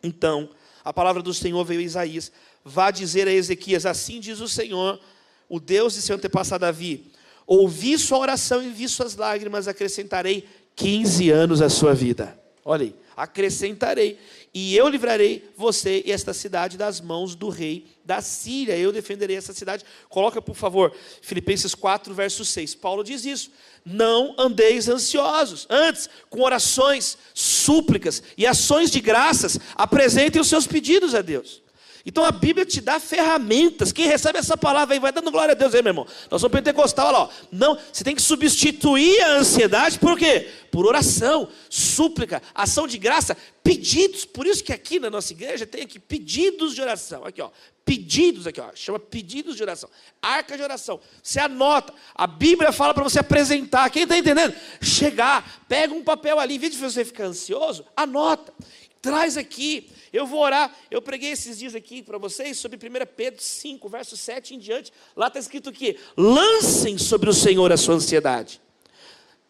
Então, 0.03 0.49
a 0.85 0.93
palavra 0.93 1.23
do 1.23 1.35
Senhor 1.35 1.65
veio 1.65 1.81
a 1.81 1.85
Isaías: 1.85 2.33
Vá 2.65 2.91
dizer 2.91 3.27
a 3.29 3.33
Ezequias: 3.33 3.87
Assim 3.87 4.21
diz 4.21 4.41
o 4.41 4.49
Senhor, 4.49 5.01
o 5.49 5.59
Deus 5.59 5.95
de 5.95 6.03
seu 6.03 6.17
antepassado 6.17 6.63
Davi: 6.63 7.13
Ouvi 7.47 7.99
sua 7.99 8.19
oração 8.19 8.63
e 8.63 8.69
vi 8.69 8.89
suas 8.89 9.17
lágrimas, 9.17 9.67
acrescentarei 9.69 10.47
15 10.77 11.31
anos 11.31 11.63
à 11.63 11.69
sua 11.69 11.95
vida. 11.95 12.39
Olha 12.65 12.85
aí, 12.85 12.95
acrescentarei. 13.19 14.19
E 14.55 14.77
eu 14.77 14.89
livrarei 14.89 15.51
você 15.57 16.03
e 16.07 16.13
esta 16.13 16.33
cidade 16.33 16.79
das 16.79 17.01
mãos 17.01 17.35
do 17.35 17.49
rei 17.49 17.87
da 18.05 18.23
Síria. 18.23 18.79
Eu 18.79 18.93
defenderei 18.93 19.37
essa 19.37 19.53
cidade. 19.53 19.85
Coloca, 20.09 20.41
por 20.41 20.55
favor, 20.55 20.95
Filipenses 21.21 21.75
4, 21.75 22.15
verso 22.15 22.45
6. 22.45 22.75
Paulo 22.77 23.05
diz 23.05 23.25
isso. 23.25 23.51
Não 23.85 24.35
andeis 24.39 24.89
ansiosos. 24.89 25.67
Antes, 25.69 26.09
com 26.31 26.43
orações, 26.43 27.19
súplicas 27.35 28.23
e 28.37 28.47
ações 28.47 28.91
de 28.91 29.01
graças, 29.01 29.59
apresentem 29.75 30.41
os 30.41 30.49
seus 30.49 30.67
pedidos 30.67 31.15
a 31.15 31.21
Deus. 31.21 31.63
Então 32.05 32.25
a 32.25 32.31
Bíblia 32.31 32.65
te 32.65 32.81
dá 32.81 32.99
ferramentas. 32.99 33.93
Quem 33.93 34.07
recebe 34.07 34.39
essa 34.39 34.57
palavra 34.57 34.95
aí 34.95 35.01
vai 35.01 35.13
dando 35.13 35.31
glória 35.31 35.53
a 35.53 35.55
Deus 35.55 35.75
aí, 35.75 35.83
meu 35.83 35.91
irmão. 35.91 36.07
Nós 36.31 36.41
somos 36.41 36.57
pentecostal, 36.57 37.09
olha 37.09 37.19
lá. 37.19 37.31
Não, 37.51 37.79
você 37.93 38.05
tem 38.05 38.15
que 38.15 38.23
substituir 38.23 39.21
a 39.23 39.39
ansiedade 39.39 39.99
por 39.99 40.19
quê? 40.19 40.49
Por 40.71 40.87
oração, 40.87 41.49
súplica, 41.69 42.43
ação 42.55 42.87
de 42.87 42.99
graça, 42.99 43.37
pedidos. 43.63 44.25
Por 44.25 44.47
isso 44.47 44.63
que 44.63 44.73
aqui 44.73 44.99
na 44.99 45.11
nossa 45.11 45.33
igreja 45.33 45.67
tem 45.67 45.83
aqui 45.83 45.99
pedidos 45.99 46.75
de 46.75 46.81
oração. 46.81 47.25
Aqui, 47.25 47.43
ó. 47.43 47.51
Pedidos 47.85 48.47
aqui, 48.47 48.61
ó. 48.61 48.71
Chama 48.75 48.99
pedidos 48.99 49.57
de 49.57 49.63
oração. 49.63 49.89
Arca 50.21 50.57
de 50.57 50.63
oração. 50.63 51.01
Você 51.23 51.41
anota. 51.41 51.93
A 52.15 52.27
Bíblia 52.27 52.71
fala 52.71 52.93
para 52.93 53.03
você 53.03 53.19
apresentar. 53.19 53.89
Quem 53.91 54.03
está 54.03 54.17
entendendo? 54.17 54.55
Chegar, 54.81 55.65
pega 55.69 55.95
um 55.95 56.05
papel 56.05 56.39
ali, 56.39 56.57
em 56.57 56.59
vez 56.59 56.73
de 56.73 56.79
você 56.79 57.05
ficar 57.05 57.25
ansioso, 57.25 57.85
anota. 57.97 58.53
Traz 59.01 59.37
aqui. 59.37 59.89
Eu 60.13 60.27
vou 60.27 60.41
orar. 60.41 60.75
Eu 60.91 61.01
preguei 61.01 61.31
esses 61.31 61.59
dias 61.59 61.75
aqui 61.75 62.03
para 62.03 62.19
vocês 62.19 62.59
sobre 62.59 62.77
1 62.77 63.07
Pedro 63.17 63.43
5, 63.43 63.89
verso 63.89 64.17
7 64.17 64.55
em 64.55 64.59
diante. 64.59 64.93
Lá 65.17 65.29
está 65.29 65.39
escrito 65.39 65.71
que 65.73 65.97
lancem 66.17 66.99
sobre 66.99 67.31
o 67.31 67.33
Senhor 67.33 67.73
a 67.73 67.77
sua 67.77 67.95
ansiedade. 67.95 68.61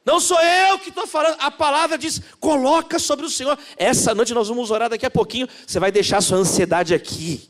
Não 0.04 0.20
sou 0.20 0.40
eu 0.40 0.78
que 0.78 0.88
estou 0.88 1.06
falando, 1.06 1.37
a 1.38 1.50
palavra 1.50 1.98
diz: 1.98 2.20
coloca 2.40 2.98
sobre 2.98 3.26
o 3.26 3.30
Senhor. 3.30 3.58
Essa 3.76 4.14
noite 4.14 4.32
nós 4.32 4.48
vamos 4.48 4.70
orar 4.70 4.88
daqui 4.88 5.04
a 5.04 5.11
pouquinho. 5.11 5.48
Você 5.66 5.78
vai 5.78 5.92
deixar 5.92 6.18
a 6.18 6.22
sua 6.22 6.38
ansiedade 6.38 6.94
aqui. 6.94 7.48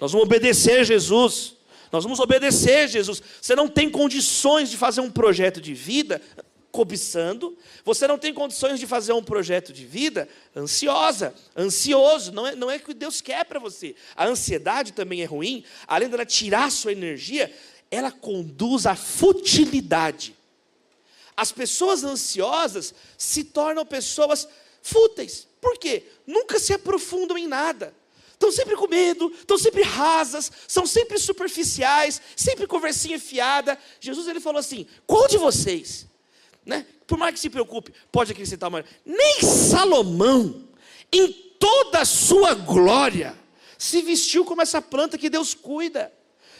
Nós 0.00 0.12
vamos 0.12 0.26
obedecer 0.26 0.84
Jesus. 0.84 1.54
Nós 1.90 2.04
vamos 2.04 2.20
obedecer 2.20 2.88
Jesus. 2.88 3.22
Você 3.40 3.54
não 3.54 3.68
tem 3.68 3.88
condições 3.88 4.70
de 4.70 4.76
fazer 4.76 5.00
um 5.00 5.10
projeto 5.10 5.60
de 5.60 5.72
vida 5.72 6.20
cobiçando, 6.76 7.56
você 7.82 8.06
não 8.06 8.18
tem 8.18 8.34
condições 8.34 8.78
de 8.78 8.86
fazer 8.86 9.14
um 9.14 9.24
projeto 9.24 9.72
de 9.72 9.86
vida 9.86 10.28
ansiosa, 10.54 11.34
ansioso, 11.56 12.30
não 12.32 12.46
é, 12.46 12.54
não 12.54 12.70
é 12.70 12.76
o 12.76 12.80
que 12.80 12.92
Deus 12.92 13.22
quer 13.22 13.46
para 13.46 13.58
você. 13.58 13.96
A 14.14 14.26
ansiedade 14.26 14.92
também 14.92 15.22
é 15.22 15.24
ruim, 15.24 15.64
além 15.86 16.10
dela 16.10 16.26
tirar 16.26 16.70
sua 16.70 16.92
energia, 16.92 17.50
ela 17.90 18.12
conduz 18.12 18.84
à 18.84 18.94
futilidade. 18.94 20.36
As 21.34 21.50
pessoas 21.50 22.04
ansiosas 22.04 22.94
se 23.16 23.42
tornam 23.42 23.86
pessoas 23.86 24.46
fúteis. 24.82 25.48
Por 25.62 25.78
quê? 25.78 26.04
Nunca 26.26 26.58
se 26.58 26.74
aprofundam 26.74 27.38
em 27.38 27.46
nada. 27.46 27.94
Estão 28.32 28.52
sempre 28.52 28.76
com 28.76 28.86
medo, 28.86 29.32
estão 29.34 29.56
sempre 29.56 29.82
rasas, 29.82 30.52
são 30.68 30.86
sempre 30.86 31.18
superficiais, 31.18 32.20
sempre 32.36 32.66
conversinha 32.66 33.18
fiada. 33.18 33.78
Jesus 33.98 34.28
ele 34.28 34.40
falou 34.40 34.60
assim: 34.60 34.86
qual 35.06 35.26
de 35.26 35.38
vocês 35.38 36.06
né? 36.66 36.84
Por 37.06 37.16
mais 37.16 37.32
que 37.32 37.40
se 37.40 37.48
preocupe, 37.48 37.92
pode 38.10 38.32
acrescentar 38.32 38.68
uma. 38.68 38.84
Nem 39.04 39.40
Salomão, 39.40 40.68
em 41.12 41.32
toda 41.58 42.00
a 42.00 42.04
sua 42.04 42.52
glória, 42.52 43.34
se 43.78 44.02
vestiu 44.02 44.44
como 44.44 44.60
essa 44.60 44.82
planta 44.82 45.16
que 45.16 45.30
Deus 45.30 45.54
cuida. 45.54 46.12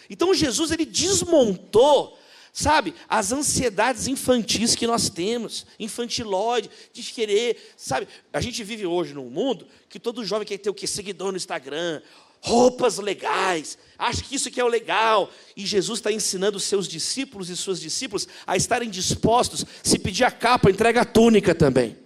Então 0.09 0.33
Jesus 0.33 0.71
ele 0.71 0.85
desmontou, 0.85 2.17
sabe, 2.53 2.95
as 3.09 3.33
ansiedades 3.33 4.07
infantis 4.07 4.77
que 4.77 4.87
nós 4.87 5.11
temos, 5.11 5.67
infantilóide, 5.81 6.71
de 6.93 7.03
querer, 7.03 7.75
sabe? 7.77 8.07
A 8.33 8.41
gente 8.41 8.63
vive 8.63 8.87
hoje 8.87 9.13
num 9.13 9.29
mundo 9.29 9.67
que 9.89 9.99
todo 9.99 10.25
jovem 10.25 10.47
quer 10.47 10.59
ter 10.59 10.71
o 10.71 10.75
que 10.75 10.87
seguidor 10.87 11.33
no 11.33 11.37
Instagram, 11.37 12.01
roupas 12.47 12.99
legais, 12.99 13.77
acha 13.99 14.23
que 14.23 14.37
isso 14.37 14.49
aqui 14.49 14.61
é 14.61 14.65
o 14.65 14.69
legal. 14.69 15.31
E 15.57 15.67
Jesus 15.67 15.99
está 15.99 16.13
ensinando 16.13 16.61
seus 16.61 16.87
discípulos 16.87 17.51
e 17.51 17.57
suas 17.57 17.81
discípulas 17.81 18.29
a 18.47 18.57
estarem 18.57 18.89
dispostos, 18.89 19.67
se 19.83 19.99
pedir 19.99 20.23
a 20.23 20.31
capa, 20.31 20.71
entrega 20.71 21.01
a 21.01 21.05
túnica 21.05 21.55
também. 21.55 21.97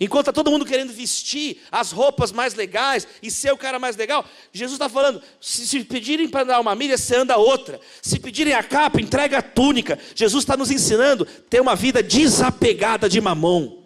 Enquanto 0.00 0.22
está 0.22 0.32
todo 0.32 0.50
mundo 0.50 0.66
querendo 0.66 0.92
vestir 0.92 1.62
as 1.70 1.92
roupas 1.92 2.32
mais 2.32 2.54
legais 2.54 3.06
e 3.22 3.30
ser 3.30 3.52
o 3.52 3.56
cara 3.56 3.78
mais 3.78 3.96
legal, 3.96 4.24
Jesus 4.52 4.74
está 4.74 4.88
falando: 4.88 5.22
se, 5.40 5.68
se 5.68 5.84
pedirem 5.84 6.28
para 6.28 6.42
dar 6.42 6.60
uma 6.60 6.74
milha, 6.74 6.98
você 6.98 7.14
anda 7.14 7.36
outra. 7.36 7.80
Se 8.02 8.18
pedirem 8.18 8.54
a 8.54 8.62
capa, 8.64 9.00
entrega 9.00 9.38
a 9.38 9.42
túnica. 9.42 9.96
Jesus 10.16 10.42
está 10.42 10.56
nos 10.56 10.72
ensinando 10.72 11.22
a 11.24 11.48
ter 11.48 11.60
uma 11.60 11.76
vida 11.76 12.02
desapegada 12.02 13.08
de 13.08 13.20
mamão, 13.20 13.84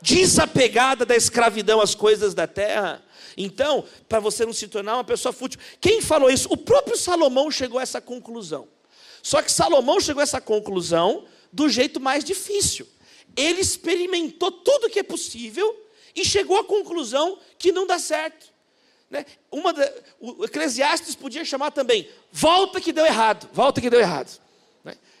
desapegada 0.00 1.04
da 1.04 1.14
escravidão 1.14 1.78
às 1.78 1.94
coisas 1.94 2.32
da 2.32 2.46
terra. 2.46 3.02
Então, 3.38 3.84
para 4.08 4.20
você 4.20 4.44
não 4.44 4.52
se 4.52 4.68
tornar 4.68 4.96
uma 4.96 5.04
pessoa 5.04 5.32
fútil. 5.32 5.60
Quem 5.80 6.02
falou 6.02 6.28
isso? 6.28 6.48
O 6.50 6.56
próprio 6.56 6.96
Salomão 6.96 7.50
chegou 7.50 7.78
a 7.78 7.82
essa 7.82 8.00
conclusão. 8.00 8.68
Só 9.22 9.40
que 9.40 9.50
Salomão 9.50 10.00
chegou 10.00 10.20
a 10.20 10.24
essa 10.24 10.40
conclusão 10.40 11.24
do 11.52 11.68
jeito 11.68 11.98
mais 12.00 12.24
difícil 12.24 12.86
ele 13.38 13.60
experimentou 13.60 14.50
tudo 14.50 14.90
que 14.90 14.98
é 14.98 15.02
possível 15.02 15.86
e 16.14 16.24
chegou 16.24 16.58
à 16.58 16.64
conclusão 16.64 17.38
que 17.56 17.70
não 17.70 17.86
dá 17.86 17.96
certo. 17.96 18.52
Né? 19.08 19.24
Uma 19.50 19.72
da, 19.72 19.90
o 20.20 20.44
Eclesiastes 20.44 21.14
podia 21.14 21.44
chamar 21.44 21.70
também, 21.70 22.08
volta 22.32 22.80
que 22.80 22.92
deu 22.92 23.06
errado, 23.06 23.48
volta 23.52 23.80
que 23.80 23.88
deu 23.88 24.00
errado. 24.00 24.40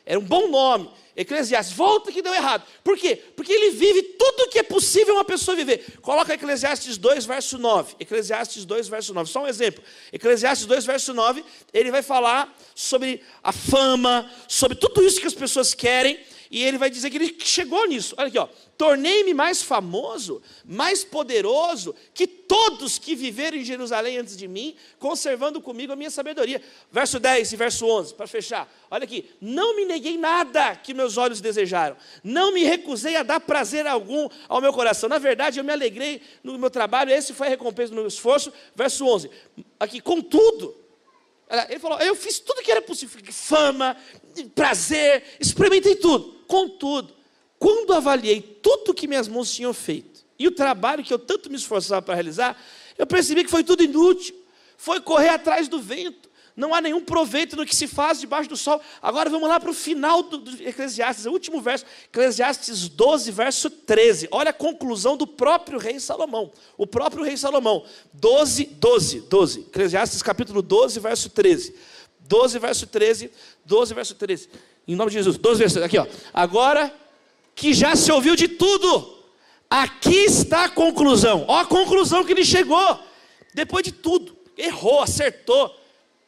Era 0.08 0.18
um 0.18 0.24
bom 0.24 0.48
nome, 0.48 0.88
Eclesiastes, 1.14 1.76
volta 1.76 2.10
que 2.10 2.22
deu 2.22 2.32
errado. 2.32 2.64
Por 2.82 2.96
quê? 2.96 3.14
Porque 3.36 3.52
ele 3.52 3.72
vive 3.72 4.02
tudo 4.18 4.48
que 4.48 4.58
é 4.58 4.62
possível 4.62 5.16
uma 5.16 5.24
pessoa 5.24 5.54
viver. 5.54 5.84
Coloca 6.00 6.32
Eclesiastes 6.32 6.96
2, 6.96 7.26
verso 7.26 7.58
9. 7.58 7.94
Eclesiastes 8.00 8.64
2, 8.64 8.88
verso 8.88 9.12
9. 9.12 9.30
Só 9.30 9.42
um 9.42 9.46
exemplo. 9.46 9.84
Eclesiastes 10.10 10.66
2, 10.66 10.86
verso 10.86 11.12
9, 11.12 11.44
ele 11.74 11.90
vai 11.90 12.00
falar 12.00 12.56
sobre 12.74 13.20
a 13.44 13.52
fama, 13.52 14.30
sobre 14.48 14.78
tudo 14.78 15.02
isso 15.02 15.20
que 15.20 15.26
as 15.26 15.34
pessoas 15.34 15.74
querem 15.74 16.18
e 16.50 16.62
ele 16.62 16.78
vai 16.78 16.88
dizer 16.88 17.10
que 17.10 17.16
ele 17.16 17.36
chegou 17.40 17.86
nisso. 17.86 18.14
Olha 18.16 18.28
aqui, 18.28 18.38
ó. 18.38 18.48
Tornei-me 18.76 19.34
mais 19.34 19.60
famoso, 19.60 20.40
mais 20.64 21.02
poderoso 21.02 21.94
que 22.14 22.26
todos 22.26 22.96
que 22.96 23.14
viveram 23.14 23.56
em 23.56 23.64
Jerusalém 23.64 24.18
antes 24.18 24.36
de 24.36 24.46
mim, 24.46 24.76
conservando 24.98 25.60
comigo 25.60 25.92
a 25.92 25.96
minha 25.96 26.10
sabedoria. 26.10 26.62
Verso 26.90 27.18
10 27.18 27.52
e 27.52 27.56
verso 27.56 27.86
11, 27.86 28.14
para 28.14 28.26
fechar. 28.26 28.72
Olha 28.90 29.04
aqui. 29.04 29.28
Não 29.40 29.76
me 29.76 29.84
neguei 29.84 30.16
nada 30.16 30.76
que 30.76 30.94
meus 30.94 31.16
olhos 31.16 31.40
desejaram. 31.40 31.96
Não 32.22 32.52
me 32.52 32.62
recusei 32.62 33.16
a 33.16 33.22
dar 33.22 33.40
prazer 33.40 33.86
algum 33.86 34.28
ao 34.48 34.60
meu 34.60 34.72
coração. 34.72 35.08
Na 35.08 35.18
verdade, 35.18 35.58
eu 35.58 35.64
me 35.64 35.72
alegrei 35.72 36.22
no 36.42 36.56
meu 36.56 36.70
trabalho. 36.70 37.10
Esse 37.10 37.34
foi 37.34 37.48
a 37.48 37.50
recompensa 37.50 37.90
do 37.90 37.96
meu 37.96 38.06
esforço. 38.06 38.52
Verso 38.74 39.04
11. 39.04 39.28
Aqui, 39.80 40.00
contudo. 40.00 40.74
Ele 41.68 41.80
falou: 41.80 41.98
Eu 41.98 42.14
fiz 42.14 42.38
tudo 42.38 42.62
que 42.62 42.70
era 42.70 42.82
possível, 42.82 43.20
fama, 43.32 43.96
prazer, 44.54 45.24
experimentei 45.40 45.96
tudo. 45.96 46.37
Contudo, 46.48 47.14
quando 47.58 47.92
avaliei 47.92 48.40
tudo 48.40 48.94
que 48.94 49.06
minhas 49.06 49.28
mãos 49.28 49.54
tinham 49.54 49.74
feito 49.74 50.24
e 50.38 50.48
o 50.48 50.50
trabalho 50.50 51.04
que 51.04 51.12
eu 51.12 51.18
tanto 51.18 51.50
me 51.50 51.56
esforçava 51.56 52.00
para 52.00 52.14
realizar, 52.14 52.56
eu 52.96 53.06
percebi 53.06 53.44
que 53.44 53.50
foi 53.50 53.62
tudo 53.62 53.84
inútil. 53.84 54.34
Foi 54.76 55.00
correr 55.00 55.28
atrás 55.28 55.68
do 55.68 55.80
vento. 55.80 56.28
Não 56.56 56.74
há 56.74 56.80
nenhum 56.80 57.00
proveito 57.00 57.54
no 57.54 57.66
que 57.66 57.76
se 57.76 57.86
faz 57.86 58.18
debaixo 58.18 58.48
do 58.48 58.56
sol. 58.56 58.80
Agora 59.02 59.28
vamos 59.28 59.48
lá 59.48 59.60
para 59.60 59.70
o 59.70 59.74
final 59.74 60.24
do, 60.24 60.38
do 60.38 60.62
Eclesiastes, 60.62 61.26
o 61.26 61.30
último 61.30 61.60
verso, 61.60 61.84
Eclesiastes 62.06 62.88
12, 62.88 63.30
verso 63.30 63.70
13. 63.70 64.28
Olha 64.32 64.50
a 64.50 64.52
conclusão 64.52 65.16
do 65.16 65.26
próprio 65.26 65.78
rei 65.78 66.00
Salomão. 66.00 66.50
O 66.76 66.86
próprio 66.86 67.22
rei 67.22 67.36
Salomão. 67.36 67.84
12, 68.12 68.64
12, 68.64 69.20
12. 69.20 69.60
Eclesiastes 69.60 70.22
capítulo 70.22 70.62
12, 70.62 70.98
verso 70.98 71.30
13. 71.30 71.74
12, 72.20 72.58
verso 72.58 72.86
13. 72.86 73.30
12, 73.64 73.94
verso 73.94 74.14
13. 74.14 74.48
Em 74.88 74.96
nome 74.96 75.10
de 75.10 75.18
Jesus. 75.18 75.36
12 75.36 75.58
versos. 75.58 75.82
Aqui, 75.82 75.98
ó. 75.98 76.06
Agora 76.32 76.92
que 77.54 77.74
já 77.74 77.94
se 77.94 78.10
ouviu 78.10 78.34
de 78.34 78.48
tudo, 78.48 79.18
aqui 79.68 80.16
está 80.16 80.64
a 80.64 80.68
conclusão. 80.70 81.44
Ó 81.46 81.58
a 81.58 81.66
conclusão 81.66 82.24
que 82.24 82.32
ele 82.32 82.44
chegou. 82.44 82.98
Depois 83.54 83.84
de 83.84 83.92
tudo. 83.92 84.34
Errou, 84.56 85.02
acertou. 85.02 85.74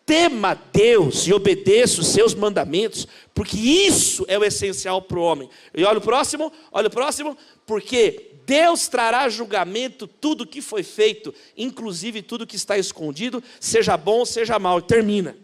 Tema 0.04 0.60
Deus 0.72 1.26
e 1.26 1.32
obedeça 1.32 2.00
os 2.00 2.08
seus 2.08 2.34
mandamentos, 2.34 3.06
porque 3.32 3.56
isso 3.56 4.24
é 4.26 4.36
o 4.36 4.44
essencial 4.44 5.00
para 5.00 5.18
o 5.18 5.22
homem. 5.22 5.48
E 5.72 5.84
olha 5.84 5.98
o 5.98 6.02
próximo, 6.02 6.52
olha 6.72 6.88
o 6.88 6.90
próximo, 6.90 7.38
porque 7.64 8.32
Deus 8.44 8.88
trará 8.88 9.28
julgamento 9.28 10.08
tudo 10.08 10.44
que 10.44 10.60
foi 10.60 10.82
feito, 10.82 11.32
inclusive 11.56 12.22
tudo 12.22 12.44
que 12.44 12.56
está 12.56 12.76
escondido, 12.76 13.40
seja 13.60 13.96
bom, 13.96 14.24
seja 14.24 14.58
mal. 14.58 14.82
Termina. 14.82 15.36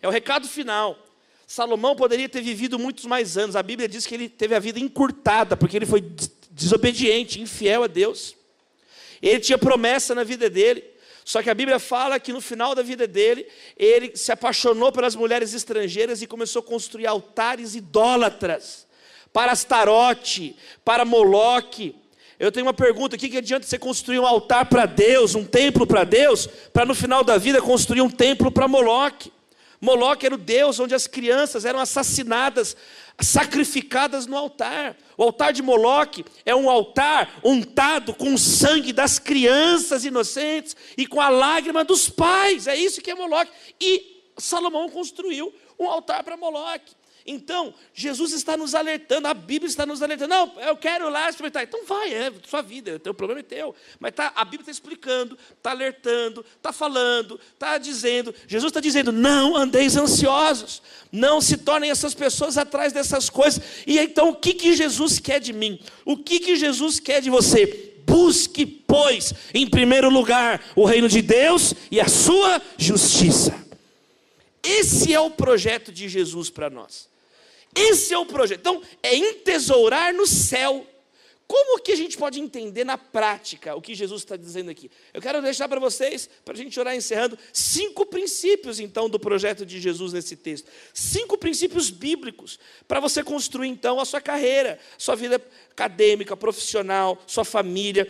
É 0.00 0.08
o 0.08 0.10
recado 0.10 0.48
final. 0.48 1.03
Salomão 1.46 1.94
poderia 1.94 2.28
ter 2.28 2.40
vivido 2.40 2.78
muitos 2.78 3.04
mais 3.04 3.36
anos. 3.36 3.56
A 3.56 3.62
Bíblia 3.62 3.88
diz 3.88 4.06
que 4.06 4.14
ele 4.14 4.28
teve 4.28 4.54
a 4.54 4.58
vida 4.58 4.78
encurtada, 4.80 5.56
porque 5.56 5.76
ele 5.76 5.86
foi 5.86 6.04
desobediente, 6.50 7.40
infiel 7.40 7.84
a 7.84 7.86
Deus. 7.86 8.34
Ele 9.20 9.40
tinha 9.40 9.58
promessa 9.58 10.14
na 10.14 10.24
vida 10.24 10.48
dele. 10.48 10.84
Só 11.24 11.42
que 11.42 11.48
a 11.48 11.54
Bíblia 11.54 11.78
fala 11.78 12.20
que 12.20 12.32
no 12.32 12.40
final 12.40 12.74
da 12.74 12.82
vida 12.82 13.06
dele, 13.06 13.46
ele 13.78 14.14
se 14.14 14.30
apaixonou 14.30 14.92
pelas 14.92 15.16
mulheres 15.16 15.54
estrangeiras 15.54 16.20
e 16.20 16.26
começou 16.26 16.60
a 16.60 16.62
construir 16.62 17.06
altares 17.06 17.74
idólatras 17.74 18.86
para 19.32 19.52
Astarote, 19.52 20.54
para 20.84 21.04
Moloque. 21.04 21.96
Eu 22.38 22.52
tenho 22.52 22.66
uma 22.66 22.74
pergunta: 22.74 23.16
o 23.16 23.18
que, 23.18 23.30
que 23.30 23.38
adianta 23.38 23.66
você 23.66 23.78
construir 23.78 24.18
um 24.18 24.26
altar 24.26 24.66
para 24.66 24.84
Deus, 24.84 25.34
um 25.34 25.44
templo 25.44 25.86
para 25.86 26.04
Deus, 26.04 26.46
para 26.72 26.84
no 26.84 26.94
final 26.94 27.24
da 27.24 27.38
vida 27.38 27.62
construir 27.62 28.02
um 28.02 28.10
templo 28.10 28.50
para 28.50 28.68
Moloque? 28.68 29.32
Moloque 29.84 30.24
era 30.24 30.34
o 30.34 30.38
Deus 30.38 30.80
onde 30.80 30.94
as 30.94 31.06
crianças 31.06 31.66
eram 31.66 31.78
assassinadas, 31.78 32.74
sacrificadas 33.20 34.26
no 34.26 34.34
altar. 34.34 34.96
O 35.16 35.22
altar 35.22 35.52
de 35.52 35.62
Moloque 35.62 36.24
é 36.46 36.56
um 36.56 36.70
altar 36.70 37.38
untado 37.44 38.14
com 38.14 38.32
o 38.32 38.38
sangue 38.38 38.94
das 38.94 39.18
crianças 39.18 40.04
inocentes 40.04 40.74
e 40.96 41.06
com 41.06 41.20
a 41.20 41.28
lágrima 41.28 41.84
dos 41.84 42.08
pais. 42.08 42.66
É 42.66 42.74
isso 42.74 43.02
que 43.02 43.10
é 43.10 43.14
Moloque. 43.14 43.52
E 43.78 44.24
Salomão 44.38 44.88
construiu 44.88 45.54
um 45.78 45.86
altar 45.86 46.24
para 46.24 46.36
Moloque. 46.36 46.94
Então, 47.26 47.72
Jesus 47.94 48.32
está 48.32 48.54
nos 48.54 48.74
alertando, 48.74 49.26
a 49.26 49.32
Bíblia 49.32 49.66
está 49.66 49.86
nos 49.86 50.02
alertando. 50.02 50.28
Não, 50.28 50.52
eu 50.60 50.76
quero 50.76 51.08
lá 51.08 51.30
experimentar. 51.30 51.62
Então 51.62 51.86
vai, 51.86 52.12
é 52.12 52.30
sua 52.46 52.60
vida, 52.60 53.00
o 53.06 53.14
problema 53.14 53.40
é 53.40 53.42
teu. 53.42 53.74
Mas 53.98 54.12
tá, 54.12 54.30
a 54.36 54.44
Bíblia 54.44 54.60
está 54.60 54.72
explicando, 54.72 55.38
está 55.56 55.70
alertando, 55.70 56.44
está 56.56 56.70
falando, 56.70 57.40
está 57.54 57.78
dizendo. 57.78 58.34
Jesus 58.46 58.70
está 58.70 58.78
dizendo: 58.78 59.10
não 59.10 59.56
andeis 59.56 59.96
ansiosos, 59.96 60.82
não 61.10 61.40
se 61.40 61.56
tornem 61.56 61.90
essas 61.90 62.14
pessoas 62.14 62.58
atrás 62.58 62.92
dessas 62.92 63.30
coisas. 63.30 63.62
E 63.86 63.98
então, 63.98 64.28
o 64.28 64.36
que, 64.36 64.52
que 64.52 64.76
Jesus 64.76 65.18
quer 65.18 65.40
de 65.40 65.54
mim? 65.54 65.80
O 66.04 66.18
que, 66.18 66.38
que 66.38 66.56
Jesus 66.56 67.00
quer 67.00 67.22
de 67.22 67.30
você? 67.30 67.94
Busque, 68.06 68.66
pois, 68.66 69.32
em 69.54 69.66
primeiro 69.66 70.10
lugar, 70.10 70.62
o 70.76 70.84
reino 70.84 71.08
de 71.08 71.22
Deus 71.22 71.72
e 71.90 71.98
a 72.02 72.06
sua 72.06 72.60
justiça. 72.76 73.64
Esse 74.62 75.14
é 75.14 75.20
o 75.20 75.30
projeto 75.30 75.90
de 75.90 76.06
Jesus 76.06 76.50
para 76.50 76.68
nós. 76.68 77.13
Esse 77.74 78.14
é 78.14 78.18
o 78.18 78.26
projeto. 78.26 78.60
Então, 78.60 78.82
é 79.02 79.14
entesourar 79.14 80.14
no 80.14 80.26
céu. 80.26 80.86
Como 81.46 81.78
que 81.82 81.92
a 81.92 81.96
gente 81.96 82.16
pode 82.16 82.40
entender 82.40 82.84
na 82.84 82.96
prática 82.96 83.74
o 83.76 83.82
que 83.82 83.94
Jesus 83.94 84.22
está 84.22 84.34
dizendo 84.34 84.70
aqui? 84.70 84.90
Eu 85.12 85.20
quero 85.20 85.42
deixar 85.42 85.68
para 85.68 85.78
vocês, 85.78 86.28
para 86.42 86.54
a 86.54 86.56
gente 86.56 86.80
orar 86.80 86.96
encerrando, 86.96 87.38
cinco 87.52 88.06
princípios, 88.06 88.80
então, 88.80 89.10
do 89.10 89.18
projeto 89.18 89.66
de 89.66 89.78
Jesus 89.78 90.14
nesse 90.14 90.36
texto. 90.36 90.70
Cinco 90.94 91.36
princípios 91.36 91.90
bíblicos 91.90 92.58
para 92.88 92.98
você 92.98 93.22
construir, 93.22 93.68
então, 93.68 94.00
a 94.00 94.06
sua 94.06 94.22
carreira, 94.22 94.78
sua 94.96 95.16
vida 95.16 95.40
acadêmica, 95.70 96.36
profissional, 96.36 97.22
sua 97.26 97.44
família. 97.44 98.08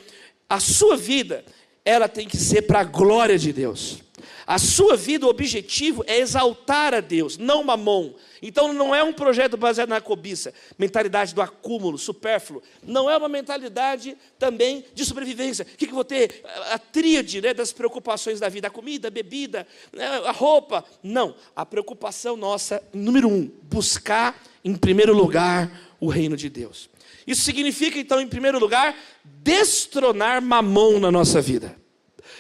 A 0.49 0.61
sua 0.61 0.97
vida, 0.97 1.45
ela 1.85 2.09
tem 2.09 2.29
que 2.29 2.37
ser 2.37 2.63
para 2.63 2.81
a 2.81 2.85
glória 2.85 3.37
de 3.37 3.53
Deus. 3.53 4.04
A 4.47 4.59
sua 4.59 4.97
vida, 4.97 5.27
o 5.27 5.31
objetivo 5.31 6.05
é 6.07 6.19
exaltar 6.19 6.93
a 6.93 7.01
Deus, 7.01 7.39
não 7.39 7.65
mamon. 7.65 8.13
Então 8.43 8.75
não 8.75 8.95
é 8.95 9.03
um 9.03 9.13
projeto 9.13 9.57
baseado 9.57 9.89
na 9.89 10.01
cobiça, 10.01 10.53
mentalidade 10.79 11.35
do 11.35 11.41
acúmulo, 11.41 11.97
supérfluo. 11.97 12.63
Não 12.83 13.09
é 13.09 13.17
uma 13.17 13.29
mentalidade 13.29 14.17
também 14.39 14.85
de 14.95 15.05
sobrevivência. 15.05 15.65
O 15.65 15.77
que, 15.77 15.87
que 15.87 15.93
eu 15.93 15.95
vou 15.95 16.05
ter? 16.05 16.43
A 16.71 16.79
tríade 16.79 17.41
né, 17.41 17.55
das 17.55 17.73
preocupações 17.73 18.41
da 18.41 18.49
vida, 18.51 18.69
a 18.69 18.71
comida, 18.71 19.09
a 19.09 19.11
bebida, 19.11 19.67
né, 19.91 20.07
a 20.27 20.33
roupa. 20.33 20.85
Não. 21.03 21.35
A 21.57 21.65
preocupação 21.65 22.37
nossa, 22.37 22.83
número 22.93 23.29
um, 23.29 23.51
buscar 23.63 24.39
em 24.63 24.75
primeiro 24.75 25.15
lugar 25.15 25.71
o 25.99 26.09
reino 26.09 26.37
de 26.37 26.51
Deus. 26.51 26.91
Isso 27.27 27.41
significa, 27.41 27.99
então, 27.99 28.21
em 28.21 28.29
primeiro 28.29 28.59
lugar, 28.59 28.95
destronar 29.25 30.43
mamão 30.43 31.01
na 31.01 31.11
nossa 31.11 31.41
vida 31.41 31.84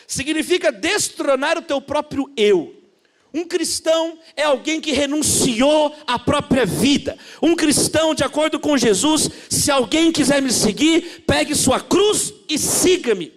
significa 0.06 0.70
destronar 0.72 1.58
o 1.58 1.62
teu 1.62 1.80
próprio 1.80 2.30
eu. 2.36 2.74
Um 3.34 3.44
cristão 3.44 4.16
é 4.36 4.44
alguém 4.44 4.80
que 4.80 4.92
renunciou 4.92 5.92
à 6.06 6.16
própria 6.20 6.64
vida. 6.64 7.18
Um 7.42 7.56
cristão, 7.56 8.14
de 8.14 8.22
acordo 8.22 8.60
com 8.60 8.78
Jesus, 8.78 9.28
se 9.50 9.72
alguém 9.72 10.12
quiser 10.12 10.40
me 10.40 10.52
seguir, 10.52 11.24
pegue 11.26 11.52
sua 11.52 11.80
cruz 11.80 12.32
e 12.48 12.56
siga-me. 12.56 13.32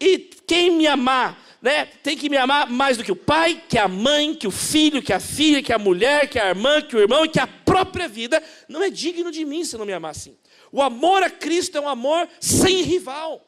E 0.00 0.18
quem 0.44 0.72
me 0.72 0.88
amar, 0.88 1.40
né, 1.62 1.86
tem 2.02 2.16
que 2.16 2.28
me 2.28 2.36
amar 2.36 2.68
mais 2.68 2.96
do 2.96 3.04
que 3.04 3.12
o 3.12 3.16
pai, 3.16 3.62
que 3.68 3.78
a 3.78 3.86
mãe, 3.86 4.34
que 4.34 4.48
o 4.48 4.50
filho, 4.50 5.00
que 5.00 5.12
a 5.12 5.20
filha, 5.20 5.62
que 5.62 5.72
a 5.72 5.78
mulher, 5.78 6.28
que 6.28 6.38
a 6.38 6.48
irmã, 6.48 6.82
que 6.82 6.96
o 6.96 7.00
irmão 7.00 7.24
e 7.24 7.28
que 7.28 7.38
a 7.38 7.46
própria 7.46 8.08
vida, 8.08 8.42
não 8.68 8.82
é 8.82 8.90
digno 8.90 9.30
de 9.30 9.44
mim 9.44 9.64
se 9.64 9.78
não 9.78 9.86
me 9.86 9.92
amar 9.92 10.10
assim. 10.10 10.36
O 10.72 10.82
amor 10.82 11.22
a 11.22 11.30
Cristo 11.30 11.78
é 11.78 11.80
um 11.80 11.88
amor 11.88 12.28
sem 12.40 12.82
rival. 12.82 13.40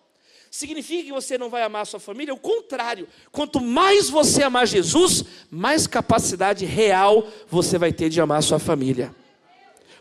Significa 0.56 1.04
que 1.04 1.12
você 1.12 1.36
não 1.36 1.50
vai 1.50 1.62
amar 1.62 1.82
a 1.82 1.84
sua 1.84 2.00
família? 2.00 2.32
O 2.32 2.38
contrário. 2.38 3.06
Quanto 3.30 3.60
mais 3.60 4.08
você 4.08 4.42
amar 4.42 4.66
Jesus, 4.66 5.22
mais 5.50 5.86
capacidade 5.86 6.64
real 6.64 7.28
você 7.46 7.76
vai 7.76 7.92
ter 7.92 8.08
de 8.08 8.22
amar 8.22 8.38
a 8.38 8.42
sua 8.42 8.58
família. 8.58 9.14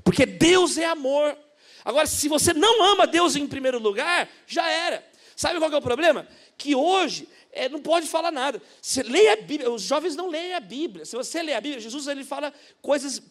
Porque 0.02 0.26
Deus 0.26 0.78
é 0.78 0.86
amor. 0.86 1.38
Agora, 1.84 2.08
se 2.08 2.30
você 2.30 2.54
não 2.54 2.82
ama 2.86 3.06
Deus 3.06 3.36
em 3.36 3.46
primeiro 3.46 3.80
lugar, 3.80 4.30
já 4.48 4.66
era. 4.70 5.04
Sabe 5.36 5.60
qual 5.60 5.70
é 5.70 5.76
o 5.76 5.82
problema? 5.82 6.26
Que 6.58 6.74
hoje 6.74 7.28
é, 7.52 7.68
não 7.68 7.82
pode 7.82 8.08
falar 8.08 8.32
nada. 8.32 8.62
Você 8.82 9.04
lê 9.04 9.28
a 9.28 9.36
Bíblia, 9.36 9.70
os 9.70 9.82
jovens 9.82 10.16
não 10.16 10.30
leem 10.30 10.54
a 10.54 10.62
Bíblia. 10.62 11.04
Se 11.04 11.18
você 11.18 11.44
lê 11.44 11.54
a 11.54 11.60
Bíblia, 11.60 11.82
Jesus 11.82 12.08
ele 12.08 12.24
fala 12.24 12.54
coisas. 12.82 13.22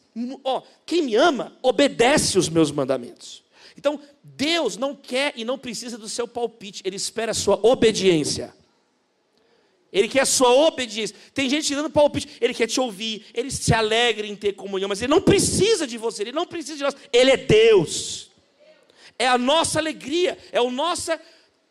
Ó, 0.44 0.60
quem 0.84 1.00
me 1.00 1.14
ama, 1.14 1.56
obedece 1.62 2.38
os 2.38 2.50
meus 2.50 2.70
mandamentos. 2.70 3.42
Então, 3.76 4.00
Deus 4.22 4.76
não 4.76 4.94
quer 4.94 5.32
e 5.37 5.44
não 5.44 5.58
precisa 5.58 5.98
do 5.98 6.08
seu 6.08 6.28
palpite, 6.28 6.82
Ele 6.84 6.96
espera 6.96 7.32
a 7.32 7.34
sua 7.34 7.58
obediência. 7.62 8.54
Ele 9.94 10.08
quer 10.08 10.22
a 10.22 10.26
sua 10.26 10.50
obediência. 10.50 11.14
Tem 11.32 11.48
gente 11.48 11.72
dando 11.72 11.88
palpite, 11.88 12.28
ele 12.40 12.52
quer 12.52 12.66
te 12.66 12.80
ouvir, 12.80 13.26
ele 13.32 13.48
se 13.48 13.72
alegra 13.72 14.26
em 14.26 14.34
ter 14.34 14.54
comunhão, 14.54 14.88
mas 14.88 15.00
ele 15.00 15.12
não 15.12 15.22
precisa 15.22 15.87
de 15.87 15.96
você, 15.96 16.24
ele 16.24 16.32
não 16.32 16.44
precisa 16.44 16.76
de 16.76 16.82
nós. 16.82 16.96
Ele 17.12 17.30
é 17.30 17.37
Deus. 17.37 18.28
É 19.16 19.28
a 19.28 19.38
nossa 19.38 19.78
alegria, 19.78 20.37
é 20.50 20.58
a 20.58 20.68
nossa 20.68 21.20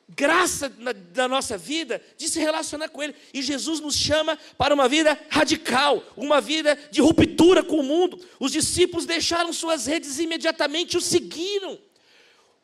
graça 0.08 0.72
na, 0.78 0.94
da 0.94 1.28
nossa 1.28 1.58
vida 1.58 2.02
de 2.18 2.30
se 2.30 2.40
relacionar 2.40 2.88
com 2.88 3.04
Ele. 3.04 3.14
E 3.34 3.42
Jesus 3.42 3.82
nos 3.82 3.98
chama 3.98 4.40
para 4.58 4.74
uma 4.74 4.88
vida 4.88 5.20
radical, 5.30 6.02
uma 6.16 6.40
vida 6.40 6.80
de 6.92 7.02
ruptura 7.02 7.62
com 7.62 7.78
o 7.78 7.84
mundo. 7.84 8.18
Os 8.40 8.54
discípulos 8.54 9.06
deixaram 9.06 9.52
suas 9.52 9.86
redes 9.86 10.18
e 10.18 10.24
imediatamente 10.24 10.96
o 10.96 11.02
seguiram. 11.02 11.78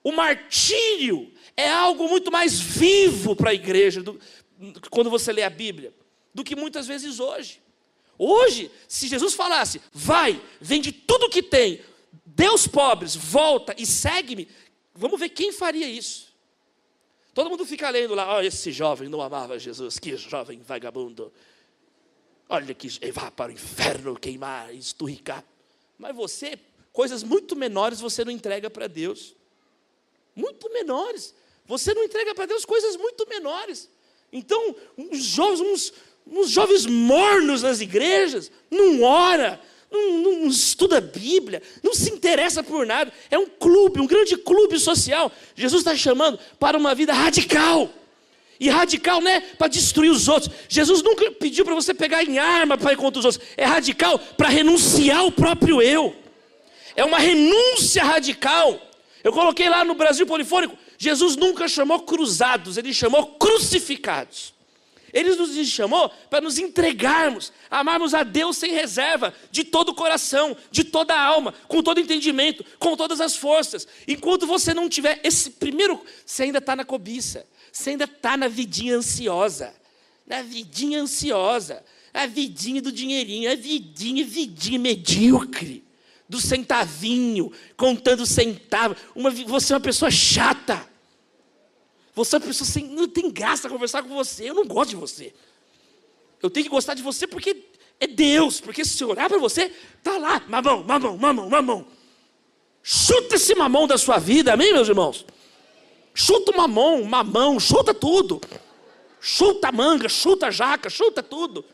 O 0.04 0.12
martírio 0.12 1.32
é 1.56 1.70
algo 1.70 2.08
muito 2.08 2.32
mais 2.32 2.60
vivo 2.60 3.36
para 3.36 3.52
a 3.52 3.54
igreja, 3.54 4.02
do, 4.02 4.20
quando 4.90 5.10
você 5.10 5.32
lê 5.32 5.44
a 5.44 5.50
Bíblia, 5.50 5.94
do 6.34 6.44
que 6.44 6.56
muitas 6.56 6.88
vezes 6.88 7.20
hoje. 7.20 7.62
Hoje, 8.18 8.72
se 8.88 9.08
Jesus 9.08 9.34
falasse, 9.34 9.82
vai, 9.94 10.42
vende 10.60 10.92
tudo 10.92 11.30
que 11.30 11.44
tem, 11.44 11.82
dê 12.26 12.50
os 12.50 12.68
pobres, 12.68 13.16
volta 13.16 13.76
e 13.78 13.86
segue-me, 13.86 14.48
vamos 14.94 15.20
ver 15.20 15.30
quem 15.30 15.52
faria 15.52 15.88
isso. 15.88 16.30
Todo 17.34 17.50
mundo 17.50 17.66
fica 17.66 17.90
lendo 17.90 18.16
lá, 18.16 18.38
oh, 18.38 18.42
esse 18.42 18.72
jovem 18.72 19.08
não 19.08 19.22
amava 19.22 19.60
Jesus, 19.60 20.00
que 20.00 20.16
jovem 20.18 20.62
vagabundo. 20.62 21.32
Olha 22.50 22.74
que 22.74 22.90
vá 23.12 23.30
para 23.30 23.52
o 23.52 23.54
inferno 23.54 24.20
queimar, 24.20 24.74
esturricar. 24.74 25.46
Mas 25.98 26.16
você, 26.16 26.58
coisas 26.92 27.24
muito 27.24 27.56
menores 27.56 28.02
você 28.02 28.26
não 28.26 28.32
entrega 28.32 28.70
para 28.70 28.88
Deus 28.88 29.36
muito 30.40 30.72
menores. 30.72 31.34
Você 31.68 31.94
não 31.94 32.04
entrega 32.04 32.34
para 32.34 32.46
Deus 32.46 32.66
coisas 32.66 32.96
muito 32.96 33.28
menores. 33.28 33.90
Então, 34.32 34.76
uns 34.98 35.24
jovens, 35.24 35.62
uns, 35.62 35.94
uns 36.26 36.50
jovens 36.50 36.86
mornos 36.86 37.62
nas 37.62 37.82
igrejas, 37.82 38.52
não 38.72 39.04
ora, 39.04 39.60
não, 39.92 40.12
não, 40.18 40.48
estuda 40.48 40.98
a 40.98 41.02
Bíblia, 41.02 41.62
não 41.84 41.94
se 41.94 42.12
interessa 42.12 42.64
por 42.64 42.86
nada. 42.86 43.12
É 43.30 43.38
um 43.38 43.48
clube, 43.48 44.00
um 44.00 44.08
grande 44.08 44.38
clube 44.38 44.80
social. 44.80 45.32
Jesus 45.56 45.82
está 45.82 45.96
chamando 45.96 46.40
para 46.60 46.78
uma 46.78 46.94
vida 46.96 47.14
radical. 47.14 47.90
E 48.60 48.68
radical 48.70 49.22
não 49.22 49.32
é 49.32 49.40
para 49.40 49.68
destruir 49.68 50.12
os 50.12 50.28
outros. 50.28 50.54
Jesus 50.68 51.02
nunca 51.02 51.32
pediu 51.32 51.64
para 51.64 51.74
você 51.74 51.94
pegar 51.94 52.24
em 52.24 52.38
arma 52.38 52.78
para 52.78 52.94
ir 52.94 52.98
contra 52.98 53.20
os 53.20 53.26
outros. 53.26 53.44
É 53.56 53.66
radical 53.66 54.20
para 54.20 54.50
renunciar 54.50 55.20
ao 55.20 55.32
próprio 55.32 55.82
eu. 55.82 56.16
É 56.96 57.06
uma 57.06 57.18
renúncia 57.18 58.04
radical. 58.04 58.89
Eu 59.24 59.34
coloquei 59.34 59.70
lá 59.70 59.84
no 59.84 59.96
Brasil 59.96 60.26
Polifônico, 60.26 60.78
Jesus 60.98 61.36
nunca 61.36 61.68
chamou 61.68 62.02
cruzados, 62.02 62.78
ele 62.78 62.94
chamou 62.94 63.36
crucificados. 63.36 64.54
Ele 65.12 65.36
nos 65.36 65.68
chamou 65.68 66.10
para 66.30 66.42
nos 66.42 66.60
entregarmos, 66.60 67.52
amarmos 67.70 68.14
a 68.14 68.24
Deus 68.24 68.58
sem 68.58 68.72
reserva, 68.72 69.34
de 69.52 69.64
todo 69.64 69.90
o 69.90 69.96
coração, 69.96 70.56
de 70.72 70.84
toda 70.84 71.16
a 71.16 71.22
alma, 71.22 71.54
com 71.68 71.82
todo 71.82 72.00
entendimento, 72.00 72.64
com 72.78 72.96
todas 72.96 73.20
as 73.20 73.36
forças. 73.36 73.88
Enquanto 74.08 74.46
você 74.46 74.74
não 74.74 74.88
tiver 74.88 75.20
esse 75.24 75.52
primeiro, 75.52 76.00
você 76.26 76.44
ainda 76.44 76.60
está 76.60 76.76
na 76.76 76.86
cobiça, 76.86 77.46
você 77.72 77.92
ainda 77.92 78.04
está 78.04 78.38
na 78.38 78.48
vidinha 78.48 78.98
ansiosa, 78.98 79.74
na 80.28 80.44
vidinha 80.44 81.02
ansiosa, 81.02 81.84
a 82.14 82.28
vidinha 82.28 82.82
do 82.82 82.92
dinheirinho, 82.92 83.52
a 83.52 83.56
vidinha, 83.56 84.24
vidinha 84.24 84.78
medíocre 84.78 85.89
do 86.30 86.40
centavinho, 86.40 87.52
contando 87.76 88.24
centavos. 88.24 89.00
Uma, 89.16 89.32
você 89.32 89.74
é 89.74 89.76
uma 89.76 89.82
pessoa 89.82 90.12
chata. 90.12 90.88
Você 92.14 92.36
é 92.36 92.40
uma 92.40 92.46
pessoa 92.46 92.68
sem. 92.70 92.86
Não 92.86 93.08
tem 93.08 93.32
graça 93.32 93.68
conversar 93.68 94.04
com 94.04 94.10
você. 94.10 94.48
Eu 94.48 94.54
não 94.54 94.66
gosto 94.66 94.92
de 94.92 94.96
você. 94.96 95.34
Eu 96.42 96.50
tenho 96.52 96.66
que 96.66 96.70
gostar 96.70 96.94
de 96.94 97.02
você 97.02 97.26
porque 97.26 97.64
é 98.00 98.06
Deus. 98.06 98.62
Porque 98.62 98.86
se 98.86 99.04
eu 99.04 99.10
olhar 99.10 99.28
para 99.28 99.40
você, 99.40 99.72
tá 100.04 100.20
lá, 100.20 100.40
mamão, 100.48 100.84
mamão, 100.84 101.18
mamão, 101.18 101.50
mamão. 101.50 101.88
Chuta 102.84 103.36
esse 103.36 103.56
mamão 103.56 103.88
da 103.88 103.98
sua 103.98 104.20
vida, 104.20 104.54
amém, 104.54 104.72
meus 104.72 104.88
irmãos? 104.88 105.26
Chuta 106.14 106.52
o 106.52 106.58
mamão, 106.58 107.04
mamão, 107.04 107.60
chuta 107.60 107.94
tudo. 107.94 108.40
Chuta 109.20 109.70
a 109.70 109.72
manga, 109.72 110.08
chuta 110.08 110.48
a 110.48 110.52
jaca, 110.52 110.90
chuta 110.90 111.24
tudo. 111.24 111.66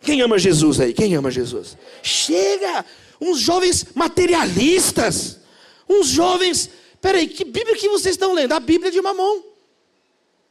Quem 0.00 0.20
ama 0.20 0.38
Jesus 0.38 0.78
aí? 0.78 0.92
Quem 0.92 1.14
ama 1.14 1.30
Jesus? 1.30 1.76
Chega! 2.02 2.84
Uns 3.20 3.38
jovens 3.38 3.86
materialistas, 3.94 5.40
uns 5.88 6.08
jovens. 6.08 6.70
Peraí, 7.00 7.28
que 7.28 7.44
Bíblia 7.44 7.76
que 7.76 7.88
vocês 7.88 8.14
estão 8.14 8.32
lendo? 8.32 8.52
A 8.52 8.60
Bíblia 8.60 8.90
de 8.90 9.00
Mamon. 9.00 9.42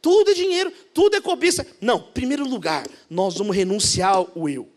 Tudo 0.00 0.30
é 0.30 0.34
dinheiro, 0.34 0.72
tudo 0.94 1.16
é 1.16 1.20
cobiça. 1.20 1.66
Não, 1.80 2.00
primeiro 2.00 2.48
lugar, 2.48 2.86
nós 3.08 3.36
vamos 3.36 3.54
renunciar 3.54 4.14
ao 4.14 4.48
eu. 4.48 4.68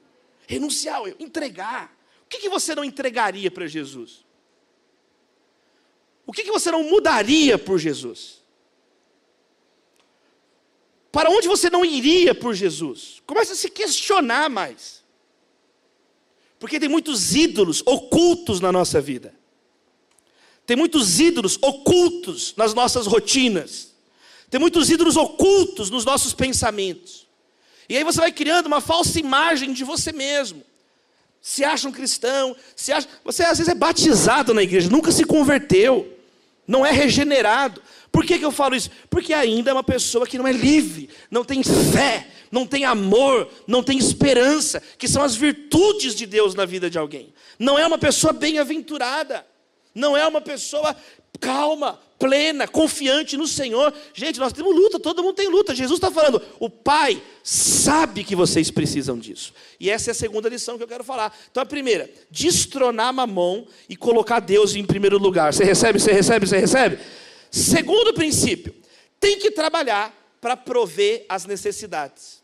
Renunciar 0.47 0.97
ao 0.97 1.08
eu, 1.08 1.15
entregar. 1.19 1.95
O 2.25 2.29
que, 2.29 2.39
que 2.39 2.49
você 2.49 2.75
não 2.75 2.84
entregaria 2.84 3.49
para 3.49 3.67
Jesus? 3.67 4.25
O 6.25 6.34
que, 6.34 6.43
que 6.43 6.51
você 6.51 6.71
não 6.71 6.84
mudaria 6.84 7.58
por 7.58 7.77
Jesus? 7.77 8.41
Para 11.12 11.29
onde 11.29 11.47
você 11.47 11.69
não 11.69 11.86
iria 11.86 12.34
por 12.34 12.53
Jesus? 12.53 13.21
Começa 13.25 13.53
a 13.53 13.56
se 13.56 13.69
questionar 13.69 14.49
mais. 14.49 15.02
Porque 16.63 16.80
tem 16.80 16.88
muitos 16.88 17.36
ídolos 17.36 17.84
ocultos 17.86 18.62
na 18.62 18.71
nossa 18.71 19.02
vida. 19.02 19.34
Tem 20.65 20.78
muitos 20.78 21.19
ídolos 21.19 21.60
ocultos 21.62 22.54
nas 22.56 22.73
nossas 22.73 23.06
rotinas. 23.06 23.89
Tem 24.49 24.62
muitos 24.62 24.89
ídolos 24.89 25.17
ocultos 25.17 25.89
nos 25.89 26.06
nossos 26.06 26.34
pensamentos. 26.34 27.28
E 27.89 27.97
aí 27.97 28.04
você 28.06 28.21
vai 28.21 28.32
criando 28.32 28.67
uma 28.67 28.80
falsa 28.80 29.19
imagem 29.19 29.73
de 29.73 29.84
você 29.84 30.13
mesmo. 30.13 30.63
Se 31.41 31.65
acha 31.65 31.86
um 31.86 31.91
cristão, 31.91 32.56
se 32.78 32.93
acha, 32.93 33.10
você 33.26 33.43
às 33.43 33.58
vezes 33.58 33.69
é 33.69 33.76
batizado 33.76 34.54
na 34.54 34.63
igreja, 34.63 34.89
nunca 34.89 35.12
se 35.12 35.26
converteu, 35.26 36.17
não 36.65 36.86
é 36.86 36.91
regenerado. 36.91 37.84
Por 38.10 38.23
que, 38.26 38.39
que 38.39 38.45
eu 38.45 38.54
falo 38.54 38.73
isso? 38.73 38.89
Porque 39.10 39.34
ainda 39.34 39.71
é 39.71 39.73
uma 39.73 39.84
pessoa 39.84 40.26
que 40.26 40.38
não 40.38 40.47
é 40.47 40.54
livre, 40.54 41.10
não 41.30 41.43
tem 41.43 41.62
fé, 41.62 42.30
não 42.53 42.67
tem 42.67 42.85
amor, 42.85 43.49
não 43.65 43.81
tem 43.81 43.97
esperança, 43.97 44.79
que 44.99 45.07
são 45.07 45.23
as 45.23 45.35
virtudes 45.35 46.13
de 46.13 46.27
Deus 46.27 46.53
na 46.53 46.65
vida 46.65 46.87
de 46.87 46.99
alguém. 46.99 47.33
Não 47.57 47.79
é 47.79 47.87
uma 47.87 47.97
pessoa 47.97 48.31
bem-aventurada, 48.31 49.43
não 49.95 50.15
é 50.15 50.27
uma 50.27 50.39
pessoa 50.39 50.95
calma, 51.39 51.99
plena, 52.19 52.67
confiante 52.67 53.35
no 53.35 53.47
Senhor. 53.47 53.91
Gente, 54.13 54.39
nós 54.39 54.53
temos 54.53 54.75
luta, 54.75 54.99
todo 54.99 55.23
mundo 55.23 55.33
tem 55.33 55.47
luta. 55.47 55.73
Jesus 55.73 55.97
está 55.97 56.11
falando, 56.11 56.39
o 56.59 56.69
Pai 56.69 57.19
sabe 57.43 58.23
que 58.23 58.35
vocês 58.35 58.69
precisam 58.69 59.17
disso. 59.17 59.51
E 59.79 59.89
essa 59.89 60.11
é 60.11 60.13
a 60.13 60.15
segunda 60.15 60.47
lição 60.47 60.77
que 60.77 60.83
eu 60.83 60.87
quero 60.87 61.03
falar. 61.03 61.35
Então, 61.49 61.63
a 61.63 61.65
primeira, 61.65 62.07
destronar 62.29 63.11
mamão 63.11 63.65
e 63.89 63.95
colocar 63.95 64.39
Deus 64.39 64.75
em 64.75 64.85
primeiro 64.85 65.17
lugar. 65.17 65.55
Você 65.55 65.63
recebe, 65.63 65.99
você 65.99 66.13
recebe, 66.13 66.45
você 66.45 66.59
recebe? 66.59 66.99
Segundo 67.49 68.13
princípio, 68.13 68.75
tem 69.19 69.39
que 69.39 69.49
trabalhar 69.49 70.15
para 70.39 70.55
prover 70.55 71.25
as 71.27 71.45
necessidades. 71.45 72.42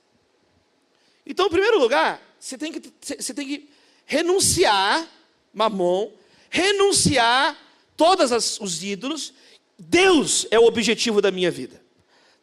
Então, 1.29 1.45
em 1.45 1.49
primeiro 1.51 1.79
lugar, 1.79 2.19
você 2.39 2.57
tem 2.57 2.71
que, 2.71 2.91
você 2.99 3.33
tem 3.35 3.47
que 3.47 3.69
renunciar, 4.03 5.07
mamon, 5.53 6.09
renunciar 6.49 7.55
todos 7.95 8.59
os 8.59 8.81
ídolos. 8.81 9.31
Deus 9.77 10.47
é 10.49 10.59
o 10.59 10.65
objetivo 10.65 11.21
da 11.21 11.29
minha 11.29 11.51
vida. 11.51 11.79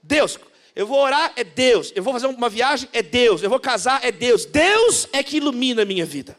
Deus, 0.01 0.39
eu 0.77 0.87
vou 0.87 1.01
orar, 1.01 1.33
é 1.35 1.43
Deus. 1.43 1.93
Eu 1.97 2.03
vou 2.05 2.13
fazer 2.13 2.29
uma 2.29 2.49
viagem, 2.49 2.89
é 2.93 3.03
Deus. 3.03 3.43
Eu 3.43 3.51
vou 3.51 3.59
casar, 3.59 4.05
é 4.05 4.13
Deus. 4.13 4.45
Deus 4.45 5.09
é 5.13 5.21
que 5.21 5.39
ilumina 5.39 5.83
a 5.83 5.85
minha 5.85 6.07
vida. 6.07 6.37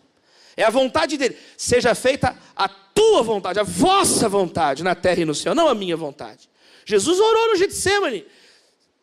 É 0.56 0.64
a 0.64 0.70
vontade 0.70 1.18
dele. 1.18 1.38
Seja 1.58 1.94
feita 1.94 2.34
a 2.56 2.70
tua 2.70 3.22
vontade, 3.24 3.60
a 3.60 3.64
vossa 3.64 4.30
vontade 4.30 4.84
na 4.84 4.96
terra 4.96 5.22
e 5.22 5.26
no 5.26 5.36
céu, 5.36 5.54
não 5.54 5.68
a 5.68 5.76
minha 5.76 5.98
vontade. 5.98 6.50
Jesus 6.86 7.20
orou 7.20 7.50
no 7.50 7.58
Getsemane. 7.58 8.26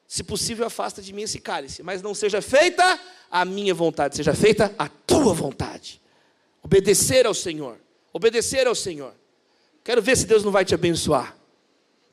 Se 0.06 0.22
possível, 0.22 0.66
afasta 0.66 1.00
de 1.00 1.12
mim 1.12 1.22
esse 1.22 1.40
cálice, 1.40 1.82
mas 1.82 2.02
não 2.02 2.14
seja 2.14 2.40
feita 2.42 3.00
a 3.30 3.44
minha 3.44 3.74
vontade, 3.74 4.16
seja 4.16 4.34
feita 4.34 4.74
a 4.78 4.88
tua 4.88 5.32
vontade. 5.32 6.00
Obedecer 6.62 7.26
ao 7.26 7.34
Senhor, 7.34 7.78
Obedecer 8.14 8.64
ao 8.68 8.76
Senhor. 8.76 9.12
Quero 9.82 10.00
ver 10.00 10.16
se 10.16 10.24
Deus 10.24 10.44
não 10.44 10.52
vai 10.52 10.64
te 10.64 10.72
abençoar. 10.72 11.36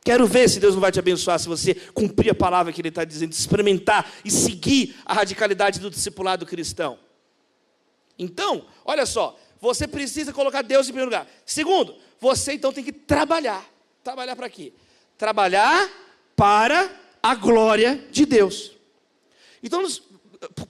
Quero 0.03 0.25
ver 0.25 0.49
se 0.49 0.59
Deus 0.59 0.73
não 0.73 0.81
vai 0.81 0.91
te 0.91 0.97
abençoar 0.97 1.37
se 1.37 1.47
você 1.47 1.75
cumprir 1.75 2.31
a 2.31 2.35
palavra 2.35 2.73
que 2.73 2.81
Ele 2.81 2.89
está 2.89 3.03
dizendo, 3.03 3.33
experimentar 3.33 4.11
e 4.25 4.31
seguir 4.31 4.95
a 5.05 5.13
radicalidade 5.13 5.79
do 5.79 5.91
discipulado 5.91 6.43
cristão. 6.43 6.97
Então, 8.17 8.65
olha 8.83 9.05
só, 9.05 9.39
você 9.59 9.87
precisa 9.87 10.33
colocar 10.33 10.63
Deus 10.63 10.87
em 10.87 10.89
primeiro 10.89 11.11
lugar. 11.11 11.27
Segundo, 11.45 11.95
você 12.19 12.53
então 12.53 12.73
tem 12.73 12.83
que 12.83 12.91
trabalhar. 12.91 13.63
Trabalhar 14.03 14.35
para 14.35 14.49
quê? 14.49 14.73
Trabalhar 15.19 15.87
para 16.35 16.89
a 17.21 17.35
glória 17.35 18.03
de 18.11 18.25
Deus. 18.25 18.71
Então, 19.61 19.85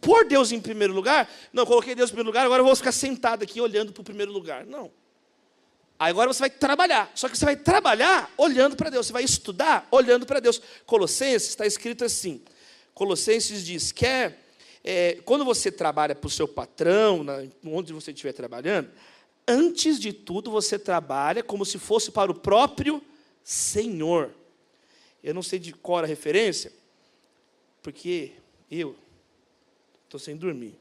pôr 0.01 0.25
Deus 0.25 0.51
em 0.51 0.59
primeiro 0.59 0.93
lugar, 0.93 1.29
não, 1.53 1.65
coloquei 1.65 1.95
Deus 1.95 2.09
em 2.09 2.13
primeiro 2.13 2.29
lugar, 2.29 2.45
agora 2.45 2.61
eu 2.61 2.65
vou 2.65 2.75
ficar 2.75 2.91
sentado 2.91 3.43
aqui 3.43 3.61
olhando 3.61 3.93
para 3.93 4.01
o 4.01 4.03
primeiro 4.03 4.31
lugar. 4.31 4.65
Não. 4.65 4.91
Agora 5.97 6.33
você 6.33 6.39
vai 6.39 6.49
trabalhar. 6.49 7.11
Só 7.13 7.29
que 7.29 7.37
você 7.37 7.45
vai 7.45 7.55
trabalhar 7.55 8.33
olhando 8.35 8.75
para 8.75 8.89
Deus. 8.89 9.05
Você 9.05 9.13
vai 9.13 9.23
estudar 9.23 9.87
olhando 9.91 10.25
para 10.25 10.39
Deus. 10.39 10.59
Colossenses 10.83 11.49
está 11.49 11.63
escrito 11.63 12.03
assim. 12.03 12.41
Colossenses 12.91 13.63
diz: 13.63 13.91
quer 13.91 14.41
é, 14.83 15.19
quando 15.23 15.45
você 15.45 15.71
trabalha 15.71 16.15
para 16.15 16.27
o 16.27 16.31
seu 16.31 16.47
patrão, 16.47 17.23
na, 17.23 17.43
onde 17.63 17.93
você 17.93 18.11
estiver 18.11 18.33
trabalhando, 18.33 18.89
antes 19.47 19.99
de 19.99 20.11
tudo 20.11 20.49
você 20.49 20.79
trabalha 20.79 21.43
como 21.43 21.65
se 21.65 21.77
fosse 21.77 22.09
para 22.09 22.31
o 22.31 22.35
próprio 22.35 22.99
Senhor. 23.43 24.31
Eu 25.23 25.33
não 25.33 25.43
sei 25.43 25.59
de 25.59 25.71
qual 25.73 26.03
a 26.03 26.07
referência, 26.07 26.71
porque 27.81 28.33
eu 28.69 28.95
estou 30.05 30.19
sem 30.19 30.35
dormir. 30.35 30.79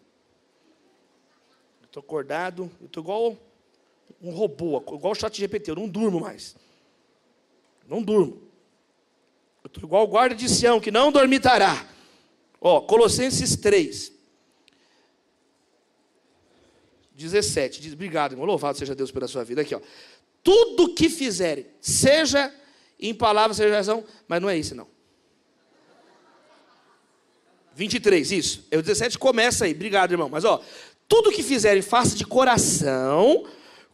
Estou 1.84 2.00
acordado, 2.00 2.70
estou 2.82 3.02
igual 3.02 3.36
um 4.22 4.30
robô, 4.30 4.78
igual 4.78 5.12
o 5.12 5.14
chat 5.14 5.36
GPT, 5.36 5.70
eu 5.70 5.76
não 5.76 5.88
durmo 5.88 6.20
mais. 6.20 6.56
Não 7.86 8.02
durmo. 8.02 8.40
Eu 9.62 9.68
estou 9.68 9.82
igual 9.84 10.04
o 10.04 10.08
guarda 10.08 10.34
de 10.34 10.48
Sião, 10.48 10.80
que 10.80 10.90
não 10.90 11.10
dormitará. 11.10 11.88
Ó, 12.60 12.80
Colossenses 12.82 13.56
3. 13.56 14.12
17. 17.14 17.80
Diz, 17.80 17.92
obrigado, 17.92 18.32
irmão. 18.32 18.46
Louvado 18.46 18.78
seja 18.78 18.94
Deus 18.94 19.10
pela 19.10 19.28
sua 19.28 19.44
vida. 19.44 19.60
Aqui, 19.60 19.74
ó. 19.74 19.80
Tudo 20.42 20.94
que 20.94 21.10
fizerem, 21.10 21.66
seja 21.80 22.54
em 23.00 23.14
palavras, 23.14 23.60
ação, 23.60 24.04
mas 24.28 24.40
não 24.42 24.48
é 24.48 24.58
isso, 24.58 24.74
não. 24.74 24.86
23, 27.74 28.32
isso. 28.32 28.66
É 28.70 28.76
o 28.76 28.82
17 28.82 29.18
começa 29.18 29.64
aí. 29.64 29.72
Obrigado, 29.72 30.12
irmão. 30.12 30.28
Mas, 30.28 30.44
ó, 30.44 30.62
tudo 31.08 31.32
que 31.32 31.42
fizerem, 31.42 31.80
faça 31.80 32.14
de 32.14 32.26
coração, 32.26 33.46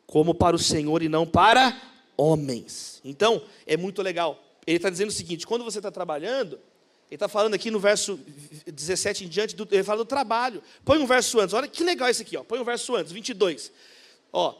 como 0.07 0.35
para 0.35 0.57
o 0.57 0.59
Senhor 0.59 1.03
e 1.03 1.09
não 1.09 1.27
para 1.27 1.81
homens. 2.17 3.01
Então, 3.05 3.43
é 3.67 3.77
muito 3.77 4.03
legal. 4.03 4.43
Ele 4.67 4.77
está 4.77 4.91
dizendo 4.91 5.11
o 5.11 5.13
seguinte: 5.13 5.47
quando 5.47 5.65
você 5.65 5.79
está 5.79 5.91
trabalhando, 5.91 6.55
ele 7.09 7.15
está 7.17 7.29
falando 7.29 7.55
aqui 7.55 7.71
no 7.71 7.79
verso 7.79 8.19
17 8.67 9.25
em 9.25 9.29
diante, 9.29 9.55
do, 9.55 9.69
ele 9.71 9.85
fala 9.85 9.99
do 9.99 10.05
trabalho. 10.05 10.63
Põe 10.85 10.99
um 10.99 11.07
verso 11.07 11.39
antes, 11.39 11.55
olha 11.55 11.69
que 11.69 11.85
legal 11.85 12.11
isso 12.11 12.23
aqui, 12.23 12.37
ó. 12.37 12.43
põe 12.43 12.59
um 12.59 12.65
verso 12.65 12.97
antes, 12.97 13.13
22. 13.13 13.71
Ó, 14.33 14.55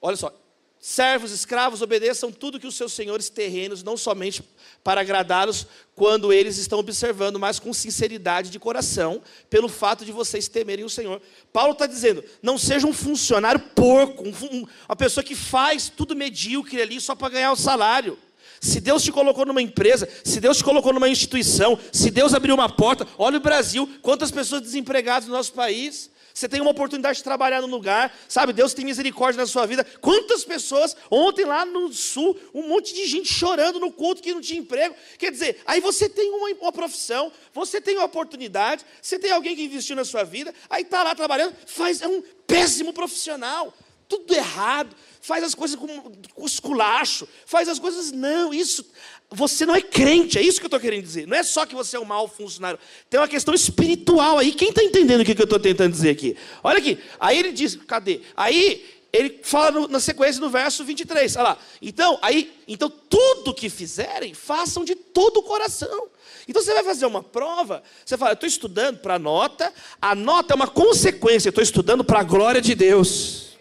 olha 0.00 0.16
só, 0.16 0.34
Servos, 0.78 1.32
escravos, 1.32 1.82
obedeçam 1.82 2.30
tudo 2.30 2.60
que 2.60 2.66
os 2.66 2.76
seus 2.76 2.92
senhores 2.92 3.28
terrenos, 3.28 3.82
não 3.82 3.96
somente 3.96 4.42
para 4.84 5.00
agradá-los 5.00 5.66
quando 5.96 6.32
eles 6.32 6.58
estão 6.58 6.78
observando, 6.78 7.40
mas 7.40 7.58
com 7.58 7.72
sinceridade 7.72 8.50
de 8.50 8.58
coração, 8.58 9.20
pelo 9.50 9.68
fato 9.68 10.04
de 10.04 10.12
vocês 10.12 10.46
temerem 10.46 10.84
o 10.84 10.90
Senhor. 10.90 11.20
Paulo 11.52 11.72
está 11.72 11.86
dizendo: 11.86 12.22
não 12.40 12.56
seja 12.56 12.86
um 12.86 12.92
funcionário 12.92 13.60
porco, 13.74 14.22
um, 14.22 14.66
uma 14.88 14.96
pessoa 14.96 15.24
que 15.24 15.34
faz 15.34 15.88
tudo 15.88 16.14
medíocre 16.14 16.80
ali 16.80 17.00
só 17.00 17.14
para 17.14 17.30
ganhar 17.30 17.52
o 17.52 17.56
salário. 17.56 18.18
Se 18.60 18.80
Deus 18.80 19.02
te 19.02 19.12
colocou 19.12 19.44
numa 19.44 19.60
empresa, 19.60 20.08
se 20.24 20.40
Deus 20.40 20.58
te 20.58 20.64
colocou 20.64 20.92
numa 20.92 21.08
instituição, 21.08 21.78
se 21.92 22.10
Deus 22.10 22.32
abriu 22.32 22.54
uma 22.54 22.68
porta, 22.68 23.06
olha 23.18 23.38
o 23.38 23.40
Brasil, 23.40 23.88
quantas 24.02 24.30
pessoas 24.30 24.62
desempregadas 24.62 25.28
no 25.28 25.34
nosso 25.34 25.52
país. 25.52 26.10
Você 26.36 26.50
tem 26.50 26.60
uma 26.60 26.72
oportunidade 26.72 27.16
de 27.16 27.24
trabalhar 27.24 27.62
no 27.62 27.66
lugar, 27.66 28.14
sabe? 28.28 28.52
Deus 28.52 28.74
tem 28.74 28.84
misericórdia 28.84 29.40
na 29.40 29.46
sua 29.46 29.64
vida. 29.64 29.82
Quantas 30.02 30.44
pessoas, 30.44 30.94
ontem 31.10 31.46
lá 31.46 31.64
no 31.64 31.90
sul, 31.94 32.38
um 32.52 32.68
monte 32.68 32.92
de 32.92 33.06
gente 33.06 33.32
chorando 33.32 33.80
no 33.80 33.90
culto 33.90 34.20
que 34.20 34.34
não 34.34 34.40
tinha 34.42 34.60
emprego. 34.60 34.94
Quer 35.16 35.32
dizer, 35.32 35.62
aí 35.64 35.80
você 35.80 36.10
tem 36.10 36.30
uma, 36.30 36.50
uma 36.60 36.72
profissão, 36.72 37.32
você 37.54 37.80
tem 37.80 37.96
uma 37.96 38.04
oportunidade, 38.04 38.84
você 39.00 39.18
tem 39.18 39.32
alguém 39.32 39.56
que 39.56 39.64
investiu 39.64 39.96
na 39.96 40.04
sua 40.04 40.24
vida, 40.24 40.54
aí 40.68 40.82
está 40.82 41.02
lá 41.02 41.14
trabalhando, 41.14 41.56
faz, 41.64 42.02
é 42.02 42.06
um 42.06 42.22
péssimo 42.46 42.92
profissional, 42.92 43.72
tudo 44.08 44.34
errado, 44.34 44.94
faz 45.20 45.42
as 45.42 45.54
coisas 45.54 45.76
com, 45.76 45.86
com 46.34 46.46
esculacho, 46.46 47.26
faz 47.44 47.68
as 47.68 47.78
coisas. 47.78 48.12
Não, 48.12 48.52
isso 48.54 48.84
você 49.30 49.66
não 49.66 49.74
é 49.74 49.82
crente, 49.82 50.38
é 50.38 50.42
isso 50.42 50.60
que 50.60 50.66
eu 50.66 50.68
estou 50.68 50.80
querendo 50.80 51.02
dizer. 51.02 51.26
Não 51.26 51.36
é 51.36 51.42
só 51.42 51.66
que 51.66 51.74
você 51.74 51.96
é 51.96 52.00
um 52.00 52.04
mau 52.04 52.28
funcionário. 52.28 52.78
Tem 53.10 53.18
uma 53.18 53.28
questão 53.28 53.52
espiritual 53.54 54.38
aí. 54.38 54.52
Quem 54.52 54.68
está 54.68 54.82
entendendo 54.82 55.22
o 55.22 55.24
que 55.24 55.32
eu 55.32 55.44
estou 55.44 55.58
tentando 55.58 55.90
dizer 55.90 56.10
aqui? 56.10 56.36
Olha 56.62 56.78
aqui. 56.78 56.98
Aí 57.18 57.38
ele 57.38 57.52
diz, 57.52 57.74
cadê? 57.74 58.20
Aí 58.36 58.84
ele 59.12 59.40
fala 59.42 59.72
no, 59.72 59.88
na 59.88 59.98
sequência 59.98 60.40
no 60.40 60.48
verso 60.48 60.84
23. 60.84 61.36
Olha 61.36 61.42
lá. 61.42 61.58
Então, 61.82 62.18
aí, 62.22 62.52
então 62.68 62.88
tudo 62.88 63.52
que 63.52 63.68
fizerem, 63.68 64.32
façam 64.32 64.84
de 64.84 64.94
todo 64.94 65.38
o 65.38 65.42
coração. 65.42 66.08
Então 66.46 66.62
você 66.62 66.72
vai 66.72 66.84
fazer 66.84 67.06
uma 67.06 67.24
prova, 67.24 67.82
você 68.04 68.16
fala, 68.16 68.30
eu 68.30 68.34
estou 68.34 68.46
estudando 68.46 68.98
para 68.98 69.14
a 69.14 69.18
nota, 69.18 69.72
a 70.00 70.14
nota 70.14 70.54
é 70.54 70.56
uma 70.56 70.68
consequência, 70.68 71.48
eu 71.48 71.50
estou 71.50 71.62
estudando 71.62 72.04
para 72.04 72.20
a 72.20 72.22
glória 72.22 72.60
de 72.60 72.72
Deus. 72.72 73.55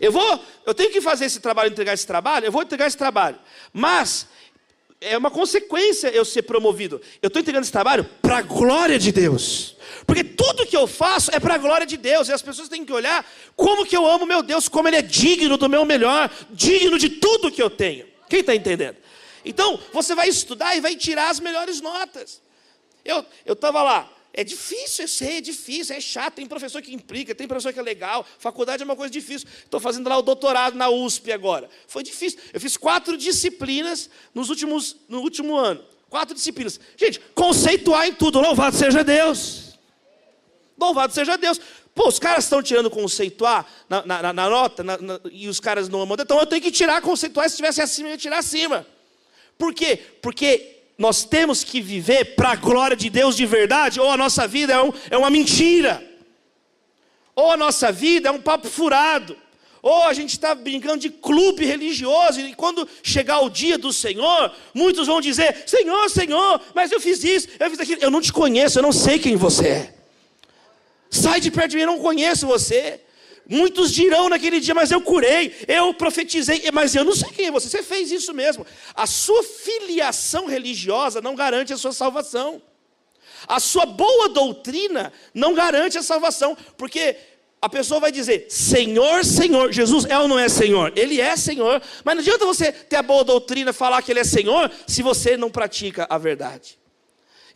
Eu 0.00 0.12
vou, 0.12 0.44
eu 0.64 0.74
tenho 0.74 0.90
que 0.90 1.00
fazer 1.00 1.24
esse 1.24 1.40
trabalho, 1.40 1.70
entregar 1.70 1.94
esse 1.94 2.06
trabalho, 2.06 2.46
eu 2.46 2.52
vou 2.52 2.62
entregar 2.62 2.86
esse 2.86 2.96
trabalho. 2.96 3.38
Mas 3.72 4.26
é 5.00 5.16
uma 5.16 5.30
consequência 5.30 6.08
eu 6.08 6.24
ser 6.24 6.42
promovido. 6.42 7.00
Eu 7.22 7.28
estou 7.28 7.40
entregando 7.40 7.64
esse 7.64 7.72
trabalho 7.72 8.04
para 8.20 8.38
a 8.38 8.42
glória 8.42 8.98
de 8.98 9.12
Deus. 9.12 9.76
Porque 10.06 10.24
tudo 10.24 10.66
que 10.66 10.76
eu 10.76 10.86
faço 10.86 11.30
é 11.32 11.38
para 11.38 11.54
a 11.54 11.58
glória 11.58 11.86
de 11.86 11.96
Deus. 11.96 12.28
E 12.28 12.32
as 12.32 12.42
pessoas 12.42 12.68
têm 12.68 12.84
que 12.84 12.92
olhar 12.92 13.24
como 13.54 13.86
que 13.86 13.96
eu 13.96 14.06
amo 14.06 14.26
meu 14.26 14.42
Deus, 14.42 14.68
como 14.68 14.88
Ele 14.88 14.96
é 14.96 15.02
digno 15.02 15.56
do 15.56 15.68
meu 15.68 15.84
melhor, 15.84 16.30
digno 16.50 16.98
de 16.98 17.08
tudo 17.08 17.50
que 17.50 17.62
eu 17.62 17.70
tenho. 17.70 18.06
Quem 18.28 18.40
está 18.40 18.54
entendendo? 18.54 18.96
Então, 19.44 19.78
você 19.92 20.14
vai 20.14 20.28
estudar 20.28 20.76
e 20.76 20.80
vai 20.80 20.96
tirar 20.96 21.30
as 21.30 21.40
melhores 21.40 21.80
notas. 21.80 22.42
Eu 23.04 23.24
estava 23.46 23.82
lá, 23.82 24.10
é 24.38 24.44
difícil, 24.44 25.02
eu 25.02 25.08
sei, 25.08 25.38
é 25.38 25.40
difícil, 25.40 25.96
é 25.96 26.00
chato. 26.00 26.34
Tem 26.34 26.46
professor 26.46 26.80
que 26.80 26.94
implica, 26.94 27.34
tem 27.34 27.48
professor 27.48 27.72
que 27.72 27.80
é 27.80 27.82
legal. 27.82 28.24
Faculdade 28.38 28.80
é 28.80 28.84
uma 28.84 28.94
coisa 28.94 29.10
difícil. 29.10 29.48
Estou 29.64 29.80
fazendo 29.80 30.08
lá 30.08 30.16
o 30.16 30.22
doutorado 30.22 30.76
na 30.76 30.88
USP 30.88 31.32
agora. 31.32 31.68
Foi 31.88 32.04
difícil. 32.04 32.38
Eu 32.52 32.60
fiz 32.60 32.76
quatro 32.76 33.16
disciplinas 33.16 34.08
nos 34.32 34.48
últimos, 34.48 34.94
no 35.08 35.22
último 35.22 35.56
ano. 35.56 35.84
Quatro 36.08 36.36
disciplinas. 36.36 36.78
Gente, 36.96 37.18
conceituar 37.34 38.06
em 38.06 38.14
tudo. 38.14 38.40
Louvado 38.40 38.76
seja 38.76 39.02
Deus. 39.02 39.76
Louvado 40.80 41.12
seja 41.12 41.36
Deus. 41.36 41.60
Pô, 41.92 42.06
os 42.06 42.20
caras 42.20 42.44
estão 42.44 42.62
tirando 42.62 42.88
conceituar 42.88 43.66
na, 43.88 44.06
na, 44.06 44.32
na 44.32 44.48
nota 44.48 44.84
na, 44.84 44.96
e 45.32 45.48
os 45.48 45.58
caras 45.58 45.88
não 45.88 46.00
amam. 46.00 46.16
Então 46.16 46.38
eu 46.38 46.46
tenho 46.46 46.62
que 46.62 46.70
tirar 46.70 47.02
conceituar. 47.02 47.48
Se 47.48 47.54
estivesse 47.54 47.82
acima, 47.82 48.10
eu 48.10 48.12
ia 48.12 48.18
tirar 48.18 48.38
acima. 48.38 48.86
Por 49.58 49.74
quê? 49.74 49.96
Porque 50.22 50.77
nós 50.98 51.24
temos 51.24 51.62
que 51.62 51.80
viver 51.80 52.34
para 52.34 52.50
a 52.50 52.56
glória 52.56 52.96
de 52.96 53.08
Deus 53.08 53.36
de 53.36 53.46
verdade, 53.46 54.00
ou 54.00 54.10
a 54.10 54.16
nossa 54.16 54.48
vida 54.48 54.72
é, 54.72 54.82
um, 54.82 54.92
é 55.10 55.16
uma 55.16 55.30
mentira, 55.30 56.04
ou 57.36 57.52
a 57.52 57.56
nossa 57.56 57.92
vida 57.92 58.28
é 58.28 58.32
um 58.32 58.40
papo 58.40 58.68
furado, 58.68 59.36
ou 59.80 60.02
a 60.04 60.12
gente 60.12 60.30
está 60.30 60.56
brincando 60.56 60.98
de 60.98 61.08
clube 61.08 61.64
religioso, 61.64 62.40
e 62.40 62.52
quando 62.52 62.88
chegar 63.00 63.40
o 63.40 63.48
dia 63.48 63.78
do 63.78 63.92
Senhor, 63.92 64.52
muitos 64.74 65.06
vão 65.06 65.20
dizer: 65.20 65.62
Senhor, 65.66 66.10
Senhor, 66.10 66.60
mas 66.74 66.90
eu 66.90 67.00
fiz 67.00 67.22
isso, 67.22 67.48
eu 67.60 67.70
fiz 67.70 67.78
aquilo. 67.78 68.02
Eu 68.02 68.10
não 68.10 68.20
te 68.20 68.32
conheço, 68.32 68.80
eu 68.80 68.82
não 68.82 68.92
sei 68.92 69.20
quem 69.20 69.36
você 69.36 69.68
é. 69.68 69.94
Sai 71.08 71.40
de 71.40 71.50
perto 71.52 71.70
de 71.70 71.76
mim, 71.76 71.82
eu 71.82 71.92
não 71.92 72.00
conheço 72.00 72.44
você. 72.44 73.00
Muitos 73.50 73.92
dirão 73.92 74.28
naquele 74.28 74.60
dia, 74.60 74.74
mas 74.74 74.90
eu 74.90 75.00
curei, 75.00 75.56
eu 75.66 75.94
profetizei, 75.94 76.62
mas 76.70 76.94
eu 76.94 77.02
não 77.02 77.14
sei 77.14 77.30
quem 77.30 77.46
é 77.46 77.50
você. 77.50 77.66
Você 77.66 77.82
fez 77.82 78.12
isso 78.12 78.34
mesmo. 78.34 78.66
A 78.94 79.06
sua 79.06 79.42
filiação 79.42 80.44
religiosa 80.44 81.22
não 81.22 81.34
garante 81.34 81.72
a 81.72 81.78
sua 81.78 81.92
salvação. 81.92 82.60
A 83.46 83.58
sua 83.58 83.86
boa 83.86 84.28
doutrina 84.28 85.10
não 85.32 85.54
garante 85.54 85.96
a 85.96 86.02
salvação, 86.02 86.54
porque 86.76 87.16
a 87.62 87.70
pessoa 87.70 88.00
vai 88.00 88.12
dizer: 88.12 88.46
Senhor, 88.50 89.24
Senhor. 89.24 89.72
Jesus 89.72 90.04
é 90.04 90.18
ou 90.18 90.28
não 90.28 90.38
é 90.38 90.50
Senhor? 90.50 90.92
Ele 90.94 91.18
é 91.18 91.34
Senhor, 91.34 91.80
mas 92.04 92.16
não 92.16 92.20
adianta 92.20 92.44
você 92.44 92.70
ter 92.70 92.96
a 92.96 93.02
boa 93.02 93.24
doutrina 93.24 93.72
falar 93.72 94.02
que 94.02 94.12
Ele 94.12 94.20
é 94.20 94.24
Senhor 94.24 94.70
se 94.86 95.02
você 95.02 95.38
não 95.38 95.50
pratica 95.50 96.06
a 96.10 96.18
verdade. 96.18 96.78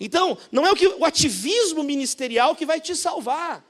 Então, 0.01 0.39
não 0.51 0.67
é 0.67 0.73
o, 0.73 0.75
que, 0.75 0.87
o 0.87 1.05
ativismo 1.05 1.85
ministerial 1.85 2.57
que 2.57 2.65
vai 2.65 2.81
te 2.81 2.97
salvar. 2.97 3.63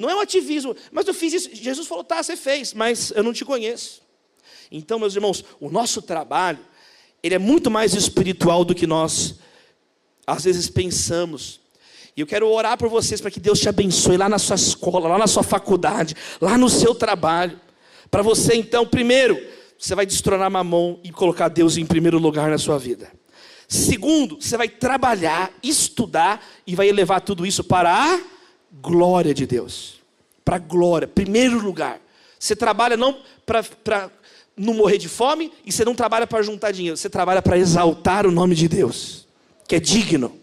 Não 0.00 0.08
é 0.08 0.14
um 0.14 0.20
ativismo, 0.20 0.74
mas 0.90 1.06
eu 1.06 1.12
fiz 1.12 1.34
isso. 1.34 1.50
Jesus 1.52 1.86
falou: 1.86 2.02
tá, 2.02 2.22
você 2.22 2.34
fez, 2.34 2.72
mas 2.72 3.12
eu 3.14 3.22
não 3.22 3.34
te 3.34 3.44
conheço. 3.44 4.00
Então, 4.72 4.98
meus 4.98 5.14
irmãos, 5.14 5.44
o 5.60 5.68
nosso 5.68 6.00
trabalho, 6.00 6.58
ele 7.22 7.34
é 7.34 7.38
muito 7.38 7.70
mais 7.70 7.92
espiritual 7.92 8.64
do 8.64 8.74
que 8.74 8.86
nós, 8.86 9.34
às 10.26 10.44
vezes, 10.44 10.70
pensamos. 10.70 11.60
E 12.16 12.22
eu 12.22 12.26
quero 12.26 12.48
orar 12.48 12.78
por 12.78 12.88
vocês 12.88 13.20
para 13.20 13.30
que 13.30 13.38
Deus 13.38 13.60
te 13.60 13.68
abençoe 13.68 14.16
lá 14.16 14.26
na 14.26 14.38
sua 14.38 14.56
escola, 14.56 15.06
lá 15.06 15.18
na 15.18 15.26
sua 15.26 15.42
faculdade, 15.42 16.16
lá 16.40 16.56
no 16.56 16.68
seu 16.68 16.94
trabalho 16.94 17.60
Para 18.10 18.22
você, 18.22 18.54
então, 18.54 18.86
primeiro, 18.86 19.38
você 19.78 19.94
vai 19.94 20.06
destronar 20.06 20.50
Mamon 20.50 20.98
e 21.04 21.12
colocar 21.12 21.48
Deus 21.48 21.76
em 21.76 21.84
primeiro 21.84 22.18
lugar 22.18 22.48
na 22.50 22.56
sua 22.56 22.78
vida. 22.78 23.12
Segundo, 23.68 24.40
você 24.40 24.56
vai 24.56 24.68
trabalhar, 24.68 25.52
estudar 25.62 26.42
e 26.66 26.74
vai 26.74 26.88
elevar 26.88 27.20
tudo 27.20 27.44
isso 27.44 27.62
para 27.62 27.92
a 27.94 28.39
glória 28.72 29.34
de 29.34 29.46
Deus. 29.46 30.00
Para 30.44 30.58
glória, 30.58 31.08
primeiro 31.08 31.58
lugar. 31.58 32.00
Você 32.38 32.56
trabalha 32.56 32.96
não 32.96 33.20
para 33.44 34.10
não 34.56 34.74
morrer 34.74 34.98
de 34.98 35.08
fome 35.08 35.52
e 35.64 35.72
você 35.72 35.84
não 35.84 35.94
trabalha 35.94 36.26
para 36.26 36.42
juntar 36.42 36.70
dinheiro, 36.70 36.96
você 36.96 37.08
trabalha 37.08 37.40
para 37.40 37.58
exaltar 37.58 38.26
o 38.26 38.30
nome 38.30 38.54
de 38.54 38.68
Deus, 38.68 39.26
que 39.66 39.76
é 39.76 39.80
digno. 39.80 40.38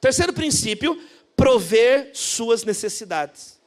Terceiro 0.00 0.32
princípio, 0.32 1.00
prover 1.36 2.10
suas 2.14 2.64
necessidades. 2.64 3.58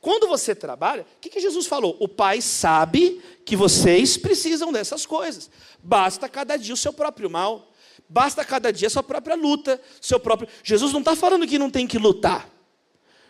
Quando 0.00 0.28
você 0.28 0.54
trabalha, 0.54 1.02
o 1.02 1.20
que, 1.20 1.30
que 1.30 1.40
Jesus 1.40 1.66
falou? 1.66 1.96
O 1.98 2.06
Pai 2.06 2.40
sabe 2.40 3.20
que 3.44 3.56
vocês 3.56 4.16
precisam 4.16 4.72
dessas 4.72 5.04
coisas. 5.04 5.50
Basta 5.82 6.28
cada 6.28 6.56
dia 6.56 6.74
o 6.74 6.76
seu 6.76 6.92
próprio 6.92 7.28
mal. 7.28 7.72
Basta 8.08 8.44
cada 8.44 8.72
dia 8.72 8.86
a 8.86 8.90
sua 8.90 9.02
própria 9.02 9.34
luta, 9.34 9.80
seu 10.00 10.20
próprio. 10.20 10.48
Jesus 10.62 10.92
não 10.92 11.00
está 11.00 11.16
falando 11.16 11.46
que 11.46 11.58
não 11.58 11.70
tem 11.70 11.86
que 11.86 11.98
lutar. 11.98 12.48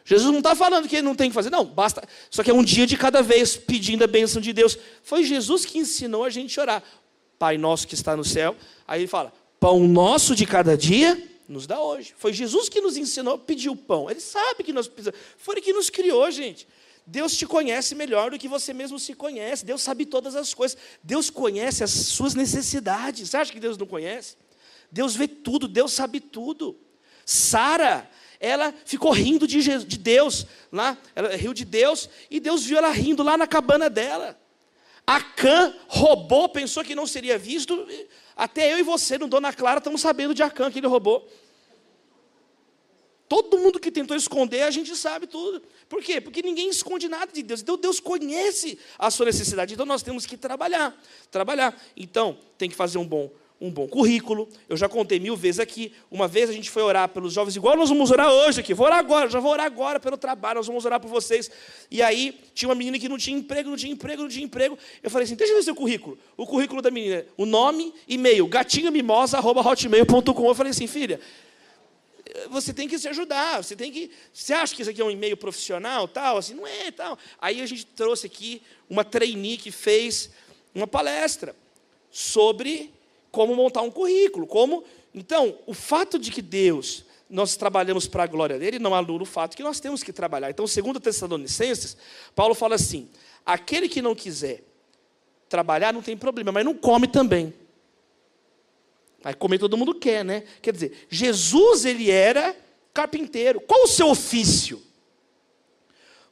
Jesus 0.07 0.31
não 0.31 0.39
está 0.39 0.55
falando 0.55 0.89
que 0.89 1.03
não 1.03 1.17
tem 1.17 1.29
que 1.29 1.35
fazer, 1.35 1.51
não, 1.51 1.65
basta. 1.65 2.01
Só 2.31 2.45
que 2.45 2.51
é 2.51 2.55
um 2.55 2.63
dia 2.63 2.87
de 2.87 2.97
cada 2.97 3.23
vez 3.23 3.57
pedindo 3.57 4.05
a 4.05 4.07
bênção 4.07 4.41
de 4.41 4.53
Deus. 4.53 4.79
Foi 5.03 5.25
Jesus 5.25 5.67
que 5.67 5.79
ensinou 5.79 6.23
a 6.23 6.31
gente 6.31 6.59
a 6.61 6.63
orar. 6.63 6.83
Pai 7.37 7.59
nosso 7.59 7.89
que 7.89 7.95
está 7.95 8.17
no 8.17 8.25
céu. 8.25 8.55
Aí 8.87 9.01
ele 9.01 9.09
fala: 9.09 9.33
Pão 9.59 9.81
nosso 9.81 10.37
de 10.37 10.47
cada 10.47 10.77
dia 10.77 11.21
nos 11.49 11.67
dá 11.67 11.81
hoje. 11.81 12.15
Foi 12.17 12.33
Jesus 12.33 12.69
que 12.69 12.81
nos 12.81 12.97
ensinou 12.97 13.35
a 13.35 13.39
pedir 13.39 13.69
o 13.69 13.75
pão. 13.75 14.09
Ele 14.09 14.21
sabe 14.21 14.63
que 14.63 14.73
nós 14.73 14.87
precisamos. 14.87 15.19
Foi 15.37 15.55
ele 15.55 15.63
que 15.63 15.73
nos 15.73 15.91
criou, 15.91 16.31
gente. 16.31 16.69
Deus 17.05 17.37
te 17.37 17.45
conhece 17.45 17.97
melhor 17.97 18.31
do 18.31 18.39
que 18.39 18.47
você 18.47 18.73
mesmo 18.73 19.01
se 19.01 19.13
conhece. 19.13 19.67
Deus 19.67 19.83
sabe 19.83 20.07
todas 20.07 20.37
as 20.37 20.55
coisas. 20.55 20.79
Deus 21.03 21.31
conhece 21.31 21.83
as 21.83 21.91
suas 21.91 22.37
necessidades. 22.37 23.29
Você 23.29 23.37
acha 23.37 23.53
que 23.53 23.59
Deus 23.59 23.77
não 23.77 23.89
conhece? 23.89 24.37
Deus 24.91 25.17
vê 25.17 25.27
tudo, 25.27 25.67
Deus 25.67 25.93
sabe 25.93 26.21
tudo. 26.21 26.77
Sara, 27.25 28.09
ela 28.41 28.75
ficou 28.85 29.13
rindo 29.13 29.47
de, 29.47 29.61
Jesus, 29.61 29.89
de 29.89 29.99
Deus, 29.99 30.47
lá, 30.71 30.97
ela 31.15 31.35
riu 31.37 31.55
de 31.55 31.65
Deus, 31.65 32.09
e 32.31 32.41
Deus 32.41 32.65
viu 32.65 32.79
ela 32.79 32.91
rindo 32.91 33.23
lá 33.23 33.37
na 33.37 33.47
cabana 33.47 33.89
dela. 33.89 34.39
Acã 35.07 35.75
roubou, 35.87 36.49
pensou 36.49 36.83
que 36.83 36.95
não 36.95 37.07
seria 37.07 37.39
visto, 37.39 37.87
até 38.35 38.73
eu 38.73 38.79
e 38.79 38.83
você, 38.83 39.17
no 39.17 39.29
Dona 39.29 39.53
Clara, 39.53 39.79
estamos 39.79 40.01
sabendo 40.01 40.35
de 40.35 40.43
Acã 40.43 40.71
que 40.71 40.79
ele 40.79 40.87
roubou. 40.87 41.27
Todo 43.29 43.59
mundo 43.59 43.81
que 43.81 43.91
tentou 43.91 44.17
esconder, 44.17 44.63
a 44.63 44.71
gente 44.71 44.95
sabe 44.95 45.27
tudo. 45.27 45.61
Por 45.89 46.01
quê? 46.03 46.21
Porque 46.21 46.43
ninguém 46.43 46.69
esconde 46.69 47.09
nada 47.09 47.33
de 47.33 47.43
Deus. 47.43 47.61
Então 47.61 47.77
Deus 47.77 47.99
conhece 47.99 48.79
a 48.97 49.11
sua 49.11 49.27
necessidade. 49.27 49.75
Então 49.75 49.85
nós 49.85 50.03
temos 50.03 50.25
que 50.27 50.37
trabalhar. 50.37 50.97
Trabalhar. 51.29 51.77
Então, 51.97 52.39
tem 52.57 52.71
que 52.71 52.77
fazer 52.77 52.99
um 52.99 53.07
bom 53.07 53.31
um 53.61 53.71
bom 53.71 53.89
currículo. 53.89 54.49
Eu 54.69 54.77
já 54.77 54.89
contei 54.89 55.19
mil 55.19 55.37
vezes 55.37 55.59
aqui. 55.59 55.93
Uma 56.11 56.29
vez 56.29 56.51
a 56.51 56.53
gente 56.53 56.71
foi 56.71 56.83
orar 56.83 57.09
pelos 57.09 57.33
jovens, 57.33 57.57
igual 57.57 57.77
nós 57.77 57.89
vamos 57.89 58.11
orar 58.11 58.31
hoje 58.31 58.61
aqui. 58.61 58.75
Vou 58.75 58.87
orar 58.87 58.99
agora, 58.99 59.31
já 59.31 59.41
vou 59.41 59.51
orar 59.51 59.67
agora 59.67 59.99
pelo 59.99 60.17
trabalho, 60.17 60.57
nós 60.57 60.67
vamos 60.67 60.85
orar 60.85 61.01
por 61.01 61.09
vocês. 61.09 61.51
E 61.91 62.03
aí 62.03 62.39
tinha 62.55 62.69
uma 62.69 62.75
menina 62.75 62.99
que 62.99 63.09
não 63.09 63.17
tinha 63.17 63.37
emprego, 63.37 63.71
não 63.71 63.77
tinha 63.77 63.93
emprego, 63.93 64.23
não 64.23 64.29
tinha 64.29 64.45
emprego. 64.45 64.79
Eu 65.03 65.11
falei 65.11 65.25
assim: 65.25 65.35
deixa 65.35 65.53
eu 65.53 65.57
ver 65.57 65.63
seu 65.63 65.75
currículo. 65.75 66.19
O 66.37 66.47
currículo 66.47 66.83
da 66.83 66.91
menina, 66.91 67.25
o 67.37 67.47
nome, 67.47 67.95
e-mail, 68.07 68.47
gatinhamimosa.hotmail.com. 68.47 70.47
Eu 70.47 70.55
falei 70.55 70.71
assim, 70.71 70.87
filha. 70.87 71.19
Você 72.51 72.75
tem 72.75 72.87
que 72.87 72.99
se 72.99 73.09
ajudar, 73.09 73.65
você 73.65 73.75
tem 73.75 73.91
que. 73.91 74.11
Você 74.33 74.53
acha 74.53 74.75
que 74.75 74.83
isso 74.83 74.91
aqui 74.91 75.01
é 75.01 75.05
um 75.05 75.11
e-mail 75.11 75.39
profissional, 75.39 76.07
tal? 76.07 76.37
Assim, 76.37 76.55
não 76.55 76.67
é, 76.67 76.91
tal. 76.91 77.19
Aí 77.41 77.63
a 77.63 77.67
gente 77.67 77.87
trouxe 77.87 78.27
aqui 78.27 78.61
uma 78.91 79.05
trainee 79.05 79.57
que 79.57 79.71
fez 79.71 80.29
uma 80.75 80.87
palestra 80.87 81.57
sobre 82.11 82.93
como 83.37 83.55
montar 83.55 83.83
um 83.83 83.91
currículo, 83.91 84.47
como. 84.47 84.83
Então, 85.15 85.59
o 85.67 85.75
fato 85.75 86.19
de 86.19 86.31
que 86.31 86.41
Deus 86.41 87.05
nós 87.29 87.55
trabalhamos 87.55 88.07
para 88.07 88.23
a 88.23 88.27
glória 88.27 88.59
dele 88.59 88.79
não 88.79 88.95
anula 88.95 89.25
o 89.25 89.27
fato 89.27 89.55
que 89.55 89.63
nós 89.63 89.79
temos 89.79 90.03
que 90.03 90.11
trabalhar. 90.11 90.49
Então, 90.49 90.67
segundo 90.67 90.99
Tessalonicenses, 90.99 91.99
Paulo 92.35 92.55
fala 92.55 92.77
assim: 92.77 93.11
aquele 93.45 93.91
que 93.91 94.01
não 94.01 94.15
quiser 94.15 94.63
trabalhar 95.51 95.93
não 95.93 96.01
tem 96.01 96.17
problema, 96.17 96.51
mas 96.51 96.65
não 96.65 96.75
come 96.75 97.07
também. 97.07 97.53
Vai 99.21 99.35
comer 99.35 99.59
todo 99.59 99.77
mundo 99.77 99.95
quer, 99.95 100.25
né? 100.25 100.45
Quer 100.63 100.73
dizer, 100.73 101.07
Jesus 101.11 101.85
ele 101.85 102.11
era 102.11 102.57
carpinteiro. 102.95 103.61
Qual 103.61 103.83
o 103.83 103.89
seu 103.89 104.09
ofício? 104.09 104.83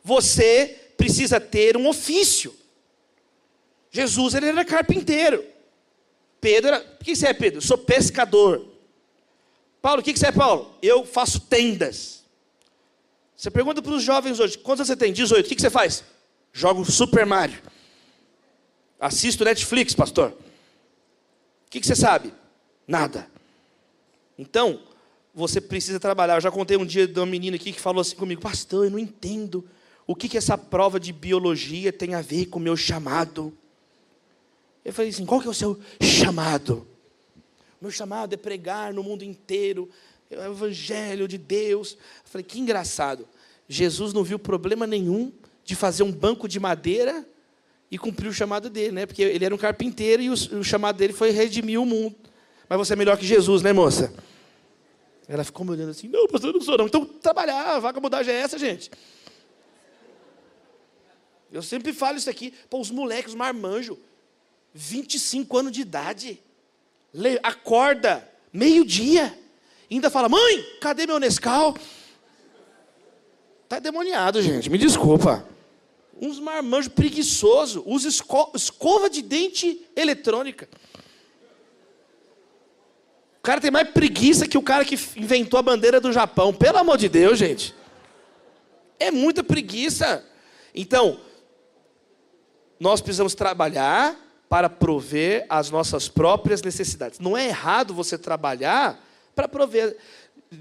Você 0.03 0.93
precisa 0.97 1.39
ter 1.39 1.77
um 1.77 1.87
ofício. 1.87 2.55
Jesus 3.91 4.35
ele 4.35 4.47
era 4.47 4.65
carpinteiro. 4.65 5.54
Pedro. 6.45 6.77
O 6.77 7.03
que 7.03 7.17
você 7.17 7.29
é, 7.29 7.33
Pedro? 7.33 7.57
Eu 7.57 7.63
sou 7.63 7.79
pescador. 7.79 8.67
Paulo, 9.81 10.03
o 10.03 10.05
que 10.05 10.15
você 10.15 10.27
é, 10.27 10.33
Paulo? 10.33 10.77
Eu 10.83 11.07
faço 11.07 11.41
tendas. 11.41 12.23
Você 13.35 13.51
pergunta 13.51 13.81
para 13.81 13.93
os 13.93 14.03
jovens 14.03 14.39
hoje: 14.39 14.59
quantos 14.59 14.87
você 14.87 14.95
tem? 14.95 15.11
18. 15.11 15.47
O 15.47 15.49
que 15.49 15.59
você 15.59 15.71
faz? 15.71 16.05
Jogo 16.53 16.85
Super 16.85 17.25
Mario. 17.25 17.59
Assisto 19.01 19.43
Netflix, 19.43 19.95
pastor. 19.95 20.33
O 21.67 21.71
que 21.71 21.83
você 21.83 21.97
sabe? 21.97 22.31
Nada. 22.87 23.27
Então, 24.39 24.81
você 25.35 25.63
precisa 25.63 25.99
trabalhar. 25.99 26.35
Eu 26.35 26.43
já 26.43 26.51
contei 26.51 26.77
um 26.77 26.85
dia 26.85 27.09
de 27.09 27.19
uma 27.19 27.25
menina 27.25 27.57
aqui 27.57 27.73
que 27.73 27.81
falou 27.81 28.03
assim 28.03 28.17
comigo: 28.17 28.43
Pastor, 28.43 28.85
eu 28.85 28.91
não 28.91 28.99
entendo 28.99 29.67
o 30.07 30.15
que, 30.15 30.29
que 30.29 30.37
essa 30.37 30.59
prova 30.59 31.01
de 31.01 31.11
biologia 31.11 31.91
tem 31.91 32.15
a 32.15 32.21
ver 32.21 32.47
com 32.47 32.59
o 32.59 32.63
meu 32.63 32.77
chamado. 32.77 33.57
Eu 34.85 34.93
falei 34.93 35.11
assim: 35.11 35.25
qual 35.25 35.41
que 35.41 35.47
é 35.47 35.51
o 35.51 35.55
seu 35.55 35.81
chamado? 36.01 36.87
Meu 37.81 37.91
chamado 37.91 38.35
é 38.35 38.37
pregar 38.37 38.93
no 38.93 39.03
mundo 39.03 39.25
inteiro 39.25 39.91
é 40.31 40.49
o 40.49 40.53
evangelho 40.53 41.29
de 41.29 41.39
Deus. 41.39 41.95
Eu 41.95 42.31
falei: 42.31 42.45
que 42.45 42.59
engraçado. 42.59 43.27
Jesus 43.69 44.13
não 44.13 44.23
viu 44.23 44.39
problema 44.39 44.87
nenhum 44.87 45.33
de 45.65 45.75
fazer 45.75 46.03
um 46.03 46.13
banco 46.13 46.47
de 46.47 46.61
madeira 46.61 47.27
e 47.91 47.97
cumprir 47.97 48.29
o 48.29 48.33
chamado 48.33 48.69
dele, 48.69 48.93
né? 48.93 49.07
Porque 49.07 49.23
ele 49.23 49.45
era 49.45 49.55
um 49.55 49.59
carpinteiro 49.59 50.23
e 50.23 50.31
o, 50.31 50.33
o 50.33 50.65
chamado 50.65 50.97
dele 50.97 51.13
foi 51.13 51.31
redimir 51.31 51.81
o 51.81 51.87
mundo. 51.87 52.15
Mas 52.69 52.79
você 52.79 52.93
é 52.93 52.97
melhor 52.97 53.17
que 53.17 53.27
Jesus, 53.27 53.63
né, 53.63 53.73
moça? 53.73 54.13
Ela 55.27 55.45
ficou 55.45 55.65
me 55.65 55.73
olhando 55.73 55.91
assim: 55.91 56.09
não, 56.09 56.27
pastor, 56.27 56.51
eu 56.51 56.55
não 56.55 56.61
sou 56.61 56.77
não. 56.77 56.87
Então, 56.87 57.05
trabalhar, 57.05 57.77
a 57.77 57.79
vaga 57.79 58.01
mudar 58.01 58.23
já 58.23 58.33
é 58.33 58.37
essa, 58.37 58.59
gente. 58.59 58.91
Eu 61.51 61.63
sempre 61.63 61.93
falo 61.93 62.19
isso 62.19 62.29
aqui. 62.29 62.53
Pô, 62.69 62.81
os 62.81 62.91
moleques, 62.91 63.33
os 63.33 63.37
marmanjos, 63.37 63.97
25 64.75 65.57
anos 65.57 65.73
de 65.73 65.81
idade. 65.81 66.43
Acorda, 67.43 68.29
meio-dia. 68.53 69.39
Ainda 69.89 70.11
fala, 70.11 70.29
mãe, 70.29 70.65
cadê 70.81 71.07
meu 71.07 71.21
Nescau? 71.21 71.77
Tá 73.69 73.79
demoniado, 73.79 74.43
gente, 74.43 74.69
me 74.69 74.77
desculpa. 74.77 75.47
Uns 76.21 76.41
marmanjos 76.41 76.93
preguiçosos, 76.93 77.83
usa 77.87 78.09
esco 78.09 78.51
escova 78.55 79.09
de 79.09 79.23
dente 79.23 79.81
eletrônica. 79.95 80.69
O 83.39 83.43
cara 83.43 83.61
tem 83.61 83.71
mais 83.71 83.91
preguiça 83.91 84.49
que 84.49 84.57
o 84.57 84.63
cara 84.63 84.85
que 84.85 84.95
inventou 85.17 85.59
a 85.59 85.63
bandeira 85.63 86.01
do 86.01 86.13
Japão. 86.13 86.53
Pelo 86.53 86.79
amor 86.79 86.97
de 86.97 87.09
Deus, 87.09 87.39
gente. 87.39 87.75
É 88.99 89.11
muita 89.11 89.45
preguiça. 89.45 90.25
Então, 90.75 91.21
nós 92.81 93.01
precisamos 93.01 93.35
trabalhar 93.35 94.17
para 94.55 94.71
prover 94.71 95.47
as 95.49 95.69
nossas 95.69 96.09
próprias 96.09 96.63
necessidades. 96.63 97.19
Não 97.19 97.37
é 97.37 97.49
errado 97.49 97.93
você 97.93 98.17
trabalhar 98.17 99.05
para 99.35 99.49
prover. 99.49 99.97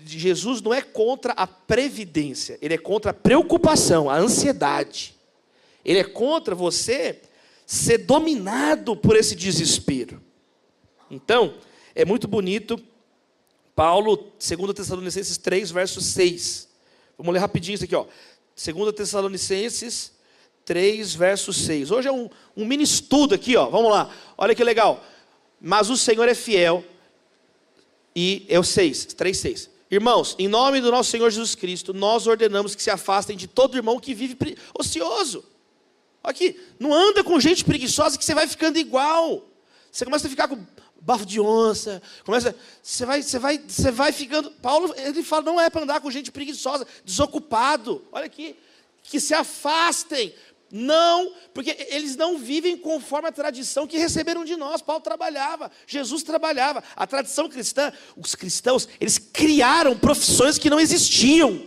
Jesus 0.03 0.63
não 0.63 0.73
é 0.73 0.81
contra 0.81 1.31
a 1.33 1.45
previdência, 1.45 2.57
ele 2.59 2.73
é 2.73 2.77
contra 2.79 3.11
a 3.11 3.13
preocupação, 3.13 4.09
a 4.09 4.17
ansiedade. 4.17 5.13
Ele 5.85 5.99
é 5.99 6.03
contra 6.03 6.55
você 6.55 7.21
ser 7.67 7.99
dominado 7.99 8.95
por 8.95 9.15
esse 9.15 9.35
desespero. 9.35 10.19
Então, 11.11 11.53
é 11.93 12.03
muito 12.03 12.27
bonito 12.27 12.81
Paulo, 13.75 14.15
2 14.39 14.73
Tessalonicenses 14.73 15.37
3, 15.37 15.69
verso 15.69 16.01
6. 16.01 16.67
Vamos 17.15 17.31
ler 17.31 17.39
rapidinho 17.41 17.75
isso 17.75 17.83
aqui, 17.83 17.95
ó. 17.95 18.07
2 18.55 18.95
Tessalonicenses 18.95 20.13
3, 20.66 21.14
verso 21.14 21.51
6. 21.51 21.91
Hoje 21.91 22.07
é 22.07 22.11
um, 22.11 22.30
um 22.55 22.66
mini 22.66 22.84
estudo 22.84 23.36
aqui, 23.36 23.55
ó. 23.55 23.68
Vamos 23.70 23.91
lá. 23.91 24.09
Olha 24.38 24.55
que 24.55 24.64
legal. 24.64 25.03
Mas 25.59 25.89
o 25.89 25.97
Senhor 25.97 26.28
é 26.28 26.36
fiel. 26.36 26.84
E 28.16 28.45
é 28.47 28.59
o 28.59 28.64
6, 28.64 29.05
3, 29.05 29.38
6. 29.38 29.70
Irmãos, 29.89 30.36
em 30.39 30.47
nome 30.47 30.82
do 30.82 30.91
nosso 30.91 31.11
Senhor 31.11 31.30
Jesus 31.30 31.55
Cristo, 31.55 31.93
nós 31.93 32.26
ordenamos 32.26 32.74
que 32.76 32.82
se 32.82 32.89
afastem 32.89 33.38
de 33.38 33.47
todo 33.47 33.78
irmão 33.78 33.99
que 33.99 34.14
vive 34.14 34.38
ocioso. 34.78 35.45
Aqui, 36.24 36.59
não 36.80 36.93
anda 36.93 37.24
com 37.24 37.39
gente 37.39 37.66
preguiçosa 37.66 38.18
que 38.18 38.26
você 38.26 38.34
vai 38.34 38.47
ficando 38.47 38.78
igual. 38.80 39.43
Você 39.91 40.05
começa 40.05 40.28
a 40.28 40.30
ficar 40.30 40.47
com 40.47 40.66
bafo 40.99 41.26
de 41.26 41.39
onça, 41.39 42.01
começa, 42.24 42.55
você 42.82 43.05
vai, 43.05 43.22
você 43.22 43.38
vai, 43.38 43.57
você 43.59 43.91
vai 43.91 44.11
ficando. 44.11 44.49
Paulo 44.51 44.93
ele 44.97 45.22
fala, 45.22 45.43
não 45.43 45.59
é 45.59 45.70
para 45.70 45.84
andar 45.84 45.99
com 45.99 46.09
gente 46.09 46.32
preguiçosa, 46.32 46.88
desocupado. 47.03 48.03
Olha 48.11 48.26
aqui, 48.26 48.55
que 49.03 49.20
se 49.20 49.34
afastem, 49.34 50.34
Não, 50.76 51.32
porque 51.53 51.86
eles 51.91 52.15
não 52.15 52.36
vivem 52.36 52.76
conforme 52.76 53.28
a 53.28 53.32
tradição 53.32 53.86
que 53.86 53.95
receberam 53.95 54.43
de 54.43 54.55
nós. 54.55 54.82
Paulo 54.82 55.03
trabalhava, 55.03 55.71
Jesus 55.86 56.24
trabalhava. 56.24 56.84
A 56.95 57.05
tradição 57.05 57.47
cristã, 57.47 57.93
os 58.17 58.34
cristãos, 58.34 58.89
eles 58.99 59.19
criaram 59.19 59.95
profissões 59.95 60.57
que 60.57 60.71
não 60.71 60.80
existiam. 60.80 61.63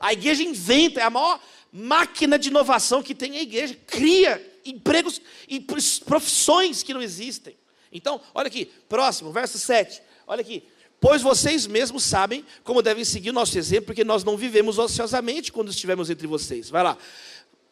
A 0.00 0.14
igreja 0.14 0.42
inventa, 0.42 1.00
é 1.00 1.02
a 1.02 1.10
maior 1.10 1.38
máquina 1.70 2.38
de 2.38 2.48
inovação 2.48 3.02
que 3.02 3.14
tem 3.14 3.36
a 3.36 3.42
igreja. 3.42 3.76
Cria 3.86 4.42
empregos 4.64 5.20
e 5.46 5.60
profissões 5.60 6.82
que 6.82 6.94
não 6.94 7.02
existem. 7.02 7.54
Então, 7.92 8.18
olha 8.34 8.46
aqui, 8.46 8.72
próximo, 8.88 9.32
verso 9.32 9.58
7. 9.58 10.00
Olha 10.26 10.40
aqui. 10.40 10.64
Pois 10.98 11.20
vocês 11.20 11.66
mesmos 11.66 12.02
sabem 12.02 12.42
como 12.62 12.80
devem 12.80 13.04
seguir 13.04 13.28
o 13.28 13.34
nosso 13.34 13.58
exemplo, 13.58 13.88
porque 13.88 14.02
nós 14.02 14.24
não 14.24 14.38
vivemos 14.38 14.78
ociosamente 14.78 15.52
quando 15.52 15.70
estivemos 15.70 16.08
entre 16.08 16.26
vocês. 16.26 16.70
Vai 16.70 16.82
lá. 16.82 16.96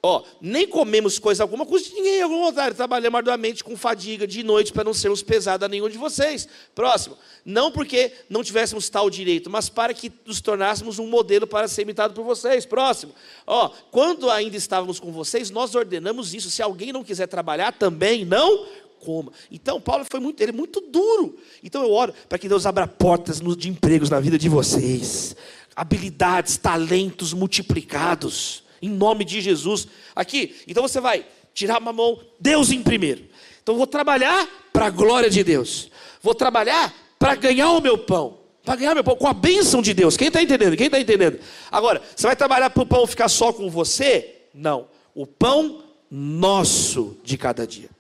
Ó, 0.04 0.24
nem 0.40 0.66
comemos 0.66 1.16
coisa 1.20 1.44
alguma, 1.44 1.64
custa 1.64 1.90
de 1.90 1.94
ninguém, 1.94 2.20
algum 2.22 2.40
vontade. 2.40 2.74
Trabalhamos 2.74 3.18
arduamente 3.18 3.62
com 3.62 3.76
fadiga 3.76 4.26
de 4.26 4.42
noite 4.42 4.72
para 4.72 4.82
não 4.82 4.92
sermos 4.92 5.22
pesados 5.22 5.64
a 5.64 5.68
nenhum 5.68 5.88
de 5.88 5.96
vocês. 5.96 6.48
Próximo. 6.74 7.16
Não 7.44 7.70
porque 7.70 8.10
não 8.28 8.42
tivéssemos 8.42 8.88
tal 8.88 9.08
direito, 9.08 9.48
mas 9.48 9.68
para 9.68 9.94
que 9.94 10.10
nos 10.26 10.40
tornássemos 10.40 10.98
um 10.98 11.06
modelo 11.06 11.46
para 11.46 11.68
ser 11.68 11.82
imitado 11.82 12.14
por 12.14 12.24
vocês. 12.24 12.66
Próximo. 12.66 13.14
Ó, 13.46 13.68
quando 13.92 14.28
ainda 14.28 14.56
estávamos 14.56 14.98
com 14.98 15.12
vocês, 15.12 15.50
nós 15.50 15.72
ordenamos 15.76 16.34
isso. 16.34 16.50
Se 16.50 16.60
alguém 16.60 16.92
não 16.92 17.04
quiser 17.04 17.28
trabalhar, 17.28 17.70
também 17.70 18.24
não 18.24 18.66
coma. 18.98 19.30
Então, 19.52 19.80
Paulo 19.80 20.04
foi 20.10 20.18
muito, 20.18 20.40
ele 20.40 20.50
é 20.50 20.54
muito 20.54 20.80
duro. 20.80 21.38
Então, 21.62 21.80
eu 21.80 21.92
oro 21.92 22.12
para 22.28 22.38
que 22.38 22.48
Deus 22.48 22.66
abra 22.66 22.88
portas 22.88 23.40
de 23.40 23.68
empregos 23.68 24.10
na 24.10 24.18
vida 24.18 24.36
de 24.36 24.48
vocês, 24.48 25.36
habilidades, 25.76 26.56
talentos 26.56 27.32
multiplicados 27.32 28.61
em 28.82 28.90
nome 28.90 29.24
de 29.24 29.40
Jesus. 29.40 29.86
Aqui, 30.14 30.56
então 30.66 30.82
você 30.82 31.00
vai 31.00 31.24
tirar 31.54 31.80
uma 31.80 31.92
mão, 31.92 32.20
Deus 32.40 32.72
em 32.72 32.82
primeiro. 32.82 33.24
Então 33.62 33.76
vou 33.76 33.86
trabalhar 33.86 34.46
para 34.72 34.86
a 34.86 34.90
glória 34.90 35.30
de 35.30 35.44
Deus. 35.44 35.90
Vou 36.20 36.34
trabalhar 36.34 36.92
para 37.18 37.36
ganhar 37.36 37.70
o 37.70 37.80
meu 37.80 37.96
pão. 37.96 38.38
Para 38.64 38.76
ganhar 38.76 38.94
meu 38.94 39.04
pão, 39.04 39.16
com 39.16 39.26
a 39.26 39.32
bênção 39.32 39.80
de 39.80 39.94
Deus. 39.94 40.16
Quem 40.16 40.28
está 40.28 40.42
entendendo? 40.42 40.76
Quem 40.76 40.86
está 40.86 41.00
entendendo? 41.00 41.38
Agora, 41.70 42.02
você 42.14 42.26
vai 42.26 42.36
trabalhar 42.36 42.70
para 42.70 42.82
o 42.82 42.86
pão 42.86 43.06
ficar 43.06 43.28
só 43.28 43.52
com 43.52 43.70
você? 43.70 44.42
Não. 44.52 44.88
O 45.14 45.26
pão 45.26 45.82
nosso 46.10 47.16
de 47.24 47.36
cada 47.36 47.66
dia. 47.66 47.90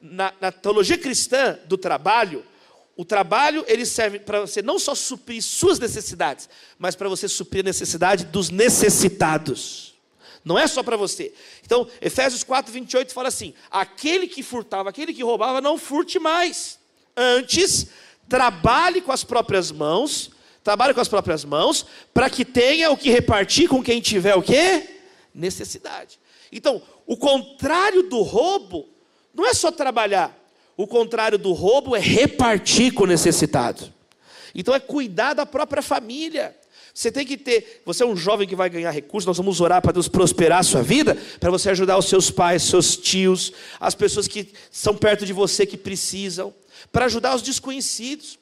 Na, 0.00 0.32
na 0.40 0.52
teologia 0.52 0.98
cristã 0.98 1.58
do 1.66 1.78
trabalho, 1.78 2.44
o 2.96 3.04
trabalho 3.04 3.64
ele 3.68 3.84
serve 3.84 4.18
para 4.18 4.40
você 4.40 4.62
não 4.62 4.78
só 4.78 4.94
suprir 4.94 5.42
suas 5.42 5.78
necessidades, 5.78 6.48
mas 6.78 6.94
para 6.94 7.08
você 7.08 7.28
suprir 7.28 7.60
a 7.60 7.64
necessidade 7.64 8.24
dos 8.24 8.48
necessitados. 8.48 9.95
Não 10.46 10.56
é 10.56 10.68
só 10.68 10.80
para 10.80 10.96
você. 10.96 11.34
Então, 11.64 11.88
Efésios 12.00 12.44
4, 12.44 12.72
28 12.72 13.12
fala 13.12 13.26
assim: 13.26 13.52
aquele 13.68 14.28
que 14.28 14.44
furtava, 14.44 14.90
aquele 14.90 15.12
que 15.12 15.24
roubava, 15.24 15.60
não 15.60 15.76
furte 15.76 16.20
mais. 16.20 16.78
Antes, 17.16 17.88
trabalhe 18.28 19.00
com 19.00 19.10
as 19.10 19.24
próprias 19.24 19.72
mãos, 19.72 20.30
trabalhe 20.62 20.94
com 20.94 21.00
as 21.00 21.08
próprias 21.08 21.44
mãos, 21.44 21.84
para 22.14 22.30
que 22.30 22.44
tenha 22.44 22.92
o 22.92 22.96
que 22.96 23.10
repartir 23.10 23.68
com 23.68 23.82
quem 23.82 24.00
tiver 24.00 24.36
o 24.36 24.42
quê? 24.42 25.00
Necessidade. 25.34 26.16
Então, 26.52 26.80
o 27.04 27.16
contrário 27.16 28.04
do 28.04 28.22
roubo 28.22 28.88
não 29.34 29.44
é 29.44 29.52
só 29.52 29.72
trabalhar. 29.72 30.32
O 30.76 30.86
contrário 30.86 31.38
do 31.38 31.52
roubo 31.52 31.96
é 31.96 31.98
repartir 31.98 32.94
com 32.94 33.02
o 33.02 33.08
necessitado. 33.08 33.92
Então 34.54 34.72
é 34.72 34.78
cuidar 34.78 35.34
da 35.34 35.44
própria 35.44 35.82
família. 35.82 36.56
Você 36.96 37.12
tem 37.12 37.26
que 37.26 37.36
ter, 37.36 37.82
você 37.84 38.02
é 38.02 38.06
um 38.06 38.16
jovem 38.16 38.48
que 38.48 38.56
vai 38.56 38.70
ganhar 38.70 38.90
recursos, 38.90 39.26
nós 39.26 39.36
vamos 39.36 39.60
orar 39.60 39.82
para 39.82 39.92
Deus 39.92 40.08
prosperar 40.08 40.60
a 40.60 40.62
sua 40.62 40.82
vida, 40.82 41.14
para 41.38 41.50
você 41.50 41.68
ajudar 41.68 41.98
os 41.98 42.06
seus 42.06 42.30
pais, 42.30 42.62
seus 42.62 42.96
tios, 42.96 43.52
as 43.78 43.94
pessoas 43.94 44.26
que 44.26 44.48
são 44.70 44.96
perto 44.96 45.26
de 45.26 45.32
você 45.34 45.66
que 45.66 45.76
precisam, 45.76 46.54
para 46.90 47.04
ajudar 47.04 47.36
os 47.36 47.42
desconhecidos. 47.42 48.38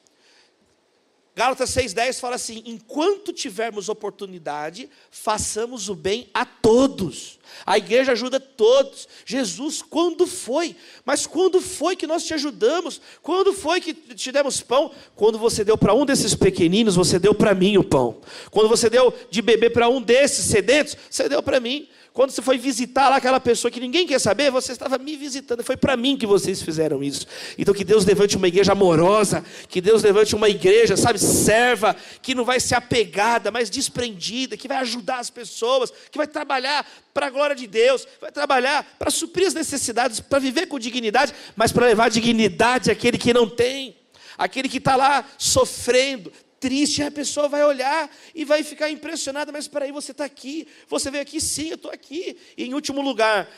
Gálatas 1.35 1.69
6,10 1.71 2.19
fala 2.19 2.35
assim: 2.35 2.63
enquanto 2.65 3.33
tivermos 3.33 3.89
oportunidade, 3.89 4.89
façamos 5.11 5.89
o 5.89 5.95
bem 5.95 6.29
a 6.33 6.45
todos. 6.45 7.37
A 7.65 7.77
igreja 7.77 8.13
ajuda 8.13 8.39
todos. 8.39 9.07
Jesus, 9.25 9.81
quando 9.81 10.25
foi? 10.25 10.77
Mas 11.03 11.27
quando 11.27 11.59
foi 11.59 11.97
que 11.97 12.07
nós 12.07 12.23
te 12.23 12.33
ajudamos? 12.33 13.01
Quando 13.21 13.53
foi 13.53 13.81
que 13.81 13.93
te 13.93 14.31
demos 14.31 14.61
pão? 14.61 14.91
Quando 15.13 15.37
você 15.37 15.63
deu 15.63 15.77
para 15.77 15.93
um 15.93 16.05
desses 16.05 16.33
pequeninos, 16.33 16.95
você 16.95 17.19
deu 17.19 17.35
para 17.35 17.53
mim 17.53 17.77
o 17.77 17.83
pão. 17.83 18.21
Quando 18.49 18.69
você 18.69 18.89
deu 18.89 19.13
de 19.29 19.41
beber 19.41 19.73
para 19.73 19.89
um 19.89 20.01
desses 20.01 20.45
sedentos, 20.45 20.95
você 21.09 21.27
deu 21.27 21.43
para 21.43 21.59
mim. 21.59 21.87
Quando 22.15 22.31
você 22.31 22.41
foi 22.41 22.57
visitar 22.57 23.09
lá 23.09 23.17
aquela 23.17 23.41
pessoa 23.41 23.69
que 23.69 23.77
ninguém 23.77 24.07
quer 24.07 24.19
saber, 24.19 24.49
você 24.49 24.71
estava 24.71 24.97
me 24.97 25.17
visitando. 25.17 25.61
Foi 25.65 25.75
para 25.75 25.97
mim 25.97 26.15
que 26.15 26.25
vocês 26.25 26.61
fizeram 26.61 27.03
isso. 27.03 27.27
Então 27.57 27.73
que 27.73 27.83
Deus 27.83 28.05
levante 28.05 28.37
uma 28.37 28.47
igreja 28.47 28.71
amorosa, 28.71 29.43
que 29.67 29.81
Deus 29.81 30.01
levante 30.01 30.33
uma 30.33 30.47
igreja, 30.47 30.95
sabe, 30.95 31.19
serva, 31.19 31.93
que 32.21 32.33
não 32.33 32.45
vai 32.45 32.57
ser 32.61 32.75
apegada, 32.75 33.51
mas 33.51 33.69
desprendida, 33.69 34.55
que 34.55 34.65
vai 34.65 34.77
ajudar 34.77 35.19
as 35.19 35.29
pessoas, 35.29 35.91
que 36.09 36.17
vai 36.17 36.25
trabalhar 36.25 36.87
para 37.13 37.27
a 37.27 37.29
glória 37.29 37.53
de 37.53 37.67
Deus, 37.67 38.07
vai 38.21 38.31
trabalhar 38.31 38.95
para 38.97 39.11
suprir 39.11 39.47
as 39.47 39.53
necessidades, 39.53 40.21
para 40.21 40.39
viver 40.39 40.67
com 40.67 40.79
dignidade, 40.79 41.33
mas 41.53 41.73
para 41.73 41.85
levar 41.85 42.09
dignidade 42.09 42.89
àquele 42.89 43.17
que 43.17 43.33
não 43.33 43.49
tem 43.49 43.93
aquele 44.37 44.67
que 44.67 44.77
está 44.77 44.95
lá 44.95 45.25
sofrendo, 45.37 46.31
triste, 46.59 47.03
a 47.03 47.11
pessoa 47.11 47.47
vai 47.47 47.63
olhar 47.63 48.09
e 48.33 48.45
vai 48.45 48.63
ficar 48.63 48.89
impressionada, 48.89 49.51
mas 49.51 49.65
espera 49.65 49.85
aí, 49.85 49.91
você 49.91 50.11
está 50.11 50.25
aqui, 50.25 50.67
você 50.87 51.11
veio 51.11 51.21
aqui, 51.21 51.39
sim, 51.39 51.69
eu 51.69 51.75
estou 51.75 51.91
aqui. 51.91 52.37
E 52.57 52.65
em 52.65 52.73
último 52.73 53.01
lugar, 53.01 53.49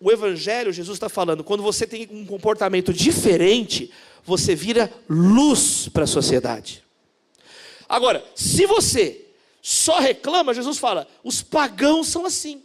o 0.00 0.10
Evangelho, 0.12 0.72
Jesus 0.72 0.96
está 0.96 1.08
falando, 1.08 1.42
quando 1.42 1.62
você 1.62 1.86
tem 1.86 2.08
um 2.10 2.24
comportamento 2.24 2.92
diferente, 2.92 3.90
você 4.24 4.54
vira 4.54 4.92
luz 5.08 5.88
para 5.88 6.04
a 6.04 6.06
sociedade. 6.06 6.84
Agora, 7.88 8.24
se 8.34 8.66
você 8.66 9.26
só 9.62 9.98
reclama, 9.98 10.54
Jesus 10.54 10.78
fala, 10.78 11.08
os 11.24 11.42
pagãos 11.42 12.08
são 12.08 12.26
assim. 12.26 12.62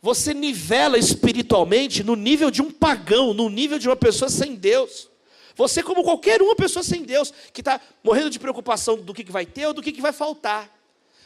Você 0.00 0.34
nivela 0.34 0.98
espiritualmente 0.98 2.02
no 2.02 2.16
nível 2.16 2.50
de 2.50 2.60
um 2.60 2.70
pagão, 2.70 3.32
no 3.32 3.48
nível 3.48 3.78
de 3.78 3.88
uma 3.88 3.96
pessoa 3.96 4.28
sem 4.28 4.56
Deus. 4.56 5.08
Você, 5.56 5.82
como 5.82 6.02
qualquer 6.02 6.40
uma 6.40 6.56
pessoa 6.56 6.82
sem 6.82 7.02
Deus, 7.02 7.32
que 7.52 7.60
está 7.60 7.80
morrendo 8.02 8.30
de 8.30 8.38
preocupação 8.38 8.96
do 8.96 9.12
que, 9.12 9.30
vai 9.30 9.44
ter 9.44 9.66
ou 9.66 9.74
do 9.74 9.82
que, 9.82 9.92
que 9.92 10.00
vai 10.00 10.12
faltar. 10.12 10.70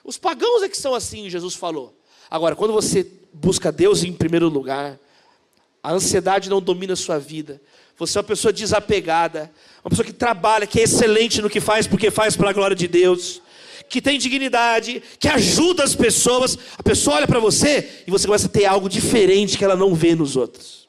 Os 0.05 0.19
pagãos 0.19 0.63
é 0.63 0.69
que 0.69 0.77
são 0.77 0.95
assim, 0.95 1.31
Jesus 1.31 1.55
falou. 1.55 1.97
Agora, 2.31 2.57
quando 2.57 2.73
você 2.73 3.07
busca 3.33 3.71
Deus 3.71 4.03
em 4.03 4.13
primeiro 4.13 4.49
lugar, 4.49 4.99
a 5.83 5.93
ansiedade 5.93 6.51
não 6.51 6.61
domina 6.61 6.95
a 6.95 6.97
sua 6.97 7.19
vida. 7.19 7.61
Você 7.97 8.19
é 8.19 8.21
uma 8.21 8.27
pessoa 8.27 8.53
desapegada, 8.53 9.51
uma 9.85 9.91
pessoa 9.91 10.05
que 10.05 10.13
trabalha, 10.13 10.67
que 10.67 10.81
é 10.81 10.83
excelente 10.83 11.41
no 11.41 11.49
que 11.49 11.61
faz, 11.61 11.87
porque 11.87 12.11
faz 12.11 12.37
para 12.37 12.51
a 12.51 12.53
glória 12.53 12.77
de 12.77 12.89
Deus, 12.89 13.41
que 13.89 14.03
tem 14.03 14.19
dignidade, 14.19 15.03
que 15.19 15.29
ajuda 15.29 15.85
as 15.85 15.95
pessoas. 15.95 16.59
A 16.77 16.83
pessoa 16.83 17.17
olha 17.17 17.27
para 17.27 17.39
você 17.39 18.03
e 18.07 18.11
você 18.11 18.27
começa 18.27 18.47
a 18.47 18.51
ter 18.51 18.67
algo 18.67 18.89
diferente 18.89 19.57
que 19.57 19.65
ela 19.65 19.77
não 19.77 19.95
vê 19.95 20.15
nos 20.15 20.37
outros. 20.37 20.89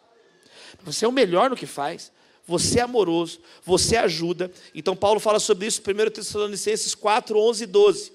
Você 0.84 1.06
é 1.06 1.08
o 1.08 1.12
melhor 1.12 1.50
no 1.50 1.56
que 1.56 1.66
faz 1.66 2.12
você 2.48 2.80
é 2.80 2.84
amoroso, 2.84 3.40
você 3.64 3.98
ajuda. 3.98 4.50
Então 4.74 4.96
Paulo 4.96 5.20
fala 5.20 5.40
sobre 5.40 5.68
isso 5.68 5.82
em 5.86 5.92
1 5.92 6.12
Tessalonicenses 6.12 6.96
4, 6.96 7.38
11 7.38 7.64
e 7.64 7.68
12. 7.68 8.12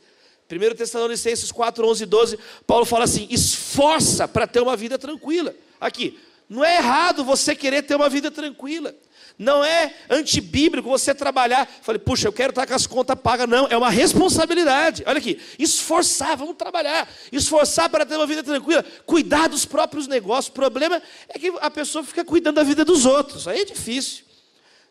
1 0.51 0.75
Tessalonicenses 0.75 1.53
4, 1.53 1.87
11 1.87 2.03
e 2.03 2.07
12, 2.07 2.39
Paulo 2.67 2.85
fala 2.85 3.05
assim: 3.05 3.27
esforça 3.31 4.27
para 4.27 4.47
ter 4.47 4.61
uma 4.61 4.77
vida 4.77 4.99
tranquila. 4.99 5.55
Aqui, 5.81 6.19
não 6.49 6.65
é 6.65 6.77
errado 6.77 7.25
você 7.25 7.55
querer 7.55 7.83
ter 7.83 7.95
uma 7.95 8.09
vida 8.09 8.31
tranquila. 8.31 8.95
Não 9.43 9.65
é 9.65 9.93
antibíblico 10.09 10.89
você 10.89 11.13
trabalhar. 11.13 11.69
Falei, 11.83 11.99
puxa, 11.99 12.29
eu 12.29 12.33
quero 12.33 12.51
estar 12.51 12.65
com 12.65 12.75
as 12.75 12.87
contas 12.87 13.19
pagas. 13.19 13.49
Não, 13.49 13.67
é 13.67 13.77
uma 13.77 13.91
responsabilidade. 13.91 15.03
Olha 15.05 15.19
aqui, 15.19 15.37
esforçar, 15.59 16.37
vamos 16.37 16.55
trabalhar. 16.55 17.13
Esforçar 17.33 17.91
para 17.91 18.07
ter 18.07 18.15
uma 18.15 18.27
vida 18.27 18.45
tranquila. 18.45 18.85
Cuidar 19.05 19.49
dos 19.49 19.65
próprios 19.65 20.07
negócios. 20.07 20.47
O 20.47 20.53
problema 20.53 21.03
é 21.29 21.37
que 21.41 21.53
a 21.61 21.69
pessoa 21.69 22.05
fica 22.05 22.25
cuidando 22.25 22.55
da 22.55 22.63
vida 22.63 22.85
dos 22.85 23.05
outros. 23.05 23.49
Aí 23.49 23.63
é 23.63 23.65
difícil. 23.65 24.25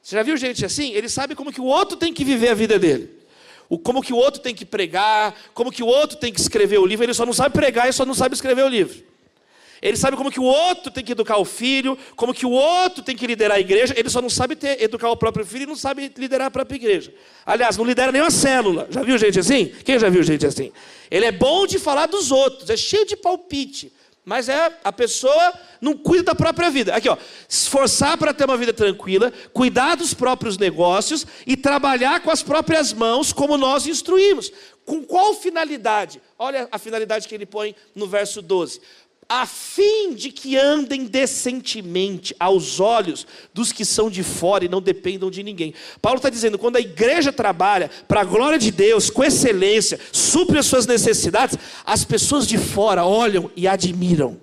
Você 0.04 0.18
já 0.18 0.24
viu 0.24 0.36
gente 0.36 0.66
assim? 0.66 0.92
Ele 0.92 1.08
sabe 1.08 1.34
como 1.34 1.54
que 1.54 1.62
o 1.62 1.66
outro 1.66 1.96
tem 1.96 2.14
que 2.14 2.26
viver 2.26 2.50
a 2.50 2.54
vida 2.54 2.78
dele. 2.78 3.10
Como 3.86 4.02
que 4.02 4.12
o 4.12 4.18
outro 4.18 4.42
tem 4.42 4.54
que 4.54 4.66
pregar, 4.66 5.34
como 5.54 5.72
que 5.72 5.82
o 5.82 5.88
outro 5.88 6.18
tem 6.18 6.34
que 6.34 6.42
escrever 6.42 6.78
o 6.78 6.86
livro. 6.86 7.06
Ele 7.06 7.14
só 7.14 7.26
não 7.26 7.32
sabe 7.32 7.56
pregar 7.56 7.88
e 7.88 7.94
só 7.94 8.06
não 8.06 8.14
sabe 8.14 8.36
escrever 8.36 8.66
o 8.66 8.68
livro. 8.68 9.11
Ele 9.82 9.98
sabe 9.98 10.16
como 10.16 10.32
que 10.32 10.40
o 10.40 10.44
outro 10.44 10.92
tem 10.92 11.04
que 11.04 11.14
educar 11.14 11.38
o 11.38 11.46
filho, 11.46 11.98
como 12.16 12.34
que 12.34 12.46
o 12.46 12.52
outro 12.52 13.02
tem 13.02 13.16
que 13.16 13.26
liderar 13.26 13.58
a 13.58 13.60
igreja. 13.60 13.96
Ele 13.98 14.10
só 14.10 14.22
não 14.22 14.30
sabe 14.30 14.56
ter, 14.56 14.82
educar 14.82 15.10
o 15.10 15.18
próprio 15.18 15.44
filho 15.44 15.64
e 15.64 15.66
não 15.66 15.76
sabe 15.76 16.12
liderar 16.16 16.48
a 16.48 16.52
própria 16.52 16.76
igreja. 16.76 17.12
Aliás, 17.44 17.78
não 17.78 17.86
lidera 17.86 18.12
nenhuma 18.12 18.30
célula. 18.30 18.88
Já 18.92 19.02
viu 19.02 19.18
gente 19.18 19.40
assim? 19.40 19.74
Quem 19.84 19.98
já 19.98 20.08
viu 20.08 20.22
gente 20.22 20.46
assim? 20.46 20.72
Ele 21.10 21.26
é 21.26 21.32
bom 21.32 21.66
de 21.66 21.80
falar 21.80 22.06
dos 22.06 22.32
outros, 22.32 22.70
é 22.70 22.78
cheio 22.78 23.06
de 23.06 23.16
palpite. 23.16 23.92
Mas 24.24 24.48
é 24.50 24.78
a 24.84 24.94
pessoa 24.94 25.54
não 25.82 25.98
cuida 25.98 26.26
da 26.26 26.36
própria 26.36 26.70
vida. 26.70 26.94
Aqui, 26.94 27.10
ó, 27.10 27.18
esforçar 27.50 28.20
para 28.20 28.32
ter 28.32 28.46
uma 28.46 28.56
vida 28.56 28.72
tranquila, 28.72 29.34
cuidar 29.52 29.96
dos 29.96 30.14
próprios 30.14 30.60
negócios 30.60 31.26
e 31.48 31.58
trabalhar 31.58 32.22
com 32.22 32.30
as 32.30 32.44
próprias 32.44 32.94
mãos, 32.94 33.34
como 33.34 33.58
nós 33.58 33.88
instruímos. 33.88 34.52
Com 34.86 35.04
qual 35.04 35.34
finalidade? 35.34 36.22
Olha 36.38 36.68
a 36.72 36.78
finalidade 36.78 37.28
que 37.28 37.34
ele 37.34 37.48
põe 37.48 37.76
no 37.96 38.06
verso 38.06 38.44
12 38.44 38.80
a 39.34 39.46
fim 39.46 40.14
de 40.14 40.30
que 40.30 40.58
andem 40.58 41.06
decentemente 41.06 42.36
aos 42.38 42.82
olhos 42.82 43.26
dos 43.54 43.72
que 43.72 43.86
são 43.86 44.10
de 44.10 44.24
fora 44.24 44.66
e 44.66 44.68
não 44.68 44.82
dependam 44.82 45.32
de 45.32 45.42
ninguém. 45.42 45.74
Paulo 46.02 46.18
está 46.18 46.30
dizendo: 46.30 46.60
quando 46.60 46.76
a 46.76 46.82
igreja 46.82 47.32
trabalha 47.32 47.90
para 48.10 48.20
a 48.20 48.26
glória 48.26 48.60
de 48.60 48.70
Deus, 48.72 49.10
com 49.10 49.24
excelência, 49.24 49.98
supre 50.12 50.60
as 50.60 50.66
suas 50.66 50.86
necessidades, 50.86 51.58
as 51.86 52.04
pessoas 52.04 52.46
de 52.46 52.58
fora 52.58 53.06
olham 53.06 53.50
e 53.56 53.70
admiram. 53.70 54.38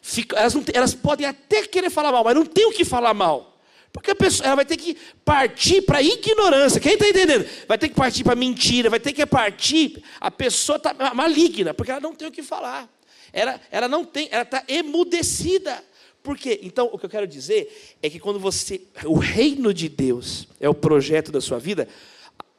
Fica, 0.00 0.36
elas, 0.36 0.54
não, 0.54 0.62
elas 0.72 0.94
podem 0.94 1.26
até 1.26 1.66
querer 1.66 1.90
falar 1.90 2.12
mal, 2.12 2.22
mas 2.22 2.36
não 2.36 2.46
tem 2.46 2.66
o 2.66 2.72
que 2.72 2.84
falar 2.84 3.12
mal. 3.12 3.58
Porque 3.92 4.12
a 4.12 4.14
pessoa 4.14 4.46
ela 4.46 4.56
vai 4.56 4.64
ter 4.64 4.76
que 4.76 4.96
partir 5.24 5.82
para 5.82 6.00
ignorância. 6.00 6.80
Quem 6.80 6.92
está 6.92 7.08
entendendo? 7.08 7.44
Vai 7.66 7.76
ter 7.76 7.88
que 7.88 7.96
partir 7.96 8.22
para 8.22 8.36
mentira, 8.36 8.88
vai 8.88 9.00
ter 9.00 9.12
que 9.12 9.26
partir. 9.26 10.04
A 10.20 10.30
pessoa 10.30 10.76
está 10.76 10.94
maligna, 11.12 11.74
porque 11.74 11.90
ela 11.90 12.00
não 12.00 12.14
tem 12.14 12.28
o 12.28 12.30
que 12.32 12.44
falar. 12.44 12.88
Ela, 13.32 13.60
ela 13.70 13.88
não 13.88 14.04
tem, 14.04 14.28
ela 14.30 14.42
está 14.42 14.62
emudecida. 14.68 15.82
Por 16.22 16.36
quê? 16.36 16.60
Então, 16.62 16.88
o 16.92 16.98
que 16.98 17.06
eu 17.06 17.10
quero 17.10 17.26
dizer 17.26 17.96
é 18.02 18.08
que 18.08 18.20
quando 18.20 18.38
você. 18.38 18.80
O 19.04 19.18
reino 19.18 19.72
de 19.72 19.88
Deus 19.88 20.46
é 20.60 20.68
o 20.68 20.74
projeto 20.74 21.32
da 21.32 21.40
sua 21.40 21.58
vida, 21.58 21.88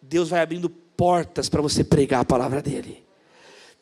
Deus 0.02 0.30
vai 0.30 0.42
abrindo 0.42 0.70
portas 0.70 1.48
para 1.48 1.62
você 1.62 1.84
pregar 1.84 2.22
a 2.22 2.26
palavra 2.26 2.62
dele. 2.62 3.04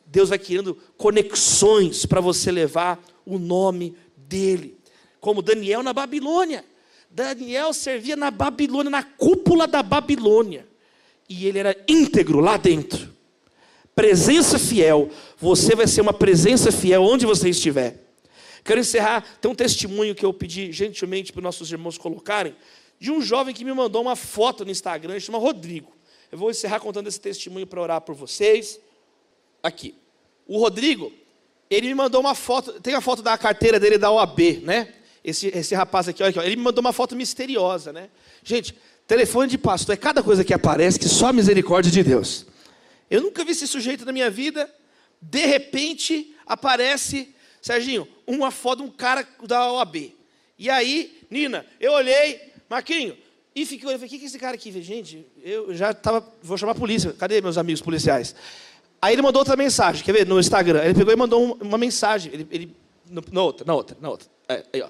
Deus 0.05 0.29
vai 0.29 0.37
criando 0.37 0.77
conexões 0.97 2.05
para 2.05 2.19
você 2.19 2.51
levar 2.51 3.01
o 3.25 3.39
nome 3.39 3.95
dele. 4.15 4.77
Como 5.19 5.41
Daniel 5.41 5.81
na 5.81 5.93
Babilônia. 5.93 6.65
Daniel 7.09 7.73
servia 7.73 8.15
na 8.15 8.31
Babilônia, 8.31 8.89
na 8.89 9.03
cúpula 9.03 9.67
da 9.67 9.81
Babilônia. 9.81 10.67
E 11.27 11.45
ele 11.45 11.59
era 11.59 11.75
íntegro 11.87 12.39
lá 12.39 12.57
dentro. 12.57 13.09
Presença 13.95 14.59
fiel. 14.59 15.09
Você 15.41 15.75
vai 15.75 15.87
ser 15.87 16.01
uma 16.01 16.13
presença 16.13 16.71
fiel 16.71 17.03
onde 17.03 17.25
você 17.25 17.49
estiver. 17.49 17.97
Quero 18.63 18.79
encerrar. 18.79 19.25
Tem 19.41 19.49
um 19.49 19.55
testemunho 19.55 20.13
que 20.13 20.23
eu 20.23 20.31
pedi 20.31 20.71
gentilmente 20.71 21.31
para 21.31 21.39
os 21.39 21.43
nossos 21.43 21.71
irmãos 21.71 21.97
colocarem. 21.97 22.55
De 22.99 23.09
um 23.09 23.19
jovem 23.21 23.53
que 23.53 23.65
me 23.65 23.73
mandou 23.73 24.03
uma 24.03 24.15
foto 24.15 24.63
no 24.63 24.69
Instagram, 24.69 25.19
chama 25.19 25.39
Rodrigo. 25.39 25.91
Eu 26.31 26.37
vou 26.37 26.51
encerrar 26.51 26.79
contando 26.79 27.07
esse 27.07 27.19
testemunho 27.19 27.65
para 27.65 27.81
orar 27.81 28.01
por 28.01 28.13
vocês. 28.13 28.79
Aqui. 29.63 29.95
O 30.47 30.59
Rodrigo, 30.59 31.11
ele 31.69 31.87
me 31.87 31.95
mandou 31.95 32.21
uma 32.21 32.35
foto. 32.35 32.79
Tem 32.79 32.93
a 32.93 33.01
foto 33.01 33.23
da 33.23 33.35
carteira 33.35 33.79
dele 33.79 33.97
da 33.97 34.11
OAB, 34.11 34.61
né? 34.61 34.93
Esse, 35.23 35.47
esse 35.47 35.73
rapaz 35.73 36.07
aqui, 36.07 36.21
olha 36.21 36.29
aqui, 36.29 36.39
ele 36.39 36.55
me 36.55 36.63
mandou 36.63 36.81
uma 36.81 36.93
foto 36.93 37.15
misteriosa, 37.15 37.91
né? 37.91 38.09
Gente, 38.43 38.75
telefone 39.07 39.49
de 39.49 39.57
pastor 39.57 39.93
é 39.93 39.97
cada 39.97 40.21
coisa 40.21 40.43
que 40.43 40.53
aparece 40.53 40.99
que 40.99 41.09
só 41.09 41.27
a 41.27 41.33
misericórdia 41.33 41.91
de 41.91 42.03
Deus. 42.03 42.45
Eu 43.09 43.21
nunca 43.21 43.43
vi 43.43 43.51
esse 43.51 43.67
sujeito 43.67 44.05
na 44.05 44.11
minha 44.11 44.29
vida. 44.29 44.69
De 45.21 45.45
repente 45.45 46.35
aparece, 46.45 47.33
Serginho, 47.61 48.07
uma 48.25 48.49
foto 48.51 48.83
de 48.83 48.89
um 48.89 48.91
cara 48.91 49.27
da 49.43 49.71
OAB. 49.71 50.13
E 50.57 50.69
aí, 50.69 51.19
Nina, 51.29 51.65
eu 51.79 51.93
olhei, 51.93 52.41
Marquinho, 52.69 53.17
e 53.53 53.65
fiquei 53.65 53.87
olhando, 53.87 54.03
o 54.03 54.07
que 54.07 54.15
é 54.15 54.25
esse 54.25 54.39
cara 54.39 54.55
aqui? 54.55 54.71
Gente, 54.81 55.25
eu 55.43 55.73
já 55.75 55.91
estava, 55.91 56.25
vou 56.41 56.57
chamar 56.57 56.71
a 56.71 56.75
polícia. 56.75 57.13
Cadê 57.13 57.41
meus 57.41 57.57
amigos 57.57 57.81
policiais? 57.81 58.33
Aí 59.01 59.13
ele 59.13 59.21
mandou 59.21 59.41
outra 59.41 59.57
mensagem, 59.57 60.03
quer 60.03 60.13
ver? 60.13 60.25
No 60.25 60.39
Instagram. 60.39 60.83
Ele 60.83 60.93
pegou 60.93 61.11
e 61.13 61.15
mandou 61.17 61.57
uma 61.59 61.77
mensagem. 61.77 62.31
Ele, 62.33 62.47
ele 62.49 62.75
na 63.31 63.41
outra, 63.41 63.65
na 63.65 63.73
outra, 63.73 63.97
na 63.99 64.09
outra. 64.09 64.27
É, 64.47 64.63
aí, 64.73 64.81
ó. 64.81 64.89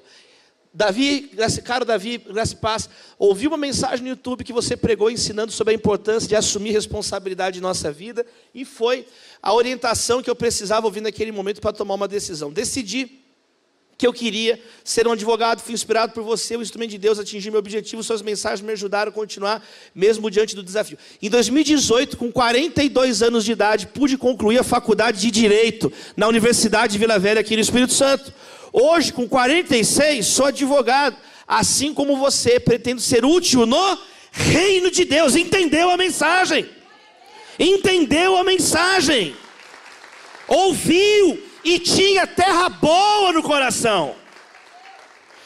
Davi, 0.73 1.29
caro 1.65 1.83
Davi, 1.83 2.17
graça 2.17 2.53
e 2.53 2.57
paz, 2.57 2.89
ouvi 3.19 3.45
uma 3.45 3.57
mensagem 3.57 4.03
no 4.03 4.09
YouTube 4.09 4.43
que 4.43 4.53
você 4.53 4.77
pregou 4.77 5.11
ensinando 5.11 5.51
sobre 5.51 5.73
a 5.73 5.75
importância 5.75 6.29
de 6.29 6.35
assumir 6.35 6.71
responsabilidade 6.71 7.59
em 7.59 7.61
nossa 7.61 7.91
vida 7.91 8.25
e 8.55 8.63
foi 8.63 9.05
a 9.41 9.53
orientação 9.53 10.21
que 10.21 10.29
eu 10.29 10.35
precisava 10.35 10.87
ouvir 10.87 11.01
naquele 11.01 11.31
momento 11.31 11.59
para 11.59 11.73
tomar 11.73 11.95
uma 11.95 12.07
decisão. 12.07 12.53
Decidi 12.53 13.19
que 13.97 14.07
eu 14.07 14.13
queria 14.13 14.59
ser 14.83 15.07
um 15.07 15.11
advogado, 15.11 15.61
fui 15.61 15.75
inspirado 15.75 16.13
por 16.13 16.23
você, 16.23 16.55
o 16.55 16.61
instrumento 16.61 16.89
de 16.89 16.97
Deus, 16.97 17.19
atingir 17.19 17.51
meu 17.51 17.59
objetivo, 17.59 18.01
suas 18.01 18.23
mensagens 18.23 18.65
me 18.65 18.71
ajudaram 18.71 19.11
a 19.11 19.13
continuar, 19.13 19.63
mesmo 19.93 20.31
diante 20.31 20.55
do 20.55 20.63
desafio. 20.63 20.97
Em 21.21 21.29
2018, 21.29 22.17
com 22.17 22.31
42 22.31 23.21
anos 23.21 23.45
de 23.45 23.51
idade, 23.51 23.85
pude 23.85 24.17
concluir 24.17 24.57
a 24.57 24.63
faculdade 24.63 25.21
de 25.21 25.29
Direito 25.29 25.93
na 26.17 26.27
Universidade 26.27 26.93
de 26.93 26.97
Vila 26.97 27.19
Velha, 27.19 27.41
aqui 27.41 27.55
no 27.55 27.61
Espírito 27.61 27.93
Santo. 27.93 28.33
Hoje, 28.71 29.11
com 29.11 29.27
46, 29.27 30.25
sou 30.25 30.45
advogado. 30.45 31.17
Assim 31.47 31.93
como 31.93 32.15
você, 32.15 32.59
pretendo 32.59 33.01
ser 33.01 33.25
útil 33.25 33.65
no 33.65 33.97
reino 34.31 34.89
de 34.89 35.03
Deus. 35.03 35.35
Entendeu 35.35 35.89
a 35.89 35.97
mensagem? 35.97 36.69
Entendeu 37.59 38.37
a 38.37 38.43
mensagem? 38.43 39.35
Ouviu 40.47 41.43
e 41.63 41.79
tinha 41.79 42.25
terra 42.25 42.69
boa 42.69 43.33
no 43.33 43.43
coração. 43.43 44.15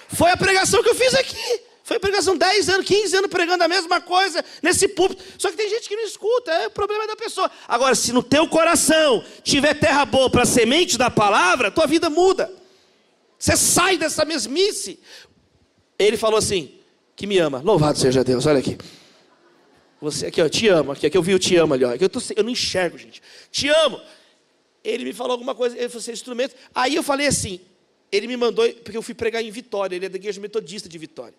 Foi 0.09 0.30
a 0.30 0.38
pregação 0.38 0.84
que 0.84 0.89
eu 0.89 0.95
fiz 0.95 1.13
aqui. 1.15 1.61
Foi 1.84 1.97
a 1.97 1.99
pregação 1.99 2.36
10 2.36 2.69
anos, 2.69 2.86
15 2.88 3.17
anos 3.17 3.30
pregando 3.30 3.63
a 3.63 3.67
mesma 3.67 4.01
coisa 4.01 4.43
nesse 4.61 4.88
púlpito. 4.88 5.23
Só 5.38 5.51
que 5.51 5.57
tem 5.57 5.69
gente 5.69 5.88
que 5.88 5.95
não 5.95 6.03
escuta, 6.03 6.51
é 6.51 6.67
o 6.67 6.71
problema 6.71 7.05
da 7.05 7.15
pessoa. 7.15 7.49
Agora, 7.67 7.93
se 7.93 8.11
no 8.11 8.23
teu 8.23 8.47
coração 8.47 9.23
tiver 9.43 9.76
terra 9.76 10.03
boa 10.03 10.28
para 10.28 10.45
semente 10.45 10.97
da 10.97 11.11
palavra, 11.11 11.69
tua 11.69 11.86
vida 11.86 12.09
muda. 12.09 12.51
Você 13.38 13.55
sai 13.55 13.97
dessa 13.97 14.25
mesmice. 14.25 14.99
Ele 15.97 16.17
falou 16.17 16.38
assim: 16.38 16.75
que 17.15 17.25
me 17.25 17.38
ama. 17.38 17.61
Louvado 17.63 17.97
seja 17.97 18.23
Deus, 18.23 18.45
olha 18.45 18.59
aqui. 18.59 18.77
Você 20.01 20.27
aqui, 20.27 20.41
ó, 20.41 20.49
te 20.49 20.67
amo. 20.67 20.91
Aqui, 20.91 21.07
aqui 21.07 21.17
eu 21.17 21.23
vi 21.23 21.33
o 21.33 21.39
te 21.39 21.55
amo 21.55 21.73
ali, 21.73 21.86
ó. 21.86 21.93
Aqui 21.93 22.03
eu, 22.03 22.09
tô, 22.09 22.19
eu 22.36 22.43
não 22.43 22.51
enxergo, 22.51 22.97
gente. 22.97 23.21
Te 23.49 23.69
amo. 23.69 23.99
Ele 24.83 25.05
me 25.05 25.13
falou 25.13 25.31
alguma 25.31 25.55
coisa, 25.55 25.75
ele 25.75 25.89
falou 25.89 26.01
assim, 26.01 26.11
instrumento. 26.11 26.55
Aí 26.73 26.95
eu 26.95 27.01
falei 27.01 27.25
assim, 27.25 27.59
ele 28.11 28.27
me 28.27 28.38
mandou, 28.38 28.69
porque 28.83 28.95
eu 28.95 29.01
fui 29.01 29.15
pregar 29.15 29.41
em 29.41 29.49
Vitória, 29.49 29.95
ele 29.95 30.05
é 30.05 30.09
da 30.09 30.17
igreja 30.17 30.39
metodista 30.39 30.88
de 30.88 30.97
Vitória. 30.97 31.33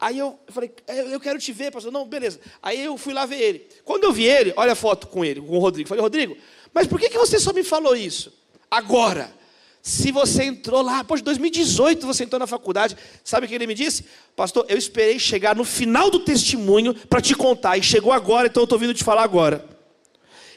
Aí 0.00 0.18
eu, 0.18 0.36
falei, 0.48 0.72
eu 0.88 1.20
quero 1.20 1.38
te 1.38 1.52
ver, 1.52 1.70
pastor. 1.70 1.92
Não, 1.92 2.04
beleza. 2.06 2.40
Aí 2.60 2.84
eu 2.84 2.96
fui 2.96 3.12
lá 3.12 3.24
ver 3.24 3.40
ele. 3.40 3.68
Quando 3.84 4.04
eu 4.04 4.12
vi 4.12 4.24
ele, 4.24 4.52
olha 4.56 4.72
a 4.72 4.76
foto 4.76 5.06
com 5.06 5.24
ele, 5.24 5.40
com 5.40 5.56
o 5.56 5.60
Rodrigo. 5.60 5.88
falei, 5.88 6.02
Rodrigo, 6.02 6.36
mas 6.72 6.88
por 6.88 6.98
que, 6.98 7.08
que 7.08 7.18
você 7.18 7.38
só 7.38 7.52
me 7.52 7.62
falou 7.62 7.94
isso? 7.94 8.32
Agora. 8.70 9.41
Se 9.82 10.12
você 10.12 10.44
entrou 10.44 10.80
lá, 10.80 11.02
poxa, 11.02 11.24
2018 11.24 12.06
você 12.06 12.22
entrou 12.22 12.38
na 12.38 12.46
faculdade, 12.46 12.96
sabe 13.24 13.46
o 13.46 13.48
que 13.48 13.54
ele 13.56 13.66
me 13.66 13.74
disse? 13.74 14.04
Pastor, 14.36 14.64
eu 14.68 14.78
esperei 14.78 15.18
chegar 15.18 15.56
no 15.56 15.64
final 15.64 16.08
do 16.08 16.20
testemunho 16.20 16.94
para 16.94 17.20
te 17.20 17.34
contar, 17.34 17.76
e 17.76 17.82
chegou 17.82 18.12
agora, 18.12 18.46
então 18.46 18.62
eu 18.62 18.64
estou 18.64 18.78
vindo 18.78 18.94
te 18.94 19.02
falar 19.02 19.24
agora. 19.24 19.68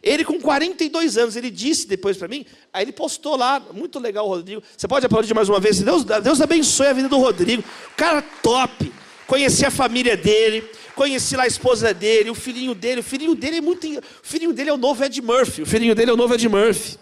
Ele 0.04 0.24
com 0.24 0.40
42 0.40 1.18
anos, 1.18 1.36
ele 1.36 1.50
disse 1.50 1.88
depois 1.88 2.16
para 2.16 2.28
mim, 2.28 2.46
aí 2.72 2.84
ele 2.84 2.92
postou 2.92 3.36
lá, 3.36 3.60
muito 3.74 3.98
legal 3.98 4.28
o 4.28 4.30
Rodrigo. 4.30 4.62
Você 4.78 4.88
pode 4.88 5.04
aplaudir 5.04 5.34
mais 5.34 5.50
uma 5.50 5.60
vez? 5.60 5.82
Deus, 5.82 6.04
Deus 6.04 6.40
abençoe 6.40 6.86
a 6.86 6.94
vida 6.94 7.10
do 7.10 7.18
Rodrigo. 7.18 7.64
Cara 7.98 8.22
top. 8.22 8.94
Conheci 9.26 9.66
a 9.66 9.72
família 9.72 10.16
dele, 10.16 10.64
conheci 10.94 11.36
lá 11.36 11.46
a 11.46 11.48
esposa 11.48 11.92
dele, 11.92 12.30
o 12.30 12.36
filhinho 12.36 12.76
dele. 12.76 13.00
O 13.00 13.04
filhinho 13.04 13.34
dele 13.34 13.58
é 13.58 13.62
muito. 13.62 13.88
O 13.88 14.02
filhinho 14.22 14.54
dele 14.54 14.70
é 14.70 14.74
o 14.74 14.78
novo 14.78 15.04
Ed 15.04 15.20
Murphy. 15.20 15.64
O 15.64 15.66
filhinho 15.66 15.96
dele 15.96 16.12
é 16.12 16.14
o 16.14 16.18
novo 16.18 16.36
Ed 16.36 16.48
Murphy. 16.48 17.00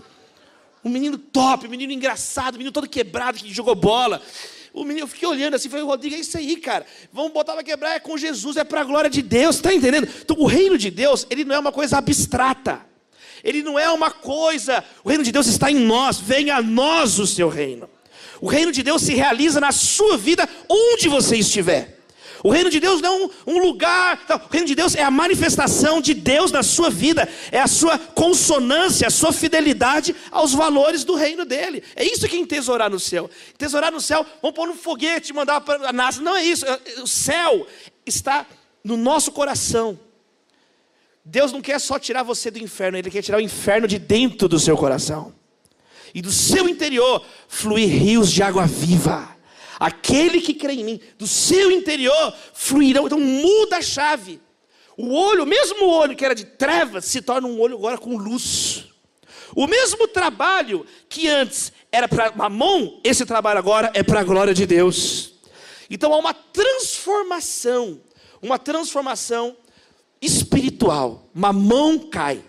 Um 0.83 0.89
menino 0.89 1.17
top, 1.17 1.67
um 1.67 1.69
menino 1.69 1.93
engraçado, 1.93 2.55
um 2.55 2.57
menino 2.57 2.71
todo 2.71 2.87
quebrado 2.87 3.37
que 3.37 3.53
jogou 3.53 3.75
bola. 3.75 4.21
O 4.73 4.83
menino, 4.83 5.03
eu 5.03 5.07
fiquei 5.07 5.27
olhando 5.27 5.53
assim, 5.53 5.69
falei, 5.69 5.85
Rodrigo, 5.85 6.15
é 6.15 6.19
isso 6.19 6.37
aí, 6.37 6.57
cara. 6.57 6.85
Vamos 7.11 7.31
botar 7.31 7.53
para 7.53 7.63
quebrar, 7.63 7.95
é 7.95 7.99
com 7.99 8.17
Jesus, 8.17 8.57
é 8.57 8.63
para 8.63 8.81
a 8.81 8.83
glória 8.83 9.09
de 9.09 9.21
Deus, 9.21 9.57
está 9.57 9.73
entendendo? 9.73 10.07
Então, 10.21 10.35
o 10.39 10.45
reino 10.45 10.77
de 10.77 10.89
Deus, 10.89 11.27
ele 11.29 11.45
não 11.45 11.55
é 11.55 11.59
uma 11.59 11.71
coisa 11.71 11.97
abstrata. 11.97 12.81
Ele 13.43 13.61
não 13.61 13.77
é 13.77 13.89
uma 13.91 14.09
coisa, 14.09 14.83
o 15.03 15.09
reino 15.09 15.23
de 15.23 15.31
Deus 15.31 15.47
está 15.47 15.69
em 15.69 15.75
nós, 15.75 16.19
venha 16.19 16.55
a 16.55 16.61
nós 16.61 17.19
o 17.19 17.27
seu 17.27 17.49
reino. 17.49 17.89
O 18.41 18.47
reino 18.47 18.71
de 18.71 18.81
Deus 18.81 19.01
se 19.01 19.13
realiza 19.13 19.59
na 19.59 19.71
sua 19.71 20.17
vida, 20.17 20.47
onde 20.67 21.07
você 21.07 21.37
estiver. 21.37 21.92
O 22.43 22.51
reino 22.51 22.69
de 22.69 22.77
Deus 22.81 23.01
não 23.01 23.09
é 23.09 23.25
um, 23.25 23.29
um 23.55 23.59
lugar, 23.59 24.21
não, 24.27 24.35
o 24.35 24.49
reino 24.51 24.67
de 24.67 24.75
Deus 24.75 24.95
é 24.95 25.01
a 25.01 25.09
manifestação 25.09 26.01
de 26.01 26.13
Deus 26.13 26.51
na 26.51 26.61
sua 26.61 26.89
vida, 26.89 27.27
é 27.49 27.61
a 27.61 27.67
sua 27.67 27.97
consonância, 27.97 29.07
a 29.07 29.09
sua 29.09 29.31
fidelidade 29.31 30.13
aos 30.29 30.53
valores 30.53 31.05
do 31.05 31.15
reino 31.15 31.45
dele. 31.45 31.81
É 31.95 32.03
isso 32.03 32.27
que 32.27 32.35
é 32.35 32.39
entesourar 32.39 32.89
no 32.89 32.99
céu. 32.99 33.29
Entesourar 33.53 33.93
no 33.93 34.01
céu, 34.01 34.25
vamos 34.41 34.55
pôr 34.55 34.67
no 34.67 34.75
foguete, 34.75 35.31
mandar 35.31 35.61
para 35.61 35.87
a 35.87 35.93
NASA. 35.93 36.21
Não 36.21 36.35
é 36.35 36.43
isso. 36.43 36.65
É, 36.65 36.79
o 37.01 37.07
céu 37.07 37.65
está 38.05 38.45
no 38.83 38.97
nosso 38.97 39.31
coração. 39.31 39.97
Deus 41.23 41.53
não 41.53 41.61
quer 41.61 41.79
só 41.79 41.97
tirar 41.97 42.23
você 42.23 42.51
do 42.51 42.59
inferno, 42.59 42.97
Ele 42.97 43.09
quer 43.09 43.21
tirar 43.21 43.37
o 43.37 43.41
inferno 43.41 43.87
de 43.87 43.97
dentro 43.97 44.49
do 44.49 44.59
seu 44.59 44.75
coração. 44.75 45.33
E 46.13 46.21
do 46.21 46.31
seu 46.31 46.67
interior 46.67 47.25
fluir 47.47 47.87
rios 47.87 48.29
de 48.29 48.43
água 48.43 48.67
viva. 48.67 49.32
Aquele 49.83 50.39
que 50.39 50.53
crê 50.53 50.75
em 50.75 50.83
mim, 50.85 50.99
do 51.17 51.27
seu 51.27 51.69
interior 51.69 52.33
fluirão. 52.53 53.05
Então 53.05 53.19
muda 53.19 53.79
a 53.79 53.81
chave. 53.81 54.39
O 54.95 55.13
olho, 55.13 55.43
o 55.43 55.45
mesmo 55.45 55.89
olho 55.89 56.15
que 56.15 56.23
era 56.23 56.33
de 56.33 56.45
trevas, 56.45 57.03
se 57.03 57.21
torna 57.21 57.49
um 57.49 57.59
olho 57.59 57.75
agora 57.75 57.97
com 57.97 58.15
luz. 58.15 58.85
O 59.53 59.67
mesmo 59.67 60.07
trabalho 60.07 60.85
que 61.09 61.27
antes 61.27 61.73
era 61.91 62.07
para 62.07 62.31
mamon, 62.31 63.01
esse 63.03 63.25
trabalho 63.25 63.59
agora 63.59 63.91
é 63.93 64.01
para 64.01 64.21
a 64.21 64.23
glória 64.23 64.53
de 64.53 64.65
Deus. 64.65 65.33
Então 65.89 66.13
há 66.13 66.17
uma 66.17 66.33
transformação, 66.33 67.99
uma 68.41 68.57
transformação 68.57 69.53
espiritual. 70.21 71.27
Mamão 71.33 71.99
cai 71.99 72.41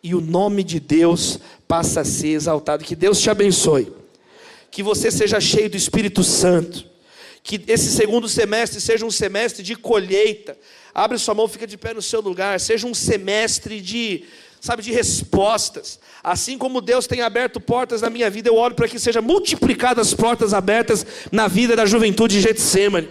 e 0.00 0.14
o 0.14 0.20
nome 0.20 0.62
de 0.62 0.78
Deus 0.78 1.40
passa 1.66 2.02
a 2.02 2.04
ser 2.04 2.28
exaltado. 2.28 2.84
Que 2.84 2.94
Deus 2.94 3.20
te 3.20 3.28
abençoe. 3.28 3.97
Que 4.70 4.82
você 4.82 5.10
seja 5.10 5.40
cheio 5.40 5.70
do 5.70 5.76
Espírito 5.76 6.22
Santo. 6.22 6.86
Que 7.42 7.62
esse 7.68 7.90
segundo 7.90 8.28
semestre 8.28 8.80
seja 8.80 9.06
um 9.06 9.10
semestre 9.10 9.62
de 9.62 9.74
colheita. 9.74 10.56
Abre 10.94 11.18
sua 11.18 11.34
mão, 11.34 11.48
fica 11.48 11.66
de 11.66 11.78
pé 11.78 11.94
no 11.94 12.02
seu 12.02 12.20
lugar. 12.20 12.58
Seja 12.60 12.86
um 12.86 12.94
semestre 12.94 13.80
de, 13.80 14.24
sabe, 14.60 14.82
de 14.82 14.92
respostas. 14.92 15.98
Assim 16.22 16.58
como 16.58 16.80
Deus 16.80 17.06
tem 17.06 17.22
aberto 17.22 17.60
portas 17.60 18.02
na 18.02 18.10
minha 18.10 18.28
vida, 18.28 18.48
eu 18.48 18.56
oro 18.56 18.74
para 18.74 18.88
que 18.88 18.98
sejam 18.98 19.22
multiplicadas 19.22 20.08
as 20.08 20.14
portas 20.14 20.52
abertas 20.52 21.06
na 21.32 21.48
vida 21.48 21.74
da 21.74 21.86
juventude 21.86 22.34
de 22.34 22.42
Getsemane. 22.42 23.08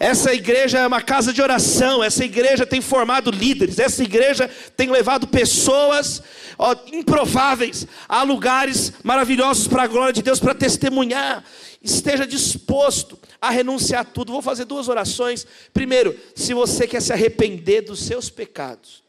Essa 0.00 0.32
igreja 0.32 0.78
é 0.78 0.86
uma 0.86 1.02
casa 1.02 1.30
de 1.30 1.42
oração, 1.42 2.02
essa 2.02 2.24
igreja 2.24 2.64
tem 2.64 2.80
formado 2.80 3.30
líderes, 3.30 3.78
essa 3.78 4.02
igreja 4.02 4.48
tem 4.74 4.90
levado 4.90 5.26
pessoas 5.26 6.22
ó, 6.58 6.74
improváveis 6.90 7.86
a 8.08 8.22
lugares 8.22 8.94
maravilhosos 9.04 9.68
para 9.68 9.82
a 9.82 9.86
glória 9.86 10.14
de 10.14 10.22
Deus, 10.22 10.40
para 10.40 10.54
testemunhar. 10.54 11.44
Esteja 11.82 12.26
disposto 12.26 13.18
a 13.38 13.50
renunciar 13.50 14.00
a 14.00 14.04
tudo. 14.04 14.32
Vou 14.32 14.40
fazer 14.40 14.64
duas 14.64 14.88
orações. 14.88 15.46
Primeiro, 15.70 16.18
se 16.34 16.54
você 16.54 16.86
quer 16.86 17.02
se 17.02 17.12
arrepender 17.12 17.82
dos 17.82 18.02
seus 18.02 18.30
pecados, 18.30 19.02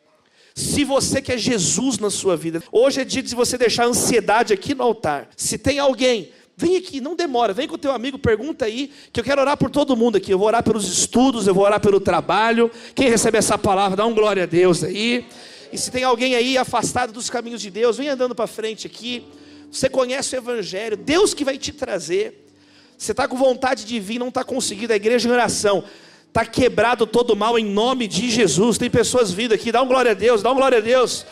se 0.53 0.83
você 0.83 1.21
quer 1.21 1.37
Jesus 1.37 1.99
na 1.99 2.09
sua 2.09 2.35
vida, 2.35 2.61
hoje 2.69 2.99
é 2.99 3.05
dia 3.05 3.23
de 3.23 3.33
você 3.33 3.57
deixar 3.57 3.83
a 3.83 3.87
ansiedade 3.87 4.51
aqui 4.51 4.75
no 4.75 4.83
altar. 4.83 5.29
Se 5.37 5.57
tem 5.57 5.79
alguém 5.79 6.33
Vem 6.62 6.78
aqui, 6.78 7.01
não 7.01 7.16
demora, 7.16 7.53
vem 7.53 7.68
com 7.68 7.74
o 7.74 7.78
teu 7.78 7.91
amigo, 7.91 8.20
pergunta 8.20 8.66
aí, 8.66 8.91
que 9.12 9.20
eu 9.20 9.24
quero 9.24 9.41
orar 9.41 9.57
por 9.57 9.72
todo 9.72 9.97
mundo 9.97 10.18
aqui. 10.18 10.32
Eu 10.32 10.38
vou 10.38 10.45
orar 10.45 10.62
pelos 10.62 10.88
estudos, 10.88 11.47
eu 11.47 11.55
vou 11.55 11.64
orar 11.64 11.80
pelo 11.80 11.99
trabalho. 11.99 12.70
Quem 12.93 13.09
recebe 13.09 13.39
essa 13.39 13.57
palavra, 13.57 13.97
dá 13.97 14.05
um 14.05 14.14
glória 14.14 14.43
a 14.43 14.45
Deus 14.45 14.84
aí. 14.84 15.26
E 15.74 15.78
se 15.80 15.89
tem 15.89 16.03
alguém 16.03 16.36
aí 16.36 16.59
afastado 16.59 17.12
dos 17.12 17.32
caminhos 17.32 17.64
de 17.64 17.72
Deus, 17.72 17.97
vem 17.97 18.09
andando 18.09 18.36
para 18.36 18.45
frente 18.45 18.86
aqui. 18.86 19.26
Você 19.72 19.89
conhece 19.89 20.36
o 20.36 20.38
Evangelho, 20.38 20.95
Deus 20.95 21.34
que 21.34 21.43
vai 21.43 21.57
te 21.57 21.72
trazer. 21.72 22.47
Você 22.95 23.12
está 23.12 23.28
com 23.28 23.36
vontade 23.36 23.84
de 23.84 23.99
vir, 23.99 24.20
não 24.20 24.28
está 24.28 24.43
conseguindo. 24.43 24.93
A 24.93 24.95
igreja 24.95 25.28
em 25.28 25.32
oração. 25.32 25.84
Está 26.28 26.45
quebrado 26.45 27.07
todo 27.07 27.36
mal 27.36 27.57
em 27.57 27.66
nome 27.66 28.07
de 28.07 28.30
Jesus. 28.30 28.78
Tem 28.78 28.88
pessoas 28.88 29.32
vindo 29.32 29.55
aqui, 29.55 29.72
dá 29.72 29.82
um 29.82 29.88
glória 29.88 30.12
a 30.12 30.14
Deus, 30.14 30.43
dá 30.43 30.51
um 30.51 30.55
glória 30.55 30.78
a 30.78 30.82
Deus. 30.82 31.26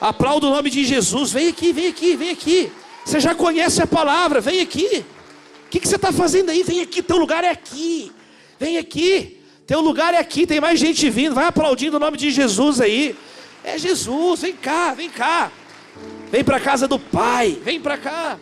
Aplauda 0.00 0.46
o 0.46 0.50
nome 0.50 0.70
de 0.70 0.86
Jesus. 0.86 1.32
Vem 1.32 1.48
aqui, 1.48 1.70
vem 1.70 1.88
aqui, 1.88 2.16
vem 2.16 2.30
aqui. 2.30 2.72
Você 3.04 3.20
já 3.20 3.34
conhece 3.34 3.82
a 3.82 3.86
palavra, 3.86 4.40
vem 4.40 4.60
aqui. 4.60 5.04
O 5.66 5.70
que, 5.70 5.80
que 5.80 5.88
você 5.88 5.96
está 5.96 6.12
fazendo 6.12 6.50
aí? 6.50 6.62
Vem 6.62 6.80
aqui, 6.80 7.02
teu 7.02 7.16
lugar 7.16 7.44
é 7.44 7.50
aqui. 7.50 8.12
Vem 8.58 8.78
aqui. 8.78 9.40
Teu 9.66 9.80
lugar 9.80 10.14
é 10.14 10.18
aqui, 10.18 10.46
tem 10.46 10.60
mais 10.60 10.78
gente 10.78 11.08
vindo. 11.10 11.34
Vai 11.34 11.46
aplaudindo 11.46 11.96
o 11.96 12.00
nome 12.00 12.16
de 12.16 12.30
Jesus 12.30 12.80
aí. 12.80 13.16
É 13.62 13.78
Jesus, 13.78 14.40
vem 14.40 14.54
cá, 14.54 14.92
vem 14.94 15.08
cá. 15.08 15.50
Vem 16.30 16.44
para 16.44 16.60
casa 16.60 16.86
do 16.86 16.98
Pai, 16.98 17.58
vem 17.62 17.80
para 17.80 17.96
cá. 17.96 18.38